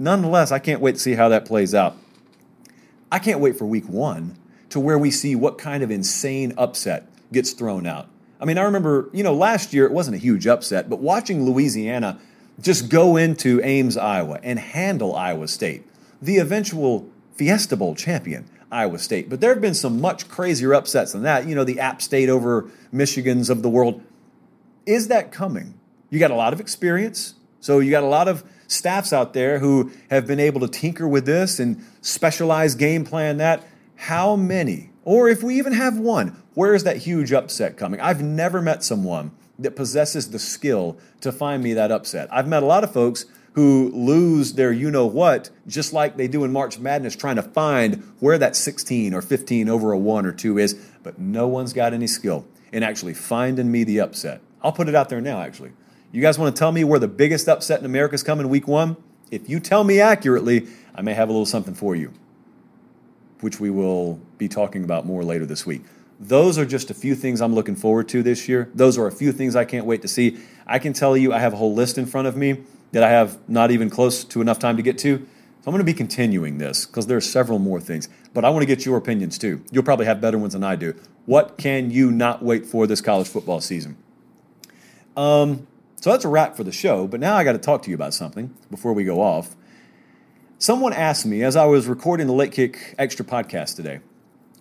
nonetheless, 0.00 0.50
I 0.50 0.58
can't 0.58 0.80
wait 0.80 0.96
to 0.96 0.98
see 0.98 1.14
how 1.14 1.28
that 1.28 1.44
plays 1.44 1.74
out. 1.74 1.96
I 3.10 3.20
can't 3.20 3.40
wait 3.40 3.56
for 3.56 3.64
week 3.64 3.88
one 3.88 4.36
to 4.70 4.80
where 4.80 4.98
we 4.98 5.12
see 5.12 5.36
what 5.36 5.58
kind 5.58 5.82
of 5.82 5.90
insane 5.92 6.52
upset 6.58 7.08
gets 7.32 7.52
thrown 7.52 7.86
out. 7.86 8.08
I 8.40 8.44
mean, 8.44 8.58
I 8.58 8.62
remember, 8.62 9.08
you 9.12 9.22
know, 9.22 9.34
last 9.34 9.72
year 9.72 9.84
it 9.86 9.92
wasn't 9.92 10.16
a 10.16 10.18
huge 10.18 10.46
upset, 10.46 10.90
but 10.90 10.98
watching 10.98 11.44
Louisiana 11.44 12.18
just 12.60 12.88
go 12.88 13.16
into 13.16 13.60
Ames, 13.62 13.96
Iowa 13.96 14.40
and 14.42 14.58
handle 14.58 15.14
Iowa 15.14 15.48
State 15.48 15.87
the 16.20 16.38
eventual 16.38 17.08
Fiesta 17.34 17.76
Bowl 17.76 17.94
champion, 17.94 18.48
Iowa 18.70 18.98
State. 18.98 19.28
But 19.28 19.40
there 19.40 19.52
have 19.52 19.60
been 19.60 19.74
some 19.74 20.00
much 20.00 20.28
crazier 20.28 20.74
upsets 20.74 21.12
than 21.12 21.22
that. 21.22 21.46
You 21.46 21.54
know, 21.54 21.64
the 21.64 21.80
App 21.80 22.02
State 22.02 22.28
over 22.28 22.70
Michigans 22.92 23.50
of 23.50 23.62
the 23.62 23.68
world. 23.68 24.02
Is 24.86 25.08
that 25.08 25.30
coming? 25.32 25.78
You 26.10 26.18
got 26.18 26.30
a 26.30 26.36
lot 26.36 26.52
of 26.52 26.60
experience. 26.60 27.34
So 27.60 27.80
you 27.80 27.90
got 27.90 28.02
a 28.02 28.06
lot 28.06 28.28
of 28.28 28.44
staffs 28.66 29.12
out 29.12 29.32
there 29.32 29.58
who 29.58 29.90
have 30.10 30.26
been 30.26 30.40
able 30.40 30.60
to 30.60 30.68
tinker 30.68 31.08
with 31.08 31.26
this 31.26 31.58
and 31.58 31.84
specialize 32.00 32.74
game 32.74 33.04
plan 33.04 33.38
that. 33.38 33.64
How 33.96 34.36
many, 34.36 34.90
or 35.04 35.28
if 35.28 35.42
we 35.42 35.56
even 35.58 35.72
have 35.72 35.98
one, 35.98 36.40
where 36.54 36.72
is 36.72 36.84
that 36.84 36.98
huge 36.98 37.32
upset 37.32 37.76
coming? 37.76 38.00
I've 38.00 38.22
never 38.22 38.62
met 38.62 38.84
someone 38.84 39.32
that 39.58 39.74
possesses 39.74 40.30
the 40.30 40.38
skill 40.38 40.98
to 41.20 41.32
find 41.32 41.64
me 41.64 41.74
that 41.74 41.90
upset. 41.90 42.28
I've 42.32 42.46
met 42.46 42.62
a 42.62 42.66
lot 42.66 42.84
of 42.84 42.92
folks 42.92 43.26
who 43.58 43.90
lose 43.92 44.52
their 44.52 44.70
you 44.70 44.88
know 44.88 45.04
what, 45.04 45.50
just 45.66 45.92
like 45.92 46.16
they 46.16 46.28
do 46.28 46.44
in 46.44 46.52
March 46.52 46.78
Madness, 46.78 47.16
trying 47.16 47.34
to 47.34 47.42
find 47.42 48.04
where 48.20 48.38
that 48.38 48.54
16 48.54 49.12
or 49.12 49.20
15 49.20 49.68
over 49.68 49.90
a 49.90 49.98
one 49.98 50.24
or 50.26 50.30
two 50.30 50.58
is. 50.58 50.74
But 51.02 51.18
no 51.18 51.48
one's 51.48 51.72
got 51.72 51.92
any 51.92 52.06
skill 52.06 52.46
in 52.70 52.84
actually 52.84 53.14
finding 53.14 53.68
me 53.68 53.82
the 53.82 53.98
upset. 53.98 54.42
I'll 54.62 54.70
put 54.70 54.88
it 54.88 54.94
out 54.94 55.08
there 55.08 55.20
now, 55.20 55.40
actually. 55.40 55.72
You 56.12 56.22
guys 56.22 56.38
want 56.38 56.54
to 56.54 56.58
tell 56.58 56.70
me 56.70 56.84
where 56.84 57.00
the 57.00 57.08
biggest 57.08 57.48
upset 57.48 57.80
in 57.80 57.84
America 57.84 58.14
is 58.14 58.22
coming 58.22 58.48
week 58.48 58.68
one? 58.68 58.96
If 59.32 59.50
you 59.50 59.58
tell 59.58 59.82
me 59.82 60.00
accurately, 60.00 60.68
I 60.94 61.02
may 61.02 61.14
have 61.14 61.28
a 61.28 61.32
little 61.32 61.44
something 61.44 61.74
for 61.74 61.96
you, 61.96 62.12
which 63.40 63.58
we 63.58 63.70
will 63.70 64.20
be 64.38 64.46
talking 64.46 64.84
about 64.84 65.04
more 65.04 65.24
later 65.24 65.46
this 65.46 65.66
week. 65.66 65.82
Those 66.20 66.58
are 66.58 66.64
just 66.64 66.90
a 66.90 66.94
few 66.94 67.16
things 67.16 67.40
I'm 67.40 67.56
looking 67.56 67.74
forward 67.74 68.08
to 68.10 68.22
this 68.22 68.48
year. 68.48 68.70
Those 68.72 68.96
are 68.98 69.08
a 69.08 69.12
few 69.12 69.32
things 69.32 69.56
I 69.56 69.64
can't 69.64 69.84
wait 69.84 70.02
to 70.02 70.08
see. 70.08 70.38
I 70.64 70.78
can 70.78 70.92
tell 70.92 71.16
you 71.16 71.32
I 71.32 71.40
have 71.40 71.54
a 71.54 71.56
whole 71.56 71.74
list 71.74 71.98
in 71.98 72.06
front 72.06 72.28
of 72.28 72.36
me 72.36 72.62
that 72.92 73.02
I 73.02 73.10
have 73.10 73.38
not 73.48 73.70
even 73.70 73.90
close 73.90 74.24
to 74.24 74.40
enough 74.40 74.58
time 74.58 74.76
to 74.76 74.82
get 74.82 74.98
to. 74.98 75.18
So 75.18 75.24
I'm 75.66 75.72
going 75.72 75.78
to 75.78 75.84
be 75.84 75.94
continuing 75.94 76.58
this 76.58 76.86
because 76.86 77.06
there 77.06 77.16
are 77.16 77.22
several 77.22 77.58
more 77.58 77.80
things. 77.80 78.08
But 78.32 78.44
I 78.44 78.50
want 78.50 78.62
to 78.62 78.66
get 78.66 78.86
your 78.86 78.96
opinions 78.96 79.38
too. 79.38 79.62
You'll 79.70 79.82
probably 79.82 80.06
have 80.06 80.20
better 80.20 80.38
ones 80.38 80.52
than 80.52 80.64
I 80.64 80.76
do. 80.76 80.94
What 81.26 81.58
can 81.58 81.90
you 81.90 82.10
not 82.10 82.42
wait 82.42 82.64
for 82.64 82.86
this 82.86 83.00
college 83.00 83.28
football 83.28 83.60
season? 83.60 83.96
Um, 85.16 85.66
so 85.96 86.12
that's 86.12 86.24
a 86.24 86.28
wrap 86.28 86.56
for 86.56 86.64
the 86.64 86.72
show. 86.72 87.06
But 87.06 87.20
now 87.20 87.36
I 87.36 87.44
got 87.44 87.52
to 87.52 87.58
talk 87.58 87.82
to 87.82 87.90
you 87.90 87.96
about 87.96 88.14
something 88.14 88.54
before 88.70 88.92
we 88.92 89.04
go 89.04 89.20
off. 89.20 89.56
Someone 90.58 90.92
asked 90.92 91.26
me 91.26 91.42
as 91.42 91.54
I 91.54 91.66
was 91.66 91.86
recording 91.86 92.26
the 92.26 92.32
Late 92.32 92.52
Kick 92.52 92.94
Extra 92.98 93.24
podcast 93.24 93.76
today, 93.76 94.00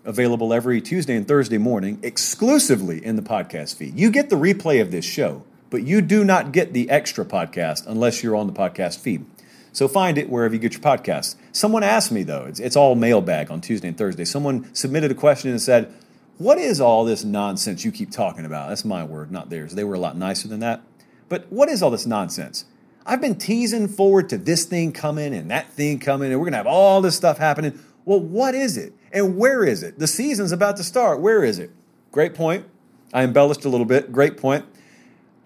available 0.06 0.54
every 0.54 0.82
Tuesday 0.82 1.16
and 1.16 1.28
Thursday 1.28 1.58
morning, 1.58 2.00
exclusively 2.04 3.04
in 3.04 3.16
the 3.16 3.22
podcast 3.22 3.76
feed. 3.76 3.98
You 3.98 4.12
get 4.12 4.30
the 4.30 4.36
replay 4.36 4.82
of 4.82 4.92
this 4.92 5.06
show 5.06 5.44
but 5.70 5.84
you 5.84 6.02
do 6.02 6.24
not 6.24 6.52
get 6.52 6.74
the 6.74 6.90
extra 6.90 7.26
podcast 7.26 7.86
unless 7.88 8.24
you're 8.24 8.36
on 8.36 8.48
the 8.48 8.54
podcast 8.54 9.00
feed. 9.00 9.26
So 9.74 9.88
find 9.88 10.18
it 10.18 10.30
wherever 10.30 10.54
you 10.54 10.60
get 10.60 10.74
your 10.74 10.82
podcasts. 10.82 11.36
Someone 11.52 11.84
asked 11.84 12.12
me, 12.12 12.24
though, 12.24 12.46
it's, 12.46 12.60
it's 12.60 12.76
all 12.76 12.96
mailbag 12.96 13.52
on 13.52 13.62
Tuesday 13.62 13.88
and 13.88 13.98
Thursday. 13.98 14.26
Someone 14.26 14.74
submitted 14.74 15.12
a 15.12 15.16
question 15.16 15.52
and 15.52 15.62
said, 15.62 15.94
What 16.38 16.58
is 16.58 16.82
all 16.82 17.06
this 17.06 17.24
nonsense 17.24 17.86
you 17.86 17.92
keep 17.92 18.10
talking 18.10 18.46
about? 18.46 18.70
That's 18.70 18.86
my 18.86 19.04
word, 19.04 19.32
not 19.32 19.50
theirs. 19.50 19.76
They 19.76 19.84
were 19.84 19.94
a 19.94 20.00
lot 20.00 20.18
nicer 20.18 20.48
than 20.48 20.62
that. 20.62 20.82
But 21.30 21.52
what 21.52 21.70
is 21.70 21.84
all 21.84 21.92
this 21.92 22.06
nonsense? 22.06 22.66
I've 23.06 23.22
been 23.22 23.36
teasing 23.36 23.88
forward 23.88 24.30
to 24.30 24.38
this 24.38 24.66
thing 24.66 24.92
coming 24.92 25.34
and 25.34 25.52
that 25.52 25.72
thing 25.72 26.00
coming, 26.00 26.32
and 26.32 26.40
we're 26.40 26.46
going 26.46 26.54
to 26.54 26.58
have 26.58 26.68
all 26.68 27.02
this 27.02 27.16
stuff 27.16 27.38
happening. 27.38 27.80
Well, 28.04 28.20
what 28.20 28.56
is 28.56 28.78
it? 28.78 28.94
And 29.12 29.38
where 29.38 29.64
is 29.64 29.84
it? 29.84 30.00
The 30.00 30.08
season's 30.08 30.52
about 30.52 30.78
to 30.78 30.84
start. 30.84 31.22
Where 31.22 31.44
is 31.44 31.60
it? 31.60 31.72
Great 32.12 32.34
point. 32.34 32.66
I 33.14 33.24
embellished 33.24 33.64
a 33.64 33.70
little 33.70 33.86
bit. 33.86 34.12
Great 34.12 34.38
point. 34.38 34.66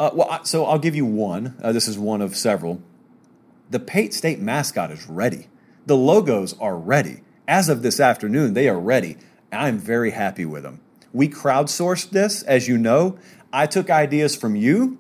Uh, 0.02 0.10
well, 0.16 0.44
so 0.44 0.66
I'll 0.66 0.80
give 0.80 0.96
you 0.96 1.06
one. 1.06 1.56
Uh, 1.62 1.72
this 1.72 1.88
is 1.88 1.96
one 1.96 2.24
of 2.24 2.36
several. 2.36 2.82
The 3.70 3.80
Pate 3.80 4.16
State 4.16 4.40
mascot 4.40 4.90
is 4.90 5.08
ready. 5.08 5.48
The 5.86 5.96
logos 5.96 6.58
are 6.58 6.76
ready. 6.76 7.22
As 7.48 7.70
of 7.70 7.84
this 7.84 8.00
afternoon, 8.00 8.56
they 8.56 8.68
are 8.68 8.80
ready. 8.80 9.18
I'm 9.52 9.78
very 9.78 10.10
happy 10.10 10.44
with 10.44 10.64
them. 10.64 10.82
We 11.14 11.30
crowdsourced 11.30 12.10
this, 12.10 12.42
as 12.42 12.68
you 12.68 12.80
know. 12.80 13.20
I 13.54 13.68
took 13.68 13.92
ideas 13.92 14.36
from 14.36 14.56
you, 14.56 14.98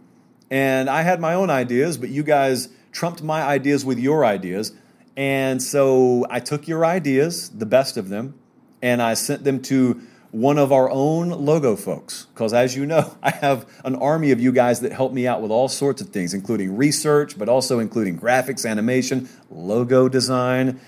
and 0.51 0.87
I 0.87 1.01
had 1.01 1.19
my 1.19 1.33
own 1.33 1.49
ideas, 1.49 1.97
but 1.97 2.09
you 2.09 2.21
guys 2.21 2.69
trumped 2.91 3.23
my 3.23 3.41
ideas 3.41 3.83
with 3.83 3.97
your 3.97 4.23
ideas. 4.23 4.71
And 5.17 5.63
so 5.63 6.27
I 6.29 6.39
took 6.39 6.67
your 6.67 6.85
ideas, 6.85 7.49
the 7.49 7.65
best 7.65 7.97
of 7.97 8.09
them, 8.09 8.35
and 8.83 9.01
I 9.01 9.15
sent 9.15 9.45
them 9.45 9.63
to 9.63 9.99
one 10.31 10.57
of 10.57 10.71
our 10.71 10.89
own 10.89 11.29
logo 11.29 11.75
folks. 11.75 12.25
Because 12.33 12.53
as 12.53 12.75
you 12.75 12.85
know, 12.85 13.17
I 13.23 13.31
have 13.31 13.67
an 13.85 13.95
army 13.95 14.31
of 14.31 14.39
you 14.39 14.51
guys 14.51 14.79
that 14.81 14.91
help 14.91 15.13
me 15.13 15.27
out 15.27 15.41
with 15.41 15.51
all 15.51 15.67
sorts 15.67 16.01
of 16.01 16.09
things, 16.09 16.33
including 16.33 16.75
research, 16.77 17.37
but 17.37 17.49
also 17.49 17.79
including 17.79 18.19
graphics, 18.19 18.69
animation, 18.69 19.29
logo 19.49 20.09
design. 20.09 20.79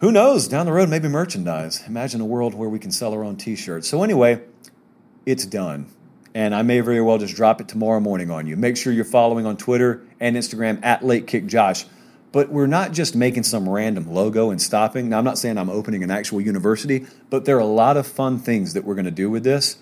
Who 0.00 0.12
knows? 0.12 0.46
Down 0.46 0.66
the 0.66 0.72
road, 0.72 0.88
maybe 0.88 1.08
merchandise. 1.08 1.82
Imagine 1.86 2.20
a 2.20 2.24
world 2.24 2.54
where 2.54 2.68
we 2.68 2.78
can 2.78 2.92
sell 2.92 3.12
our 3.12 3.24
own 3.24 3.36
t 3.36 3.56
shirts. 3.56 3.88
So, 3.88 4.04
anyway, 4.04 4.40
it's 5.26 5.44
done. 5.44 5.88
And 6.34 6.54
I 6.54 6.62
may 6.62 6.80
very 6.80 7.00
well 7.00 7.18
just 7.18 7.34
drop 7.34 7.60
it 7.60 7.66
tomorrow 7.66 7.98
morning 7.98 8.30
on 8.30 8.46
you. 8.46 8.56
Make 8.56 8.76
sure 8.76 8.92
you're 8.92 9.04
following 9.04 9.44
on 9.44 9.56
Twitter 9.56 10.02
and 10.20 10.36
Instagram 10.36 10.84
at 10.84 11.04
Late 11.04 11.26
Kick 11.26 11.46
Josh. 11.46 11.84
But 12.30 12.50
we're 12.50 12.66
not 12.66 12.92
just 12.92 13.16
making 13.16 13.44
some 13.44 13.68
random 13.68 14.12
logo 14.12 14.50
and 14.50 14.60
stopping. 14.60 15.08
Now, 15.08 15.18
I'm 15.18 15.24
not 15.24 15.38
saying 15.38 15.56
I'm 15.56 15.70
opening 15.70 16.02
an 16.02 16.10
actual 16.10 16.40
university, 16.40 17.06
but 17.30 17.46
there 17.46 17.56
are 17.56 17.60
a 17.60 17.64
lot 17.64 17.96
of 17.96 18.06
fun 18.06 18.38
things 18.38 18.74
that 18.74 18.84
we're 18.84 18.94
going 18.94 19.06
to 19.06 19.10
do 19.10 19.30
with 19.30 19.44
this. 19.44 19.78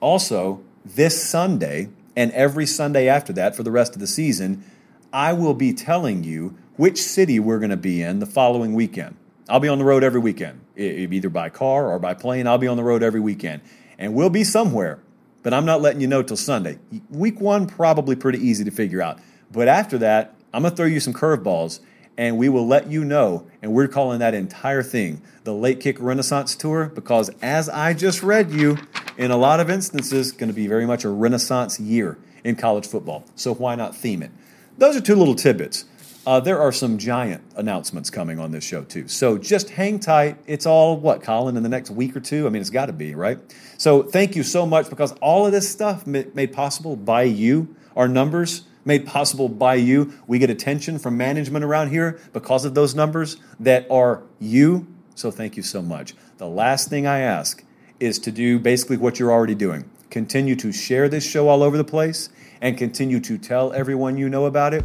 Also, 0.00 0.62
this 0.84 1.22
Sunday 1.22 1.90
and 2.16 2.32
every 2.32 2.66
Sunday 2.66 3.06
after 3.06 3.32
that 3.34 3.54
for 3.54 3.62
the 3.62 3.70
rest 3.70 3.94
of 3.94 4.00
the 4.00 4.06
season, 4.06 4.64
I 5.12 5.32
will 5.34 5.54
be 5.54 5.72
telling 5.72 6.24
you 6.24 6.56
which 6.76 7.02
city 7.02 7.38
we're 7.38 7.58
going 7.58 7.70
to 7.70 7.76
be 7.76 8.02
in 8.02 8.20
the 8.20 8.26
following 8.26 8.72
weekend. 8.74 9.16
I'll 9.48 9.60
be 9.60 9.68
on 9.68 9.78
the 9.78 9.84
road 9.84 10.02
every 10.02 10.20
weekend, 10.20 10.60
either 10.76 11.28
by 11.28 11.50
car 11.50 11.90
or 11.90 11.98
by 11.98 12.14
plane. 12.14 12.46
I'll 12.46 12.58
be 12.58 12.68
on 12.68 12.76
the 12.76 12.84
road 12.84 13.02
every 13.02 13.20
weekend. 13.20 13.60
And 13.98 14.14
we'll 14.14 14.30
be 14.30 14.44
somewhere, 14.44 15.00
but 15.42 15.52
I'm 15.52 15.66
not 15.66 15.82
letting 15.82 16.00
you 16.00 16.06
know 16.06 16.22
till 16.22 16.36
Sunday. 16.36 16.78
Week 17.10 17.40
one, 17.40 17.66
probably 17.66 18.16
pretty 18.16 18.38
easy 18.38 18.64
to 18.64 18.70
figure 18.70 19.02
out. 19.02 19.18
But 19.52 19.68
after 19.68 19.98
that, 19.98 20.34
I'm 20.54 20.62
going 20.62 20.70
to 20.70 20.76
throw 20.76 20.86
you 20.86 21.00
some 21.00 21.12
curveballs 21.12 21.80
and 22.20 22.36
we 22.36 22.50
will 22.50 22.66
let 22.66 22.86
you 22.86 23.02
know. 23.02 23.46
And 23.62 23.72
we're 23.72 23.88
calling 23.88 24.18
that 24.18 24.34
entire 24.34 24.82
thing 24.82 25.22
the 25.44 25.54
Late 25.54 25.80
Kick 25.80 25.96
Renaissance 25.98 26.54
Tour 26.54 26.92
because, 26.94 27.30
as 27.40 27.70
I 27.70 27.94
just 27.94 28.22
read 28.22 28.50
you, 28.50 28.76
in 29.16 29.30
a 29.30 29.38
lot 29.38 29.58
of 29.58 29.70
instances, 29.70 30.30
going 30.30 30.50
to 30.50 30.54
be 30.54 30.66
very 30.66 30.84
much 30.84 31.04
a 31.04 31.08
renaissance 31.08 31.80
year 31.80 32.18
in 32.44 32.56
college 32.56 32.86
football. 32.86 33.24
So 33.36 33.54
why 33.54 33.74
not 33.74 33.96
theme 33.96 34.22
it? 34.22 34.30
Those 34.76 34.96
are 34.96 35.00
two 35.00 35.14
little 35.14 35.34
tidbits. 35.34 35.86
Uh, 36.26 36.40
there 36.40 36.60
are 36.60 36.72
some 36.72 36.98
giant 36.98 37.42
announcements 37.56 38.10
coming 38.10 38.38
on 38.38 38.50
this 38.50 38.64
show, 38.64 38.84
too. 38.84 39.08
So 39.08 39.38
just 39.38 39.70
hang 39.70 39.98
tight. 39.98 40.36
It's 40.46 40.66
all, 40.66 40.98
what, 40.98 41.22
Colin, 41.22 41.56
in 41.56 41.62
the 41.62 41.70
next 41.70 41.90
week 41.90 42.14
or 42.14 42.20
two? 42.20 42.46
I 42.46 42.50
mean, 42.50 42.60
it's 42.60 42.68
got 42.68 42.86
to 42.86 42.92
be, 42.92 43.14
right? 43.14 43.38
So 43.78 44.02
thank 44.02 44.36
you 44.36 44.42
so 44.42 44.66
much 44.66 44.90
because 44.90 45.12
all 45.22 45.46
of 45.46 45.52
this 45.52 45.70
stuff 45.70 46.06
made 46.06 46.52
possible 46.52 46.96
by 46.96 47.22
you, 47.22 47.74
our 47.96 48.08
numbers 48.08 48.64
made 48.90 49.06
possible 49.06 49.48
by 49.48 49.76
you. 49.76 50.12
We 50.26 50.40
get 50.40 50.50
attention 50.50 50.98
from 50.98 51.16
management 51.16 51.64
around 51.64 51.90
here 51.90 52.18
because 52.32 52.64
of 52.64 52.74
those 52.74 52.92
numbers 52.92 53.36
that 53.60 53.86
are 53.88 54.24
you. 54.40 54.88
So 55.14 55.30
thank 55.30 55.56
you 55.56 55.62
so 55.62 55.80
much. 55.80 56.14
The 56.38 56.48
last 56.48 56.88
thing 56.88 57.06
I 57.06 57.20
ask 57.20 57.62
is 58.00 58.18
to 58.18 58.32
do 58.32 58.58
basically 58.58 58.96
what 58.96 59.20
you're 59.20 59.30
already 59.30 59.54
doing 59.54 59.88
continue 60.10 60.56
to 60.56 60.72
share 60.72 61.08
this 61.08 61.24
show 61.24 61.48
all 61.48 61.62
over 61.62 61.76
the 61.76 61.84
place 61.84 62.30
and 62.60 62.76
continue 62.76 63.20
to 63.20 63.38
tell 63.38 63.72
everyone 63.72 64.16
you 64.16 64.28
know 64.28 64.46
about 64.46 64.74
it. 64.74 64.84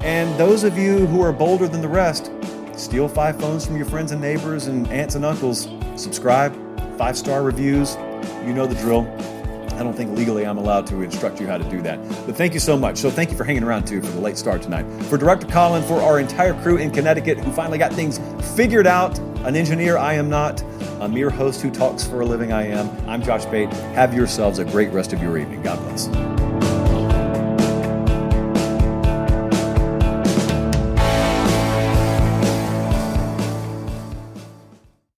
And 0.00 0.36
those 0.36 0.64
of 0.64 0.76
you 0.76 1.06
who 1.06 1.22
are 1.22 1.32
bolder 1.32 1.68
than 1.68 1.80
the 1.80 1.88
rest, 1.88 2.32
steal 2.74 3.08
five 3.08 3.38
phones 3.40 3.64
from 3.64 3.76
your 3.76 3.86
friends 3.86 4.10
and 4.10 4.20
neighbors 4.20 4.66
and 4.66 4.84
aunts 4.88 5.14
and 5.14 5.24
uncles, 5.24 5.68
subscribe, 5.94 6.52
five 6.98 7.16
star 7.16 7.44
reviews. 7.44 7.94
You 8.44 8.52
know 8.52 8.66
the 8.66 8.74
drill. 8.74 9.04
I 9.78 9.84
don't 9.84 9.94
think 9.94 10.16
legally 10.18 10.44
I'm 10.44 10.58
allowed 10.58 10.88
to 10.88 11.02
instruct 11.02 11.40
you 11.40 11.46
how 11.46 11.56
to 11.56 11.70
do 11.70 11.80
that. 11.82 12.00
But 12.26 12.34
thank 12.34 12.52
you 12.52 12.58
so 12.58 12.76
much. 12.76 12.98
So 12.98 13.10
thank 13.10 13.30
you 13.30 13.36
for 13.36 13.44
hanging 13.44 13.62
around 13.62 13.86
too 13.86 14.02
for 14.02 14.10
the 14.10 14.20
late 14.20 14.36
start 14.36 14.60
tonight. 14.60 14.82
For 15.04 15.16
Director 15.16 15.46
Colin, 15.46 15.84
for 15.84 16.00
our 16.00 16.18
entire 16.18 16.60
crew 16.62 16.78
in 16.78 16.90
Connecticut 16.90 17.38
who 17.38 17.52
finally 17.52 17.78
got 17.78 17.92
things 17.92 18.18
figured 18.56 18.88
out, 18.88 19.16
an 19.44 19.54
engineer 19.54 19.96
I 19.96 20.14
am 20.14 20.28
not, 20.28 20.60
a 21.00 21.08
mere 21.08 21.30
host 21.30 21.60
who 21.60 21.70
talks 21.70 22.04
for 22.04 22.22
a 22.22 22.26
living 22.26 22.52
I 22.52 22.66
am. 22.66 22.90
I'm 23.08 23.22
Josh 23.22 23.44
Pate. 23.46 23.72
Have 23.94 24.12
yourselves 24.14 24.58
a 24.58 24.64
great 24.64 24.90
rest 24.90 25.12
of 25.12 25.22
your 25.22 25.38
evening. 25.38 25.62
God 25.62 25.78
bless. 25.78 26.67